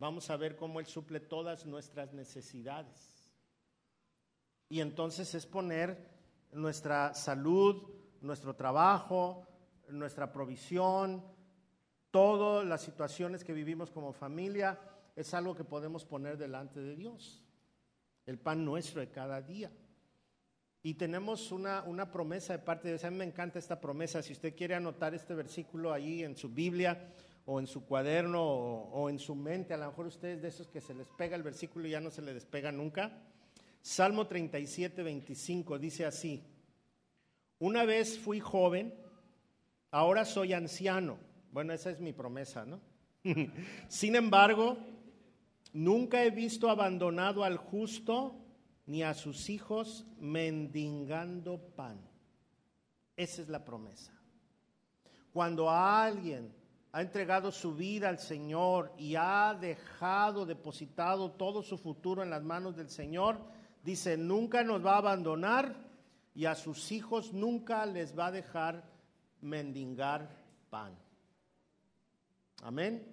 vamos 0.00 0.30
a 0.30 0.36
ver 0.36 0.56
cómo 0.56 0.80
Él 0.80 0.86
suple 0.86 1.20
todas 1.20 1.66
nuestras 1.66 2.12
necesidades. 2.12 3.30
Y 4.68 4.80
entonces 4.80 5.34
es 5.34 5.46
poner 5.46 6.08
nuestra 6.52 7.14
salud, 7.14 7.88
nuestro 8.22 8.56
trabajo, 8.56 9.46
nuestra 9.88 10.32
provisión, 10.32 11.22
todas 12.10 12.66
las 12.66 12.80
situaciones 12.80 13.44
que 13.44 13.52
vivimos 13.52 13.90
como 13.90 14.12
familia, 14.12 14.80
es 15.14 15.34
algo 15.34 15.54
que 15.54 15.64
podemos 15.64 16.04
poner 16.04 16.38
delante 16.38 16.80
de 16.80 16.96
Dios. 16.96 17.44
El 18.24 18.38
pan 18.38 18.64
nuestro 18.64 19.00
de 19.00 19.10
cada 19.10 19.42
día. 19.42 19.70
Y 20.82 20.94
tenemos 20.94 21.52
una, 21.52 21.82
una, 21.82 22.10
promesa 22.10 22.54
de 22.54 22.60
parte 22.60 22.88
de 22.88 22.94
Dios. 22.94 23.04
A 23.04 23.10
mí 23.10 23.18
me 23.18 23.24
encanta 23.24 23.58
esta 23.58 23.78
promesa. 23.78 24.22
Si 24.22 24.32
usted 24.32 24.56
quiere 24.56 24.74
anotar 24.74 25.14
este 25.14 25.34
versículo 25.34 25.92
ahí 25.92 26.24
en 26.24 26.36
su 26.36 26.48
Biblia 26.48 27.12
o 27.44 27.60
en 27.60 27.66
su 27.66 27.84
cuaderno 27.84 28.42
o, 28.42 29.08
en 29.08 29.18
su 29.18 29.34
mente, 29.34 29.74
a 29.74 29.76
lo 29.76 29.86
mejor 29.86 30.06
ustedes 30.06 30.42
de 30.42 30.48
esos 30.48 30.68
que 30.68 30.80
se 30.80 30.94
les 30.94 31.08
pega 31.08 31.36
el 31.36 31.42
versículo 31.42 31.86
y 31.86 31.90
ya 31.90 32.00
no 32.00 32.10
se 32.10 32.22
le 32.22 32.34
despega 32.34 32.70
nunca. 32.70 33.22
Salmo 33.82 34.26
37, 34.26 35.02
25 35.02 35.78
dice 35.78 36.06
así. 36.06 36.44
Una 37.58 37.84
vez 37.84 38.18
fui 38.18 38.40
joven, 38.40 38.94
ahora 39.90 40.24
soy 40.24 40.52
anciano. 40.52 41.18
Bueno, 41.52 41.72
esa 41.72 41.90
es 41.90 42.00
mi 42.00 42.12
promesa, 42.12 42.64
¿no? 42.64 42.80
Sin 43.88 44.16
embargo, 44.16 44.78
nunca 45.72 46.24
he 46.24 46.30
visto 46.30 46.70
abandonado 46.70 47.44
al 47.44 47.56
justo 47.56 48.36
ni 48.86 49.02
a 49.02 49.14
sus 49.14 49.50
hijos 49.50 50.06
mendigando 50.18 51.58
pan. 51.58 52.00
Esa 53.16 53.42
es 53.42 53.48
la 53.48 53.64
promesa. 53.64 54.12
Cuando 55.32 55.70
alguien 55.70 56.59
ha 56.92 57.02
entregado 57.02 57.52
su 57.52 57.74
vida 57.74 58.08
al 58.08 58.18
Señor 58.18 58.92
y 58.98 59.14
ha 59.16 59.56
dejado 59.58 60.44
depositado 60.44 61.32
todo 61.32 61.62
su 61.62 61.78
futuro 61.78 62.22
en 62.22 62.30
las 62.30 62.42
manos 62.42 62.76
del 62.76 62.88
Señor, 62.88 63.38
dice, 63.82 64.16
nunca 64.16 64.64
nos 64.64 64.84
va 64.84 64.94
a 64.94 64.98
abandonar 64.98 65.74
y 66.34 66.46
a 66.46 66.54
sus 66.54 66.90
hijos 66.90 67.32
nunca 67.32 67.86
les 67.86 68.18
va 68.18 68.26
a 68.26 68.32
dejar 68.32 68.84
mendigar 69.40 70.28
pan. 70.68 70.96
Amén. 72.62 73.06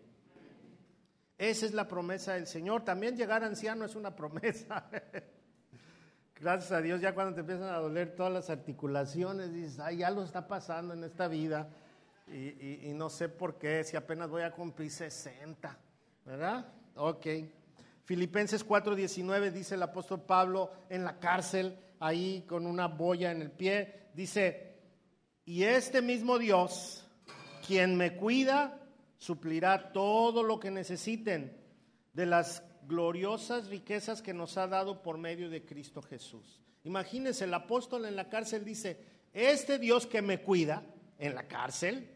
Esa 1.37 1.65
es 1.67 1.73
la 1.73 1.87
promesa 1.87 2.33
del 2.33 2.47
Señor. 2.47 2.83
También 2.83 3.15
llegar 3.15 3.43
anciano 3.43 3.85
es 3.85 3.95
una 3.95 4.15
promesa. 4.15 4.89
Gracias 6.35 6.71
a 6.71 6.81
Dios, 6.81 7.01
ya 7.01 7.13
cuando 7.13 7.33
te 7.33 7.41
empiezan 7.41 7.69
a 7.69 7.77
doler 7.79 8.15
todas 8.15 8.31
las 8.31 8.49
articulaciones, 8.49 9.53
dices, 9.53 9.79
ay, 9.79 9.97
ya 9.97 10.11
lo 10.11 10.23
está 10.23 10.47
pasando 10.47 10.93
en 10.93 11.03
esta 11.03 11.27
vida. 11.27 11.69
Y, 12.29 12.91
no 12.93 13.09
sé 13.09 13.29
por 13.29 13.57
qué, 13.57 13.83
si 13.83 13.95
apenas 13.95 14.29
voy 14.29 14.41
a 14.41 14.51
cumplir 14.51 14.91
60, 14.91 15.77
¿verdad? 16.25 16.73
Ok. 16.95 17.25
Filipenses 18.03 18.65
4:19 18.65 19.51
dice 19.51 19.75
el 19.75 19.83
apóstol 19.83 20.21
Pablo 20.21 20.71
en 20.89 21.03
la 21.03 21.19
cárcel, 21.19 21.77
ahí 21.99 22.43
con 22.47 22.65
una 22.65 22.87
boya 22.87 23.31
en 23.31 23.41
el 23.41 23.51
pie, 23.51 24.09
dice, 24.13 24.75
y 25.45 25.63
este 25.63 26.01
mismo 26.01 26.37
Dios, 26.37 27.05
quien 27.65 27.95
me 27.95 28.15
cuida, 28.15 28.81
suplirá 29.17 29.91
todo 29.93 30.43
lo 30.43 30.59
que 30.59 30.71
necesiten 30.71 31.57
de 32.13 32.25
las 32.25 32.63
gloriosas 32.87 33.67
riquezas 33.67 34.21
que 34.21 34.33
nos 34.33 34.57
ha 34.57 34.67
dado 34.67 35.01
por 35.01 35.17
medio 35.17 35.49
de 35.49 35.65
Cristo 35.65 36.01
Jesús. 36.01 36.61
Imagínense, 36.83 37.45
el 37.45 37.53
apóstol 37.53 38.05
en 38.05 38.15
la 38.15 38.29
cárcel 38.29 38.63
dice, 38.63 38.99
este 39.33 39.77
Dios 39.79 40.07
que 40.07 40.21
me 40.21 40.41
cuida 40.41 40.83
en 41.19 41.35
la 41.35 41.47
cárcel, 41.47 42.09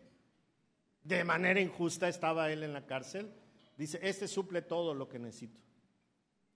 de 1.03 1.23
manera 1.23 1.59
injusta 1.59 2.07
estaba 2.07 2.51
él 2.51 2.63
en 2.63 2.73
la 2.73 2.85
cárcel, 2.85 3.31
dice, 3.77 3.99
este 4.01 4.27
suple 4.27 4.61
todo 4.61 4.93
lo 4.93 5.07
que 5.07 5.19
necesito, 5.19 5.59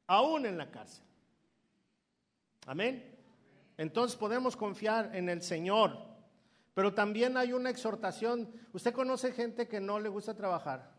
aún 0.07 0.45
en 0.45 0.57
la 0.57 0.69
cárcel. 0.69 1.03
Amén. 2.67 3.15
Entonces 3.77 4.17
podemos 4.17 4.55
confiar 4.55 5.15
en 5.15 5.29
el 5.29 5.41
Señor, 5.41 5.97
pero 6.73 6.93
también 6.93 7.37
hay 7.37 7.53
una 7.53 7.69
exhortación. 7.69 8.51
Usted 8.73 8.93
conoce 8.93 9.31
gente 9.33 9.67
que 9.67 9.79
no 9.79 9.99
le 9.99 10.09
gusta 10.09 10.33
trabajar 10.33 10.91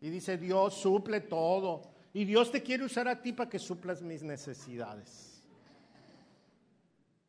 y 0.00 0.10
dice, 0.10 0.36
Dios 0.36 0.74
suple 0.74 1.20
todo. 1.20 1.92
Y 2.12 2.24
Dios 2.24 2.50
te 2.50 2.62
quiere 2.62 2.84
usar 2.84 3.08
a 3.08 3.22
ti 3.22 3.32
para 3.32 3.48
que 3.48 3.58
suplas 3.58 4.02
mis 4.02 4.22
necesidades. 4.22 5.42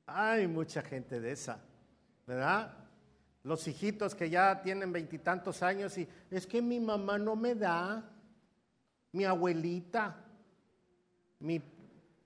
Hay 0.05 0.47
mucha 0.47 0.81
gente 0.81 1.21
de 1.21 1.31
esa, 1.31 1.63
¿verdad? 2.27 2.82
Los 3.43 3.67
hijitos 3.67 4.15
que 4.15 4.29
ya 4.29 4.61
tienen 4.61 4.93
veintitantos 4.93 5.61
años 5.63 5.97
y 5.97 6.07
es 6.31 6.47
que 6.47 6.61
mi 6.61 6.79
mamá 6.79 7.17
no 7.17 7.35
me 7.35 7.55
da, 7.55 8.09
mi 9.11 9.25
abuelita, 9.25 10.25
mi, 11.39 11.55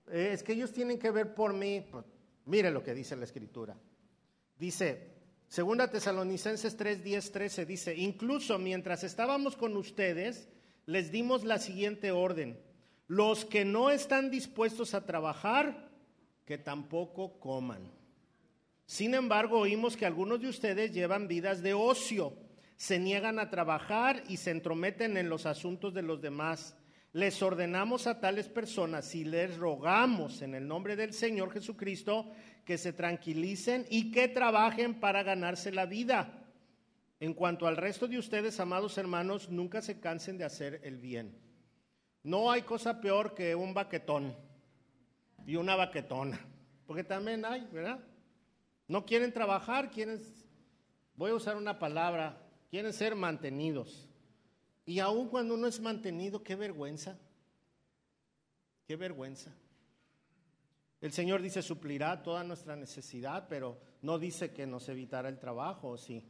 eh, 0.10 0.30
es 0.32 0.44
que 0.44 0.54
ellos 0.54 0.72
tienen 0.72 1.00
que 1.00 1.10
ver 1.10 1.34
por 1.34 1.54
mí. 1.54 1.86
Pues, 1.92 2.06
mire 2.46 2.70
lo 2.70 2.84
que 2.84 2.94
dice 2.94 3.16
la 3.16 3.26
escritura. 3.26 3.76
Dice, 4.60 5.16
segunda 5.48 5.90
Tesalonicenses 5.90 6.78
3, 6.78 7.04
10, 7.04 7.32
13, 7.32 7.66
dice, 7.66 7.96
incluso 7.96 8.60
mientras 8.60 9.04
estábamos 9.04 9.56
con 9.56 9.76
ustedes, 9.76 10.48
les 10.86 11.12
dimos 11.12 11.44
la 11.44 11.58
siguiente 11.58 12.12
orden. 12.12 12.60
Los 13.08 13.46
que 13.46 13.66
no 13.66 13.90
están 13.90 14.30
dispuestos 14.30 14.94
a 14.94 15.06
trabajar, 15.06 15.90
que 16.46 16.58
tampoco 16.58 17.40
coman. 17.40 17.97
Sin 18.88 19.14
embargo, 19.14 19.60
oímos 19.60 19.96
que 19.96 20.08
algunos 20.08 20.42
de 20.42 20.48
ustedes 20.48 20.92
llevan 20.92 21.28
vidas 21.28 21.62
de 21.62 21.76
ocio, 21.76 22.34
se 22.76 22.98
niegan 22.98 23.38
a 23.38 23.52
trabajar 23.52 24.24
y 24.28 24.38
se 24.38 24.50
entrometen 24.50 25.18
en 25.18 25.30
los 25.30 25.46
asuntos 25.46 25.94
de 25.94 26.02
los 26.02 26.20
demás. 26.22 26.76
Les 27.14 27.44
ordenamos 27.44 28.08
a 28.08 28.20
tales 28.20 28.48
personas 28.48 29.14
y 29.14 29.24
les 29.24 29.58
rogamos 29.58 30.42
en 30.42 30.56
el 30.56 30.68
nombre 30.68 30.96
del 30.96 31.14
Señor 31.14 31.52
Jesucristo 31.52 32.32
que 32.66 32.80
se 32.80 32.94
tranquilicen 32.94 33.86
y 33.92 34.12
que 34.12 34.28
trabajen 34.28 35.00
para 35.00 35.22
ganarse 35.22 35.72
la 35.72 35.86
vida 35.86 36.46
en 37.20 37.34
cuanto 37.34 37.68
al 37.68 37.78
resto 37.78 38.08
de 38.08 38.20
ustedes, 38.20 38.60
amados 38.60 38.98
hermanos, 38.98 39.50
nunca 39.50 39.82
se 39.82 40.00
cansen 40.00 40.38
de 40.38 40.46
hacer 40.46 40.82
el 40.84 40.98
bien. 40.98 41.36
No 42.24 42.52
hay 42.52 42.62
cosa 42.62 43.02
peor 43.02 43.34
que 43.34 43.56
un 43.56 43.74
baquetón 43.74 44.36
y 45.46 45.56
una 45.56 45.76
baquetona, 45.76 46.40
porque 46.86 47.04
también 47.04 47.44
hay, 47.44 47.68
¿verdad? 47.72 48.00
No 48.88 49.06
quieren 49.06 49.34
trabajar, 49.34 49.92
quieren, 49.92 50.22
voy 51.16 51.32
a 51.32 51.36
usar 51.36 51.58
una 51.58 51.78
palabra, 51.78 52.42
quieren 52.70 52.94
ser 52.94 53.16
mantenidos. 53.16 54.08
Y 54.86 55.00
aun 55.00 55.28
cuando 55.28 55.56
uno 55.56 55.68
es 55.68 55.82
mantenido, 55.82 56.42
qué 56.42 56.56
vergüenza, 56.56 57.18
qué 58.86 58.96
vergüenza. 58.96 59.54
El 61.02 61.12
Señor 61.12 61.42
dice 61.42 61.62
suplirá 61.62 62.24
toda 62.24 62.44
nuestra 62.46 62.76
necesidad, 62.78 63.48
pero 63.50 63.78
no 64.02 64.18
dice 64.18 64.54
que 64.54 64.66
nos 64.66 64.88
evitará 64.88 65.28
el 65.28 65.38
trabajo, 65.38 65.98
¿sí? 65.98 66.24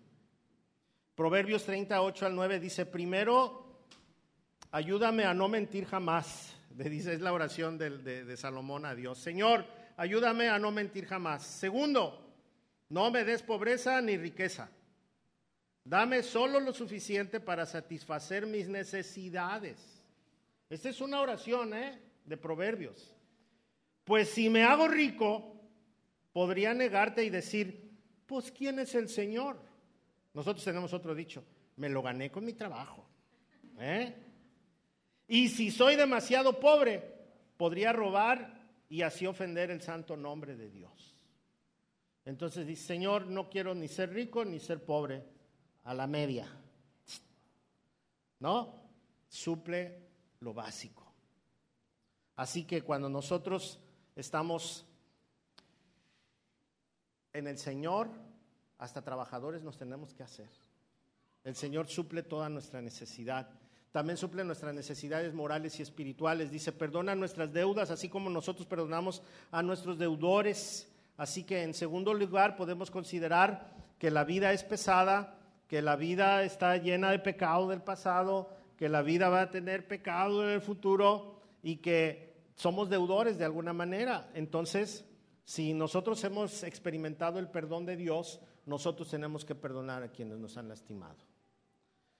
Proverbios 1.16 1.64
38 1.64 2.26
al 2.26 2.36
9 2.36 2.60
dice, 2.60 2.86
primero, 2.86 3.86
ayúdame 4.72 5.26
a 5.26 5.34
no 5.34 5.47
mentir 5.47 5.86
jamás. 5.86 6.55
dice, 6.72 7.14
es 7.14 7.22
la 7.22 7.34
oración 7.34 7.78
de, 7.78 7.99
de 8.26 8.38
Salomón 8.38 8.86
a 8.86 8.95
Dios. 8.95 9.20
Señor, 9.20 9.66
ayúdame 9.95 10.49
a 10.49 10.60
no 10.60 10.72
mentir 10.72 11.05
jamás. 11.05 11.43
Segundo, 11.43 12.26
no 12.89 13.11
me 13.11 13.23
des 13.23 13.43
pobreza 13.43 14.01
ni 14.01 14.17
riqueza. 14.17 14.69
Dame 15.83 16.21
solo 16.21 16.59
lo 16.59 16.73
suficiente 16.73 17.39
para 17.39 17.65
satisfacer 17.65 18.45
mis 18.45 18.67
necesidades. 18.67 20.03
Esta 20.69 20.89
es 20.89 20.99
una 20.99 21.21
oración 21.21 21.73
¿eh? 21.73 21.99
de 22.25 22.38
Proverbios. 22.38 23.13
Pues 24.03 24.29
si 24.29 24.49
me 24.49 24.63
hago 24.63 24.88
rico, 24.88 25.55
podría 26.33 26.73
negarte 26.73 27.23
y 27.23 27.29
decir, 27.29 27.89
pues 28.25 28.51
¿quién 28.51 28.79
es 28.79 28.95
el 28.95 29.07
Señor? 29.07 29.61
Nosotros 30.33 30.63
tenemos 30.63 30.93
otro 30.93 31.15
dicho, 31.15 31.43
me 31.77 31.89
lo 31.89 32.01
gané 32.01 32.29
con 32.29 32.45
mi 32.45 32.53
trabajo. 32.53 33.05
¿eh? 33.79 34.13
Y 35.27 35.49
si 35.49 35.71
soy 35.71 35.95
demasiado 35.95 36.59
pobre, 36.59 37.01
podría 37.57 37.91
robar 37.91 38.61
y 38.89 39.01
así 39.01 39.25
ofender 39.25 39.71
el 39.71 39.81
santo 39.81 40.15
nombre 40.15 40.55
de 40.55 40.69
Dios. 40.69 41.16
Entonces 42.28 42.67
dice, 42.67 42.84
Señor, 42.84 43.28
no 43.28 43.49
quiero 43.49 43.73
ni 43.73 43.88
ser 43.88 44.13
rico 44.13 44.43
ni 44.43 44.59
ser 44.59 44.84
pobre, 44.84 45.23
a 45.86 45.93
la 45.93 46.07
media. 46.07 46.45
¿No? 48.41 48.75
Suple 49.30 49.97
lo 50.41 50.53
básico. 50.53 51.09
Así 52.36 52.65
que 52.65 52.82
cuando 52.82 53.07
nosotros 53.07 53.80
estamos 54.13 54.86
en 57.32 57.47
el 57.47 57.57
Señor, 57.57 58.09
hasta 58.78 59.01
trabajadores 59.01 59.63
nos 59.63 59.78
tenemos 59.78 60.13
que 60.13 60.23
hacer. 60.23 60.49
El 61.45 61.55
Señor 61.55 61.88
suple 61.88 62.23
toda 62.23 62.49
nuestra 62.49 62.82
necesidad. 62.82 63.49
También 63.93 64.17
suple 64.17 64.43
nuestras 64.43 64.75
necesidades 64.75 65.34
morales 65.34 65.80
y 65.80 65.82
espirituales. 65.82 66.51
Dice, 66.51 66.73
perdona 66.73 67.15
nuestras 67.15 67.53
deudas, 67.53 67.89
así 67.89 68.09
como 68.09 68.30
nosotros 68.30 68.67
perdonamos 68.67 69.23
a 69.49 69.63
nuestros 69.63 69.97
deudores. 69.97 70.91
Así 71.18 71.43
que 71.43 71.63
en 71.63 71.74
segundo 71.74 72.13
lugar 72.13 72.55
podemos 72.55 72.91
considerar 72.91 73.74
que 73.97 74.11
la 74.11 74.24
vida 74.24 74.53
es 74.53 74.63
pesada, 74.63 75.39
que 75.68 75.82
la 75.82 75.95
vida 75.95 76.43
está 76.43 76.78
llena 76.78 77.11
de 77.11 77.20
pecado 77.20 77.68
del 77.68 77.82
pasado, 77.82 78.49
que 78.78 78.88
la 78.88 79.01
vida 79.01 79.28
va 79.30 79.41
a 79.41 79.49
tener 79.49 79.88
pecado 79.88 80.43
en 80.43 80.51
el 80.51 80.61
futuro 80.61 81.41
y 81.63 81.78
que 81.78 82.36
somos 82.55 82.89
deudores 82.89 83.38
de 83.38 83.45
alguna 83.45 83.74
manera. 83.74 84.30
Entonces, 84.36 85.05
si 85.43 85.74
nosotros 85.74 86.24
hemos 86.24 86.63
experimentado 86.63 87.39
el 87.39 87.49
perdón 87.49 87.86
de 87.86 87.97
Dios, 87.97 88.39
nosotros 88.65 89.09
tenemos 89.09 89.43
que 89.43 89.55
perdonar 89.55 90.03
a 90.03 90.11
quienes 90.11 90.38
nos 90.38 90.57
han 90.57 90.70
lastimado. 90.70 91.18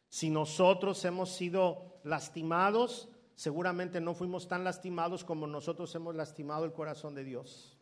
Si 0.10 0.30
nosotros 0.30 1.04
hemos 1.06 1.30
sido 1.36 2.00
lastimados, 2.04 3.10
seguramente 3.36 4.02
no 4.02 4.16
fuimos 4.16 4.48
tan 4.48 4.64
lastimados 4.64 5.24
como 5.24 5.46
nosotros 5.46 5.94
hemos 5.94 6.16
lastimado 6.16 6.66
el 6.66 6.74
corazón 6.74 7.14
de 7.14 7.24
Dios. 7.24 7.77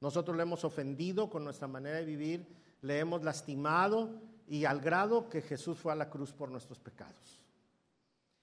Nosotros 0.00 0.36
le 0.36 0.42
hemos 0.42 0.64
ofendido 0.64 1.28
con 1.28 1.44
nuestra 1.44 1.68
manera 1.68 1.98
de 1.98 2.04
vivir, 2.04 2.46
le 2.82 2.98
hemos 2.98 3.22
lastimado 3.22 4.10
y 4.48 4.64
al 4.64 4.80
grado 4.80 5.28
que 5.28 5.42
Jesús 5.42 5.78
fue 5.78 5.92
a 5.92 5.96
la 5.96 6.08
cruz 6.08 6.32
por 6.32 6.50
nuestros 6.50 6.78
pecados. 6.78 7.42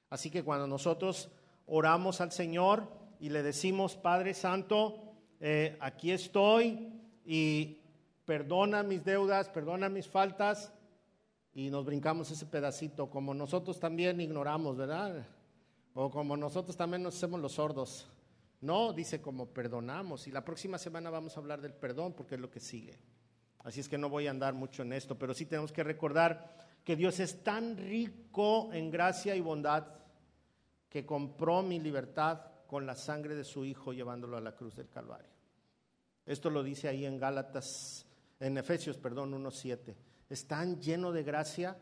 Así 0.09 0.29
que 0.29 0.43
cuando 0.43 0.67
nosotros 0.67 1.29
oramos 1.65 2.21
al 2.21 2.31
Señor 2.31 2.87
y 3.19 3.29
le 3.29 3.43
decimos, 3.43 3.95
Padre 3.95 4.33
Santo, 4.33 5.15
eh, 5.39 5.77
aquí 5.81 6.11
estoy 6.11 6.93
y 7.25 7.79
perdona 8.25 8.83
mis 8.83 9.03
deudas, 9.03 9.49
perdona 9.49 9.89
mis 9.89 10.07
faltas 10.07 10.71
y 11.53 11.69
nos 11.69 11.85
brincamos 11.85 12.29
ese 12.29 12.45
pedacito, 12.45 13.09
como 13.09 13.33
nosotros 13.33 13.79
también 13.79 14.21
ignoramos, 14.21 14.77
¿verdad? 14.77 15.25
O 15.95 16.11
como 16.11 16.37
nosotros 16.37 16.77
también 16.77 17.01
nos 17.01 17.15
hacemos 17.15 17.41
los 17.41 17.53
sordos. 17.53 18.07
No, 18.61 18.93
dice 18.93 19.21
como 19.21 19.47
perdonamos. 19.47 20.27
Y 20.27 20.31
la 20.31 20.43
próxima 20.43 20.77
semana 20.77 21.09
vamos 21.09 21.35
a 21.35 21.39
hablar 21.39 21.61
del 21.61 21.73
perdón 21.73 22.13
porque 22.13 22.35
es 22.35 22.41
lo 22.41 22.49
que 22.49 22.59
sigue. 22.59 22.97
Así 23.59 23.79
es 23.79 23.89
que 23.89 23.97
no 23.97 24.09
voy 24.09 24.27
a 24.27 24.31
andar 24.31 24.53
mucho 24.53 24.83
en 24.83 24.93
esto, 24.93 25.17
pero 25.17 25.33
sí 25.33 25.45
tenemos 25.45 25.71
que 25.71 25.83
recordar 25.83 26.55
que 26.83 26.95
Dios 26.95 27.19
es 27.19 27.43
tan 27.43 27.75
rico 27.75 28.71
en 28.71 28.89
gracia 28.89 29.35
y 29.35 29.41
bondad 29.41 29.85
que 30.89 31.05
compró 31.05 31.61
mi 31.61 31.79
libertad 31.79 32.39
con 32.65 32.85
la 32.85 32.95
sangre 32.95 33.35
de 33.35 33.43
su 33.43 33.65
Hijo 33.65 33.93
llevándolo 33.93 34.37
a 34.37 34.41
la 34.41 34.55
cruz 34.55 34.75
del 34.75 34.89
Calvario. 34.89 35.29
Esto 36.25 36.49
lo 36.49 36.63
dice 36.63 36.87
ahí 36.87 37.05
en 37.05 37.17
Gálatas, 37.17 38.05
en 38.39 38.57
Efesios, 38.57 38.97
perdón, 38.97 39.33
1.7. 39.33 39.95
Es 40.29 40.47
tan 40.47 40.79
lleno 40.81 41.11
de 41.11 41.23
gracia 41.23 41.77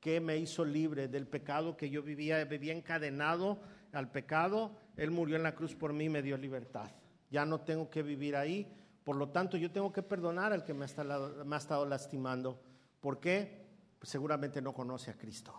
que 0.00 0.20
me 0.20 0.36
hizo 0.36 0.64
libre 0.64 1.08
del 1.08 1.26
pecado 1.26 1.76
que 1.76 1.90
yo 1.90 2.02
vivía, 2.02 2.44
vivía 2.44 2.72
encadenado 2.72 3.58
al 3.92 4.10
pecado. 4.10 4.76
Él 4.98 5.12
murió 5.12 5.36
en 5.36 5.44
la 5.44 5.54
cruz 5.54 5.76
por 5.76 5.92
mí 5.92 6.06
y 6.06 6.08
me 6.08 6.22
dio 6.22 6.36
libertad. 6.36 6.90
Ya 7.30 7.46
no 7.46 7.60
tengo 7.60 7.88
que 7.88 8.02
vivir 8.02 8.34
ahí. 8.34 8.66
Por 9.04 9.14
lo 9.14 9.28
tanto, 9.28 9.56
yo 9.56 9.70
tengo 9.70 9.92
que 9.92 10.02
perdonar 10.02 10.52
al 10.52 10.64
que 10.64 10.74
me 10.74 10.84
ha 10.84 10.86
estado, 10.86 11.86
lastimando. 11.86 12.60
¿Por 13.00 13.20
qué? 13.20 13.64
Pues 13.96 14.10
seguramente 14.10 14.60
no 14.60 14.74
conoce 14.74 15.12
a 15.12 15.16
Cristo. 15.16 15.54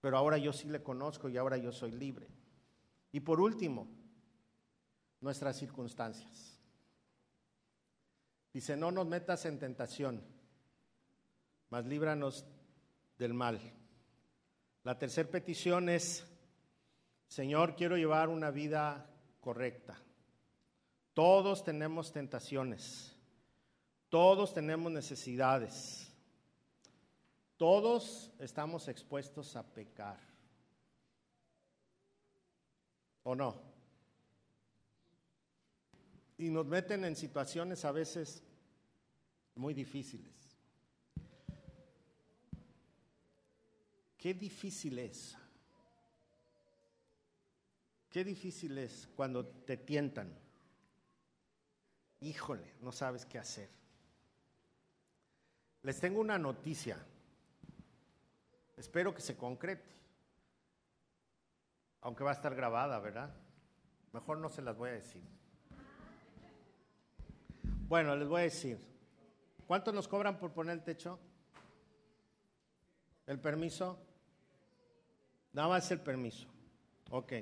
Pero 0.00 0.16
ahora 0.16 0.38
yo 0.38 0.52
sí 0.52 0.68
le 0.68 0.84
conozco 0.84 1.28
y 1.28 1.36
ahora 1.36 1.56
yo 1.56 1.72
soy 1.72 1.90
libre. 1.90 2.28
Y 3.10 3.18
por 3.18 3.40
último, 3.40 3.88
nuestras 5.20 5.56
circunstancias. 5.56 6.60
Dice, 8.52 8.76
no 8.76 8.92
nos 8.92 9.08
metas 9.08 9.44
en 9.46 9.58
tentación, 9.58 10.22
mas 11.70 11.84
líbranos 11.86 12.46
del 13.18 13.34
mal. 13.34 13.60
La 14.84 14.96
tercera 14.96 15.28
petición 15.28 15.88
es, 15.88 16.24
Señor, 17.28 17.76
quiero 17.76 17.96
llevar 17.96 18.30
una 18.30 18.50
vida 18.50 19.06
correcta. 19.40 19.98
Todos 21.12 21.62
tenemos 21.62 22.12
tentaciones, 22.12 23.14
todos 24.08 24.54
tenemos 24.54 24.90
necesidades, 24.90 26.12
todos 27.56 28.32
estamos 28.38 28.88
expuestos 28.88 29.56
a 29.56 29.62
pecar. 29.62 30.18
¿O 33.24 33.34
no? 33.34 33.60
Y 36.38 36.48
nos 36.48 36.64
meten 36.66 37.04
en 37.04 37.14
situaciones 37.14 37.84
a 37.84 37.92
veces 37.92 38.42
muy 39.54 39.74
difíciles. 39.74 40.32
Qué 44.16 44.34
difícil 44.34 44.98
es. 44.98 45.36
Qué 48.10 48.24
difícil 48.24 48.78
es 48.78 49.08
cuando 49.14 49.46
te 49.46 49.76
tientan. 49.76 50.32
Híjole, 52.20 52.74
no 52.80 52.92
sabes 52.92 53.26
qué 53.26 53.38
hacer. 53.38 53.68
Les 55.82 56.00
tengo 56.00 56.20
una 56.20 56.38
noticia. 56.38 56.98
Espero 58.76 59.14
que 59.14 59.20
se 59.20 59.36
concrete 59.36 59.98
aunque 62.00 62.24
va 62.24 62.30
a 62.30 62.34
estar 62.34 62.54
grabada, 62.54 62.98
¿verdad? 63.00 63.34
Mejor 64.12 64.38
no 64.38 64.48
se 64.48 64.62
las 64.62 64.76
voy 64.76 64.90
a 64.90 64.92
decir. 64.92 65.22
Bueno, 67.88 68.14
les 68.16 68.28
voy 68.28 68.40
a 68.40 68.44
decir. 68.44 68.78
¿Cuánto 69.66 69.92
nos 69.92 70.08
cobran 70.08 70.38
por 70.38 70.52
poner 70.52 70.78
el 70.78 70.82
techo? 70.82 71.18
¿El 73.26 73.38
permiso? 73.38 73.98
Nada 75.52 75.68
más 75.68 75.90
el 75.90 76.00
permiso. 76.00 76.48
Ok. 77.10 77.32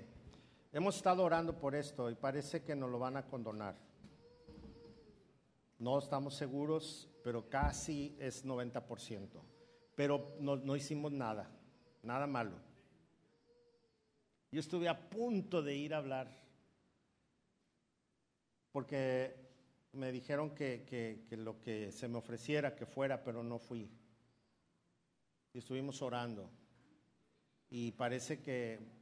Hemos 0.76 0.96
estado 0.96 1.24
orando 1.24 1.58
por 1.58 1.74
esto 1.74 2.10
y 2.10 2.14
parece 2.14 2.62
que 2.62 2.76
nos 2.76 2.90
lo 2.90 2.98
van 2.98 3.16
a 3.16 3.24
condonar. 3.24 3.78
No 5.78 5.98
estamos 5.98 6.34
seguros, 6.34 7.08
pero 7.24 7.48
casi 7.48 8.14
es 8.20 8.44
90%. 8.44 9.40
Pero 9.94 10.36
no, 10.38 10.76
hicimos 10.76 11.12
nada, 11.12 11.50
nada 12.02 12.26
malo. 12.26 12.58
Yo 14.52 14.60
estuve 14.60 14.86
a 14.90 15.08
punto 15.08 15.62
de 15.62 15.74
ir 15.74 15.94
a 15.94 15.96
hablar 15.96 16.30
porque 18.70 19.34
me 19.92 20.12
dijeron 20.12 20.54
que, 20.54 21.26
lo 21.30 21.58
que 21.58 21.90
se 21.90 22.06
me 22.06 22.18
ofreciera 22.18 22.76
que 22.76 22.84
fuera, 22.84 23.24
pero 23.24 23.42
no 23.42 23.58
fui. 23.58 23.90
Y 25.54 25.58
estuvimos 25.58 26.02
orando. 26.02 26.50
Y 27.70 27.92
parece 27.92 28.42
que, 28.42 28.95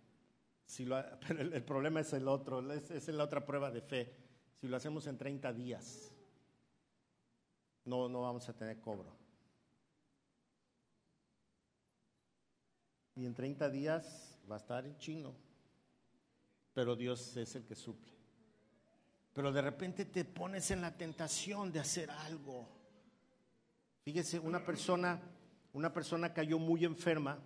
si 0.66 0.86
pero 1.26 1.40
el, 1.40 1.64
problema 1.64 2.00
es 2.00 2.12
el 2.12 2.28
otro, 2.28 2.72
es, 2.72 2.90
es 2.90 3.08
la 3.08 3.24
otra 3.24 3.44
prueba 3.44 3.70
de 3.70 3.80
fe. 3.80 4.16
Si 4.60 4.68
lo 4.68 4.76
hacemos 4.76 5.06
en 5.06 5.18
30 5.18 5.52
días, 5.52 6.12
no, 7.84 8.08
no 8.08 8.22
vamos 8.22 8.48
a 8.48 8.56
tener 8.56 8.80
cobro. 8.80 9.14
Y 13.16 13.26
en 13.26 13.34
30 13.34 13.70
días 13.70 14.38
va 14.50 14.56
a 14.56 14.58
estar 14.58 14.84
en 14.86 14.96
chino 14.98 15.44
pero 16.74 16.96
Dios 16.96 17.36
es 17.36 17.54
el 17.54 17.64
que 17.64 17.76
suple. 17.76 18.12
Pero 19.32 19.52
de 19.52 19.62
repente 19.62 20.04
te 20.04 20.24
pones 20.24 20.70
en 20.72 20.80
la 20.80 20.96
tentación 20.96 21.72
de 21.72 21.80
hacer 21.80 22.10
algo. 22.10 22.68
Fíjese, 24.02 24.38
una 24.38 24.64
persona, 24.64 25.20
una 25.72 25.92
persona 25.92 26.34
cayó 26.34 26.58
muy 26.58 26.84
enferma 26.84 27.38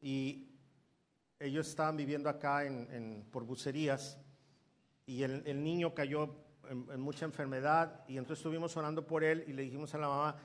y 0.00 0.51
ellos 1.42 1.68
estaban 1.68 1.96
viviendo 1.96 2.28
acá 2.28 2.64
en, 2.64 3.26
por 3.30 3.44
bucerías 3.44 4.18
y 5.06 5.22
el, 5.22 5.62
niño 5.62 5.94
cayó 5.94 6.34
en, 6.68 6.86
en, 6.92 7.00
mucha 7.00 7.24
enfermedad 7.24 8.04
y 8.06 8.16
entonces 8.16 8.38
estuvimos 8.38 8.76
orando 8.76 9.06
por 9.06 9.24
él 9.24 9.44
y 9.46 9.52
le 9.52 9.62
dijimos 9.62 9.94
a 9.94 9.98
la 9.98 10.08
mamá, 10.08 10.36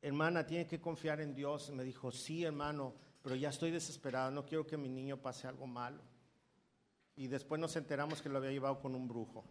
hermana, 0.00 0.46
tiene 0.46 0.66
que 0.66 0.80
confiar 0.80 1.20
en 1.20 1.34
Dios. 1.34 1.70
me 1.70 1.84
dijo, 1.84 2.10
sí, 2.10 2.44
hermano, 2.44 2.94
pero 3.22 3.34
ya 3.34 3.50
estoy 3.50 3.70
desesperado, 3.70 4.30
no 4.30 4.46
quiero 4.46 4.66
que 4.66 4.76
mi 4.76 4.88
niño 4.88 5.18
pase 5.18 5.46
algo 5.46 5.66
malo 5.66 6.02
y 7.18 7.26
después 7.26 7.60
nos 7.60 7.74
enteramos 7.74 8.22
que 8.22 8.28
lo 8.28 8.38
había 8.38 8.52
llevado 8.52 8.78
con 8.78 8.94
un 8.94 9.08
brujo. 9.08 9.44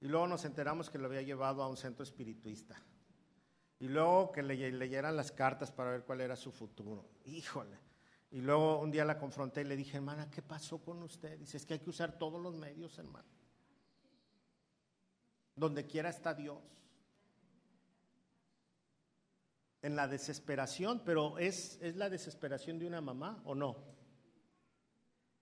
Y 0.00 0.08
luego 0.08 0.26
nos 0.26 0.44
enteramos 0.44 0.90
que 0.90 0.98
lo 0.98 1.06
había 1.06 1.22
llevado 1.22 1.62
a 1.62 1.68
un 1.68 1.76
centro 1.76 2.02
espirituista. 2.02 2.76
Y 3.78 3.86
luego 3.86 4.32
que 4.32 4.42
le 4.42 4.72
leyeran 4.72 5.16
las 5.16 5.30
cartas 5.30 5.70
para 5.70 5.92
ver 5.92 6.02
cuál 6.02 6.20
era 6.20 6.34
su 6.34 6.50
futuro. 6.50 7.08
Híjole. 7.26 7.87
Y 8.30 8.40
luego 8.40 8.80
un 8.80 8.90
día 8.90 9.04
la 9.04 9.18
confronté 9.18 9.62
y 9.62 9.64
le 9.64 9.76
dije, 9.76 9.96
hermana, 9.96 10.30
¿qué 10.30 10.42
pasó 10.42 10.78
con 10.78 11.02
usted? 11.02 11.38
Dice, 11.38 11.56
es 11.56 11.64
que 11.64 11.74
hay 11.74 11.80
que 11.80 11.90
usar 11.90 12.18
todos 12.18 12.40
los 12.40 12.54
medios, 12.54 12.98
hermano. 12.98 13.28
Donde 15.56 15.86
quiera 15.86 16.10
está 16.10 16.34
Dios. 16.34 16.62
En 19.80 19.96
la 19.96 20.08
desesperación, 20.08 21.02
pero 21.04 21.38
¿es, 21.38 21.78
¿es 21.80 21.96
la 21.96 22.10
desesperación 22.10 22.78
de 22.78 22.86
una 22.86 23.00
mamá 23.00 23.40
o 23.44 23.54
no? 23.54 23.76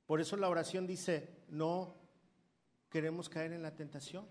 Por 0.07 0.21
eso 0.21 0.37
la 0.37 0.49
oración 0.49 0.87
dice, 0.87 1.45
no 1.49 1.97
queremos 2.89 3.29
caer 3.29 3.53
en 3.53 3.63
la 3.63 3.75
tentación. 3.75 4.27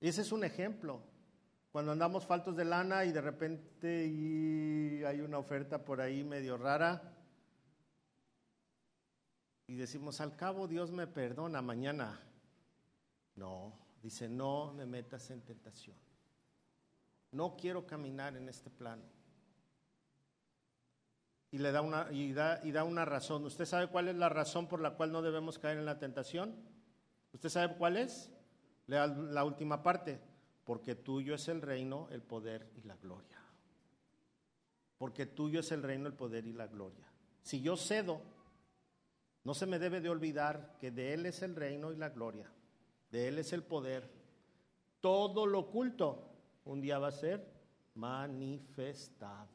Ese 0.00 0.22
es 0.22 0.32
un 0.32 0.44
ejemplo. 0.44 1.02
Cuando 1.76 1.92
andamos 1.92 2.24
faltos 2.24 2.56
de 2.56 2.64
lana 2.64 3.04
y 3.04 3.12
de 3.12 3.20
repente 3.20 3.86
hay 5.06 5.20
una 5.20 5.36
oferta 5.36 5.84
por 5.84 6.00
ahí 6.00 6.24
medio 6.24 6.56
rara 6.56 7.02
y 9.66 9.74
decimos, 9.74 10.22
al 10.22 10.36
cabo 10.36 10.68
Dios 10.68 10.90
me 10.90 11.06
perdona 11.06 11.60
mañana. 11.60 12.18
No, 13.34 13.74
dice, 14.02 14.26
no 14.26 14.72
me 14.72 14.86
metas 14.86 15.30
en 15.30 15.42
tentación. 15.42 15.98
No 17.32 17.58
quiero 17.58 17.86
caminar 17.86 18.38
en 18.38 18.48
este 18.48 18.70
plano. 18.70 19.02
Y 21.50 21.58
le 21.58 21.72
da 21.72 21.82
una, 21.82 22.10
y 22.10 22.32
da, 22.32 22.58
y 22.64 22.72
da 22.72 22.84
una 22.84 23.04
razón. 23.04 23.44
¿Usted 23.44 23.66
sabe 23.66 23.88
cuál 23.88 24.08
es 24.08 24.16
la 24.16 24.30
razón 24.30 24.66
por 24.66 24.80
la 24.80 24.92
cual 24.92 25.12
no 25.12 25.20
debemos 25.20 25.58
caer 25.58 25.76
en 25.76 25.84
la 25.84 25.98
tentación? 25.98 26.56
¿Usted 27.34 27.50
sabe 27.50 27.76
cuál 27.76 27.98
es? 27.98 28.32
Lea 28.86 29.06
la 29.08 29.44
última 29.44 29.82
parte. 29.82 30.35
Porque 30.66 30.96
tuyo 30.96 31.36
es 31.36 31.46
el 31.46 31.62
reino, 31.62 32.08
el 32.10 32.22
poder 32.22 32.68
y 32.74 32.86
la 32.86 32.96
gloria. 32.96 33.40
Porque 34.98 35.24
tuyo 35.24 35.60
es 35.60 35.70
el 35.70 35.84
reino, 35.84 36.08
el 36.08 36.14
poder 36.14 36.44
y 36.44 36.52
la 36.52 36.66
gloria. 36.66 37.06
Si 37.40 37.62
yo 37.62 37.76
cedo, 37.76 38.20
no 39.44 39.54
se 39.54 39.64
me 39.64 39.78
debe 39.78 40.00
de 40.00 40.08
olvidar 40.08 40.76
que 40.80 40.90
de 40.90 41.14
Él 41.14 41.24
es 41.24 41.40
el 41.42 41.54
reino 41.54 41.92
y 41.92 41.96
la 41.96 42.08
gloria. 42.08 42.50
De 43.12 43.28
Él 43.28 43.38
es 43.38 43.52
el 43.52 43.62
poder. 43.62 44.10
Todo 45.00 45.46
lo 45.46 45.60
oculto 45.60 46.32
un 46.64 46.80
día 46.80 46.98
va 46.98 47.08
a 47.08 47.12
ser 47.12 47.46
manifestado. 47.94 49.48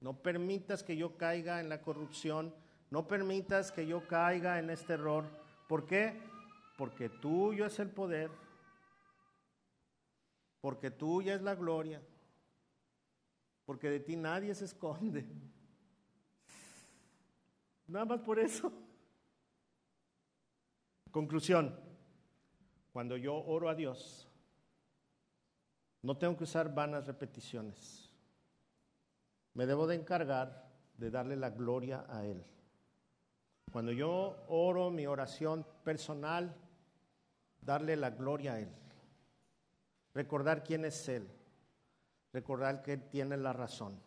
No 0.00 0.22
permitas 0.22 0.82
que 0.82 0.96
yo 0.96 1.18
caiga 1.18 1.60
en 1.60 1.68
la 1.68 1.82
corrupción. 1.82 2.54
No 2.90 3.06
permitas 3.06 3.70
que 3.70 3.86
yo 3.86 4.08
caiga 4.08 4.58
en 4.58 4.70
este 4.70 4.94
error. 4.94 5.26
¿Por 5.68 5.84
qué? 5.84 6.18
Porque 6.76 7.08
tuyo 7.08 7.66
es 7.66 7.78
el 7.78 7.90
poder. 7.90 8.30
Porque 10.60 10.90
tuya 10.90 11.34
es 11.34 11.42
la 11.42 11.54
gloria. 11.54 12.02
Porque 13.64 13.90
de 13.90 14.00
ti 14.00 14.16
nadie 14.16 14.54
se 14.54 14.64
esconde. 14.64 15.26
Nada 17.86 18.04
más 18.04 18.20
por 18.20 18.38
eso. 18.38 18.72
Conclusión. 21.10 21.78
Cuando 22.92 23.16
yo 23.16 23.34
oro 23.36 23.68
a 23.68 23.74
Dios, 23.74 24.28
no 26.02 26.16
tengo 26.16 26.36
que 26.36 26.44
usar 26.44 26.74
vanas 26.74 27.06
repeticiones. 27.06 28.10
Me 29.54 29.66
debo 29.66 29.86
de 29.86 29.96
encargar 29.96 30.70
de 30.96 31.10
darle 31.10 31.36
la 31.36 31.50
gloria 31.50 32.04
a 32.08 32.24
Él. 32.24 32.44
Cuando 33.72 33.90
yo 33.92 34.44
oro 34.48 34.90
mi 34.90 35.06
oración 35.06 35.66
personal, 35.82 36.54
darle 37.64 37.96
la 37.96 38.10
gloria 38.10 38.54
a 38.54 38.60
Él. 38.60 38.68
Recordar 40.14 40.62
quién 40.62 40.84
es 40.84 41.08
Él. 41.08 41.28
Recordar 42.32 42.82
que 42.82 42.94
Él 42.94 43.08
tiene 43.08 43.36
la 43.36 43.52
razón. 43.52 44.00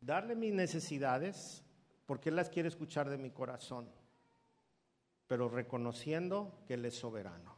Darle 0.00 0.36
mis 0.36 0.52
necesidades, 0.52 1.64
porque 2.06 2.28
Él 2.28 2.36
las 2.36 2.48
quiere 2.48 2.68
escuchar 2.68 3.08
de 3.08 3.18
mi 3.18 3.30
corazón 3.30 3.88
pero 5.28 5.48
reconociendo 5.48 6.64
que 6.66 6.74
Él 6.74 6.84
es 6.86 6.94
soberano. 6.94 7.54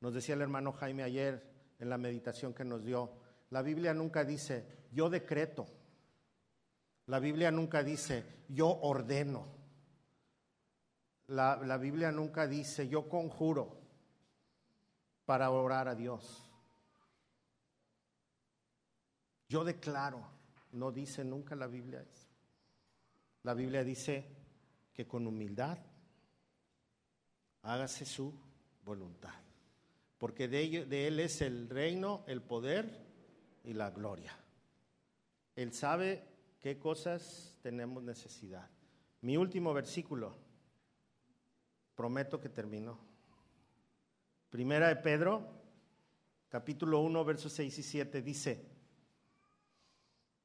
Nos 0.00 0.14
decía 0.14 0.36
el 0.36 0.40
hermano 0.40 0.72
Jaime 0.72 1.02
ayer 1.02 1.44
en 1.78 1.90
la 1.90 1.98
meditación 1.98 2.54
que 2.54 2.64
nos 2.64 2.84
dio, 2.84 3.10
la 3.50 3.60
Biblia 3.60 3.92
nunca 3.92 4.24
dice, 4.24 4.64
yo 4.92 5.10
decreto. 5.10 5.66
La 7.06 7.18
Biblia 7.18 7.50
nunca 7.50 7.82
dice, 7.82 8.24
yo 8.48 8.68
ordeno. 8.68 9.59
La, 11.30 11.76
Biblia 11.76 12.10
nunca 12.10 12.48
dice, 12.48 12.88
yo 12.88 13.08
conjuro 13.08 13.78
para 15.24 15.48
orar 15.52 15.86
a 15.86 15.94
Dios. 15.94 16.50
Yo 19.48 19.62
declaro, 19.62 20.26
no 20.72 20.90
dice 20.90 21.22
nunca 21.24 21.54
la 21.54 21.68
Biblia 21.68 22.02
eso. 22.02 22.26
La 23.44 23.54
Biblia 23.54 23.84
dice 23.84 24.26
que 24.92 25.06
con 25.06 25.24
humildad 25.24 25.78
hágase 27.62 28.04
su 28.04 28.34
voluntad. 28.84 29.34
Porque 30.18 30.48
de, 30.48 30.84
de, 30.86 31.06
Él 31.06 31.20
es 31.20 31.42
el 31.42 31.68
reino, 31.68 32.24
el 32.26 32.42
poder 32.42 33.06
y 33.62 33.72
la 33.72 33.90
gloria. 33.90 34.36
Él 35.54 35.72
sabe 35.74 36.24
qué 36.58 36.80
cosas 36.80 37.56
tenemos 37.62 38.02
necesidad. 38.02 38.68
Mi 39.20 39.36
último 39.36 39.72
versículo, 39.72 40.49
prometo 42.00 42.40
que 42.40 42.48
termino. 42.48 42.98
Primera 44.48 44.88
de 44.88 44.96
Pedro, 44.96 45.46
capítulo 46.48 47.00
1, 47.00 47.24
versos 47.26 47.52
6 47.52 47.78
y 47.78 47.82
7, 47.82 48.22
dice, 48.22 48.66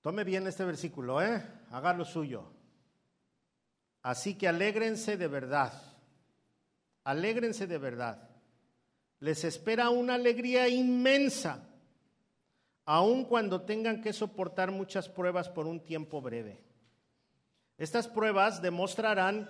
tome 0.02 0.26
bien 0.26 0.46
este 0.48 0.66
versículo, 0.66 1.22
¿eh? 1.22 1.42
haga 1.72 1.94
lo 1.94 2.04
suyo. 2.04 2.52
Así 4.02 4.38
que 4.38 4.50
alégrense 4.50 5.16
de 5.16 5.30
verdad 5.30 5.72
Alégrense 7.06 7.68
de 7.68 7.78
verdad. 7.78 8.30
Les 9.22 9.46
espera 9.46 9.90
una 9.92 10.16
alegría 10.16 10.68
inmensa, 10.68 11.70
aun 12.84 13.24
cuando 13.24 13.62
tengan 13.62 14.02
que 14.02 14.12
soportar 14.12 14.72
muchas 14.72 15.08
pruebas 15.08 15.48
por 15.48 15.68
un 15.68 15.82
tiempo 15.82 16.22
breve. 16.22 16.62
Estas 17.78 18.10
pruebas 18.10 18.62
demostrarán 18.62 19.50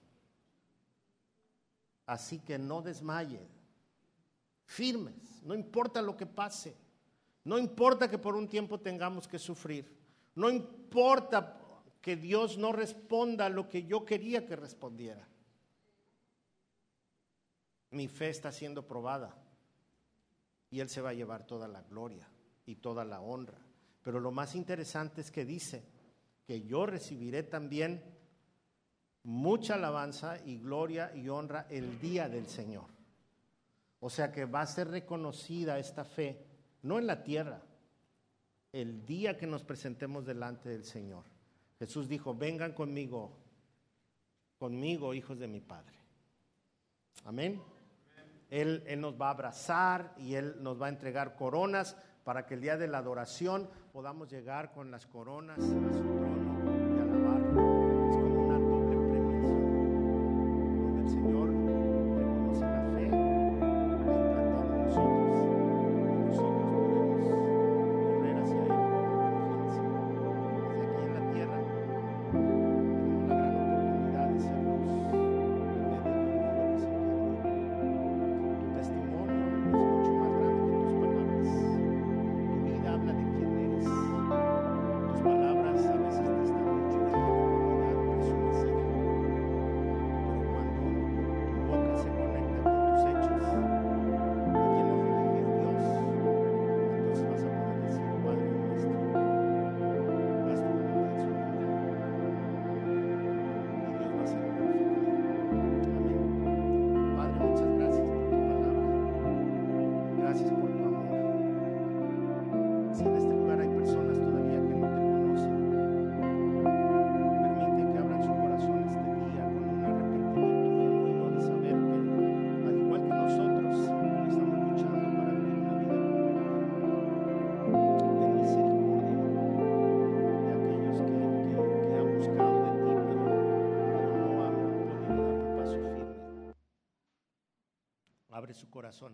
Así 2.05 2.39
que 2.39 2.57
no 2.57 2.81
desmayen, 2.81 3.47
firmes, 4.65 5.41
no 5.43 5.53
importa 5.55 6.01
lo 6.01 6.17
que 6.17 6.25
pase, 6.25 6.75
no 7.43 7.57
importa 7.57 8.09
que 8.09 8.17
por 8.17 8.35
un 8.35 8.47
tiempo 8.47 8.79
tengamos 8.79 9.27
que 9.27 9.39
sufrir, 9.39 9.97
no 10.35 10.49
importa 10.49 11.57
que 12.01 12.15
Dios 12.15 12.57
no 12.57 12.71
responda 12.71 13.45
a 13.45 13.49
lo 13.49 13.69
que 13.69 13.83
yo 13.83 14.05
quería 14.05 14.45
que 14.45 14.55
respondiera. 14.55 15.27
Mi 17.91 18.07
fe 18.07 18.29
está 18.29 18.51
siendo 18.51 18.87
probada 18.87 19.35
y 20.69 20.79
Él 20.79 20.89
se 20.89 21.01
va 21.01 21.09
a 21.09 21.13
llevar 21.13 21.45
toda 21.45 21.67
la 21.67 21.81
gloria 21.83 22.27
y 22.65 22.75
toda 22.75 23.05
la 23.05 23.21
honra. 23.21 23.59
Pero 24.01 24.19
lo 24.19 24.31
más 24.31 24.55
interesante 24.55 25.21
es 25.21 25.29
que 25.29 25.45
dice 25.45 25.83
que 26.45 26.61
yo 26.63 26.85
recibiré 26.85 27.43
también 27.43 28.03
mucha 29.23 29.75
alabanza 29.75 30.37
y 30.45 30.57
gloria 30.57 31.11
y 31.15 31.29
honra 31.29 31.67
el 31.69 31.99
día 31.99 32.27
del 32.27 32.47
Señor. 32.47 32.85
O 33.99 34.09
sea 34.09 34.31
que 34.31 34.45
va 34.45 34.61
a 34.61 34.67
ser 34.67 34.89
reconocida 34.89 35.77
esta 35.77 36.03
fe, 36.03 36.43
no 36.81 36.97
en 36.97 37.07
la 37.07 37.23
tierra, 37.23 37.61
el 38.71 39.05
día 39.05 39.37
que 39.37 39.47
nos 39.47 39.63
presentemos 39.63 40.25
delante 40.25 40.69
del 40.69 40.83
Señor. 40.83 41.23
Jesús 41.77 42.07
dijo, 42.07 42.33
vengan 42.33 42.73
conmigo, 42.73 43.37
conmigo, 44.57 45.13
hijos 45.13 45.39
de 45.39 45.47
mi 45.47 45.61
Padre. 45.61 45.95
Amén. 47.25 47.61
Él, 48.49 48.83
nos 48.97 49.19
va 49.19 49.27
a 49.27 49.31
abrazar 49.31 50.13
y 50.17 50.35
Él 50.35 50.55
nos 50.61 50.81
va 50.81 50.87
a 50.87 50.89
entregar 50.89 51.35
coronas 51.35 51.95
para 52.23 52.45
que 52.45 52.55
el 52.55 52.61
día 52.61 52.77
de 52.77 52.87
la 52.87 52.99
adoración 52.99 53.69
podamos 53.93 54.29
llegar 54.29 54.71
con 54.71 54.91
las 54.91 55.07
coronas 55.07 55.57
a 55.59 55.61
su 55.61 55.79
trono. 55.79 56.30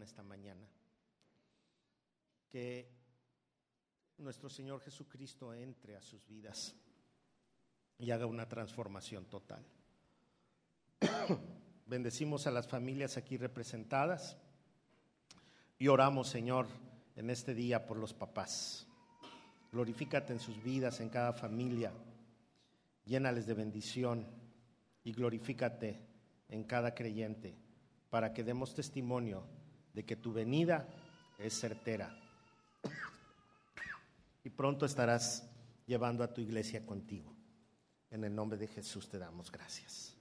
Esta 0.02 0.24
mañana. 0.24 0.68
Que 2.50 2.90
nuestro 4.18 4.50
Señor 4.50 4.82
Jesucristo 4.82 5.54
entre 5.54 5.96
a 5.96 6.02
sus 6.02 6.26
vidas 6.26 6.76
y 8.00 8.10
haga 8.10 8.26
una 8.26 8.48
transformación 8.48 9.26
total. 9.26 9.64
Bendecimos 11.86 12.48
a 12.48 12.52
las 12.52 12.68
familias 12.68 13.18
aquí 13.18 13.38
representadas 13.38 14.38
y 15.78 15.90
oramos, 15.90 16.28
Señor, 16.28 16.68
en 17.16 17.30
este 17.30 17.54
día 17.54 17.86
por 17.86 17.98
los 17.98 18.16
papás. 18.16 18.88
Glorifícate 19.72 20.34
en 20.34 20.40
sus 20.40 20.62
vidas, 20.64 21.00
en 21.02 21.10
cada 21.10 21.34
familia. 21.34 21.94
Llénales 23.06 23.46
de 23.46 23.54
bendición 23.54 24.26
y 25.04 25.14
glorifícate 25.14 26.02
en 26.50 26.64
cada 26.64 26.96
creyente 26.96 27.56
para 28.10 28.34
que 28.34 28.44
demos 28.44 28.74
testimonio 28.74 29.57
de 29.98 30.06
que 30.06 30.16
tu 30.16 30.32
venida 30.32 30.88
es 31.40 31.60
certera. 31.60 32.16
Y 34.44 34.50
pronto 34.52 34.86
estarás 34.86 35.50
llevando 35.88 36.24
a 36.24 36.32
tu 36.32 36.40
iglesia 36.40 36.86
contigo. 36.86 37.34
En 38.12 38.24
el 38.24 38.36
nombre 38.36 38.60
de 38.60 38.68
Jesús 38.68 39.10
te 39.10 39.18
damos 39.18 39.52
gracias. 39.52 40.16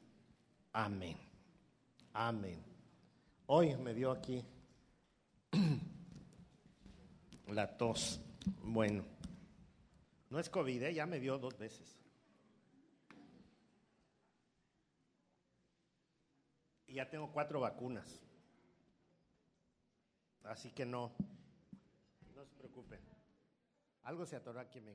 Amén. 0.72 1.18
Amén. 2.14 2.64
Hoy 3.44 3.76
me 3.76 3.92
dio 3.92 4.12
aquí 4.12 4.42
la 7.48 7.76
tos. 7.76 8.18
Bueno, 8.62 9.04
no 10.30 10.40
es 10.40 10.48
COVID, 10.48 10.84
¿eh? 10.84 10.94
ya 10.94 11.04
me 11.04 11.20
dio 11.20 11.36
dos 11.36 11.58
veces. 11.58 11.98
Y 16.86 16.94
ya 16.94 17.10
tengo 17.10 17.30
cuatro 17.30 17.60
vacunas. 17.60 18.25
Así 20.48 20.70
que 20.70 20.86
no, 20.86 21.12
no 22.34 22.44
se 22.44 22.54
preocupen. 22.54 23.00
Algo 24.02 24.24
se 24.24 24.36
atoró 24.36 24.60
aquí 24.60 24.78
en 24.78 24.84
mi. 24.84 24.92